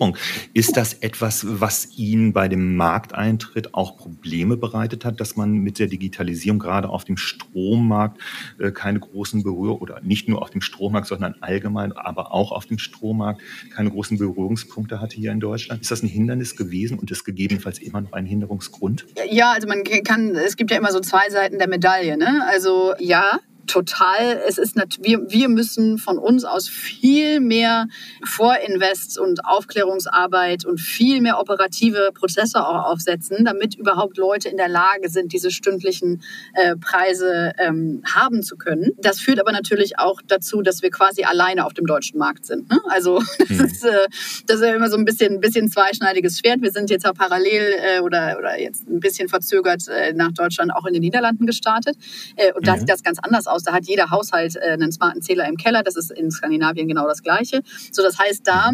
Ist 0.53 0.77
das 0.77 0.93
etwas, 0.93 1.45
was 1.47 1.97
Ihnen 1.97 2.33
bei 2.33 2.47
dem 2.47 2.75
Markteintritt 2.75 3.73
auch 3.73 3.97
Probleme 3.97 4.57
bereitet 4.57 5.05
hat, 5.05 5.19
dass 5.19 5.35
man 5.35 5.53
mit 5.53 5.79
der 5.79 5.87
Digitalisierung 5.87 6.59
gerade 6.59 6.89
auf 6.89 7.03
dem 7.03 7.17
Strommarkt 7.17 8.19
äh, 8.59 8.71
keine 8.71 8.99
großen 8.99 9.43
Berührungen 9.43 9.81
oder 9.81 10.01
nicht 10.01 10.27
nur 10.27 10.41
auf 10.41 10.49
dem 10.49 10.61
Strommarkt, 10.61 11.07
sondern 11.07 11.35
allgemein, 11.41 11.91
aber 11.91 12.33
auch 12.33 12.51
auf 12.51 12.65
dem 12.65 12.77
Strommarkt 12.77 13.41
keine 13.73 13.89
großen 13.91 14.17
Berührungspunkte 14.17 15.01
hatte 15.01 15.15
hier 15.15 15.31
in 15.31 15.39
Deutschland. 15.39 15.81
Ist 15.81 15.91
das 15.91 16.03
ein 16.03 16.07
Hindernis 16.09 16.55
gewesen 16.55 16.99
und 16.99 17.11
ist 17.11 17.23
gegebenenfalls 17.23 17.79
immer 17.79 18.01
noch 18.01 18.13
ein 18.13 18.25
Hinderungsgrund? 18.25 19.05
Ja, 19.29 19.51
also 19.51 19.67
man 19.67 19.83
kann, 19.83 20.35
es 20.35 20.55
gibt 20.55 20.71
ja 20.71 20.77
immer 20.77 20.91
so 20.91 20.99
zwei 20.99 21.29
Seiten 21.29 21.59
der 21.59 21.67
Medaille. 21.67 22.17
Ne? 22.17 22.43
Also 22.47 22.93
ja, 22.99 23.39
total. 23.71 24.41
Es 24.47 24.57
ist 24.57 24.75
wir, 25.01 25.29
wir 25.29 25.47
müssen 25.47 25.97
von 25.97 26.17
uns 26.17 26.43
aus 26.43 26.67
viel 26.67 27.39
mehr 27.39 27.87
Vorinvest 28.23 29.17
und 29.17 29.45
Aufklärungsarbeit 29.45 30.65
und 30.65 30.79
viel 30.79 31.21
mehr 31.21 31.39
operative 31.39 32.11
Prozesse 32.13 32.65
auch 32.65 32.91
aufsetzen, 32.91 33.45
damit 33.45 33.75
überhaupt 33.75 34.17
Leute 34.17 34.49
in 34.49 34.57
der 34.57 34.67
Lage 34.67 35.09
sind, 35.09 35.31
diese 35.31 35.51
stündlichen 35.51 36.21
äh, 36.53 36.75
Preise 36.75 37.53
ähm, 37.57 38.03
haben 38.13 38.43
zu 38.43 38.57
können. 38.57 38.91
Das 38.97 39.19
führt 39.19 39.39
aber 39.39 39.53
natürlich 39.53 39.99
auch 39.99 40.21
dazu, 40.27 40.61
dass 40.61 40.81
wir 40.81 40.89
quasi 40.89 41.23
alleine 41.23 41.65
auf 41.65 41.73
dem 41.73 41.85
deutschen 41.85 42.19
Markt 42.19 42.45
sind. 42.45 42.69
Ne? 42.69 42.79
Also 42.89 43.19
das, 43.39 43.49
hm. 43.49 43.65
ist, 43.65 43.85
äh, 43.85 44.07
das 44.47 44.57
ist 44.57 44.63
ja 44.63 44.75
immer 44.75 44.89
so 44.89 44.97
ein 44.97 45.05
bisschen, 45.05 45.35
ein 45.35 45.39
bisschen 45.39 45.71
zweischneidiges 45.71 46.39
Schwert. 46.39 46.61
Wir 46.61 46.71
sind 46.71 46.89
jetzt 46.89 47.05
auch 47.05 47.13
parallel 47.13 47.73
äh, 47.79 47.99
oder, 48.01 48.35
oder 48.37 48.59
jetzt 48.59 48.87
ein 48.89 48.99
bisschen 48.99 49.29
verzögert 49.29 49.87
äh, 49.87 50.11
nach 50.13 50.33
Deutschland 50.33 50.73
auch 50.75 50.85
in 50.85 50.93
den 50.93 51.01
Niederlanden 51.01 51.45
gestartet. 51.45 51.95
Äh, 52.35 52.51
und 52.53 52.67
da 52.67 52.75
mhm. 52.75 52.79
sieht 52.79 52.89
das 52.89 53.03
ganz 53.03 53.19
anders 53.21 53.47
aus 53.47 53.60
aus. 53.61 53.63
Da 53.63 53.73
hat 53.73 53.85
jeder 53.85 54.09
Haushalt 54.09 54.55
äh, 54.55 54.71
einen 54.71 54.91
smarten 54.91 55.21
Zähler 55.21 55.47
im 55.47 55.57
Keller. 55.57 55.83
Das 55.83 55.95
ist 55.95 56.11
in 56.11 56.31
Skandinavien 56.31 56.87
genau 56.87 57.07
das 57.07 57.21
Gleiche. 57.21 57.61
So, 57.91 58.01
das 58.03 58.17
heißt, 58.17 58.45
da 58.45 58.71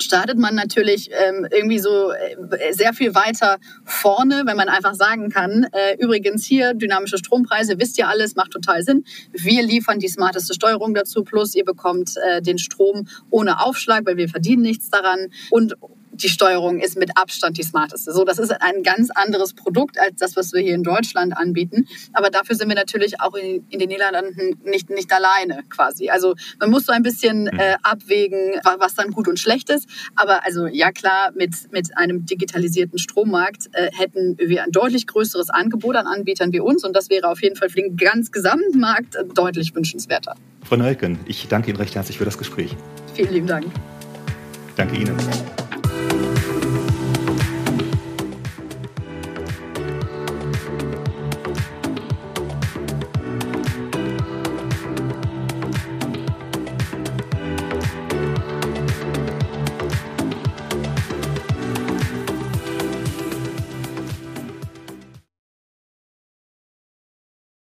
startet 0.00 0.38
man 0.38 0.54
natürlich 0.54 1.10
ähm, 1.10 1.48
irgendwie 1.50 1.80
so 1.80 2.12
äh, 2.12 2.72
sehr 2.72 2.92
viel 2.92 3.16
weiter 3.16 3.58
vorne, 3.84 4.42
wenn 4.46 4.56
man 4.56 4.68
einfach 4.68 4.94
sagen 4.94 5.28
kann, 5.28 5.66
äh, 5.72 5.96
übrigens 5.98 6.44
hier 6.44 6.74
dynamische 6.74 7.18
Strompreise, 7.18 7.80
wisst 7.80 7.98
ihr 7.98 8.08
alles, 8.08 8.36
macht 8.36 8.52
total 8.52 8.84
Sinn. 8.84 9.04
Wir 9.32 9.62
liefern 9.64 9.98
die 9.98 10.06
smarteste 10.06 10.54
Steuerung 10.54 10.94
dazu, 10.94 11.24
plus 11.24 11.56
ihr 11.56 11.64
bekommt 11.64 12.14
äh, 12.16 12.40
den 12.40 12.58
Strom 12.58 13.08
ohne 13.30 13.60
Aufschlag, 13.60 14.06
weil 14.06 14.16
wir 14.16 14.28
verdienen 14.28 14.62
nichts 14.62 14.88
daran. 14.88 15.30
Und 15.50 15.74
die 16.22 16.28
Steuerung 16.28 16.80
ist 16.80 16.96
mit 16.96 17.16
Abstand 17.16 17.58
die 17.58 17.62
smarteste. 17.62 18.12
So, 18.12 18.24
das 18.24 18.38
ist 18.38 18.50
ein 18.50 18.82
ganz 18.82 19.10
anderes 19.10 19.54
Produkt 19.54 19.98
als 19.98 20.16
das, 20.16 20.36
was 20.36 20.52
wir 20.52 20.60
hier 20.60 20.74
in 20.74 20.82
Deutschland 20.82 21.36
anbieten. 21.36 21.86
Aber 22.12 22.30
dafür 22.30 22.56
sind 22.56 22.68
wir 22.68 22.76
natürlich 22.76 23.20
auch 23.20 23.34
in, 23.34 23.64
in 23.70 23.78
den 23.78 23.88
Niederlanden 23.88 24.58
nicht, 24.64 24.90
nicht 24.90 25.12
alleine 25.12 25.62
quasi. 25.68 26.10
Also 26.10 26.34
man 26.58 26.70
muss 26.70 26.86
so 26.86 26.92
ein 26.92 27.02
bisschen 27.02 27.44
mhm. 27.44 27.58
äh, 27.58 27.76
abwägen, 27.82 28.60
was 28.78 28.94
dann 28.94 29.10
gut 29.10 29.28
und 29.28 29.38
schlecht 29.38 29.70
ist. 29.70 29.88
Aber 30.14 30.44
also 30.44 30.66
ja 30.66 30.92
klar, 30.92 31.32
mit, 31.34 31.72
mit 31.72 31.96
einem 31.96 32.26
digitalisierten 32.26 32.98
Strommarkt 32.98 33.68
äh, 33.72 33.90
hätten 33.92 34.36
wir 34.38 34.64
ein 34.64 34.72
deutlich 34.72 35.06
größeres 35.06 35.50
Angebot 35.50 35.96
an 35.96 36.06
Anbietern 36.06 36.52
wie 36.52 36.60
uns. 36.60 36.84
Und 36.84 36.94
das 36.94 37.10
wäre 37.10 37.28
auf 37.28 37.42
jeden 37.42 37.56
Fall 37.56 37.68
für 37.68 37.80
den 37.80 37.96
ganz 37.96 38.32
gesamten 38.32 38.78
Markt 38.78 39.16
deutlich 39.34 39.74
wünschenswerter. 39.74 40.34
Frau 40.64 40.76
Neuken, 40.76 41.18
ich 41.26 41.48
danke 41.48 41.70
Ihnen 41.70 41.78
recht 41.78 41.94
herzlich 41.94 42.18
für 42.18 42.24
das 42.24 42.38
Gespräch. 42.38 42.76
Vielen 43.14 43.32
lieben 43.32 43.46
Dank. 43.46 43.66
Danke 44.76 44.96
Ihnen. 44.96 45.16
Thank 46.08 46.22
you. 46.22 46.37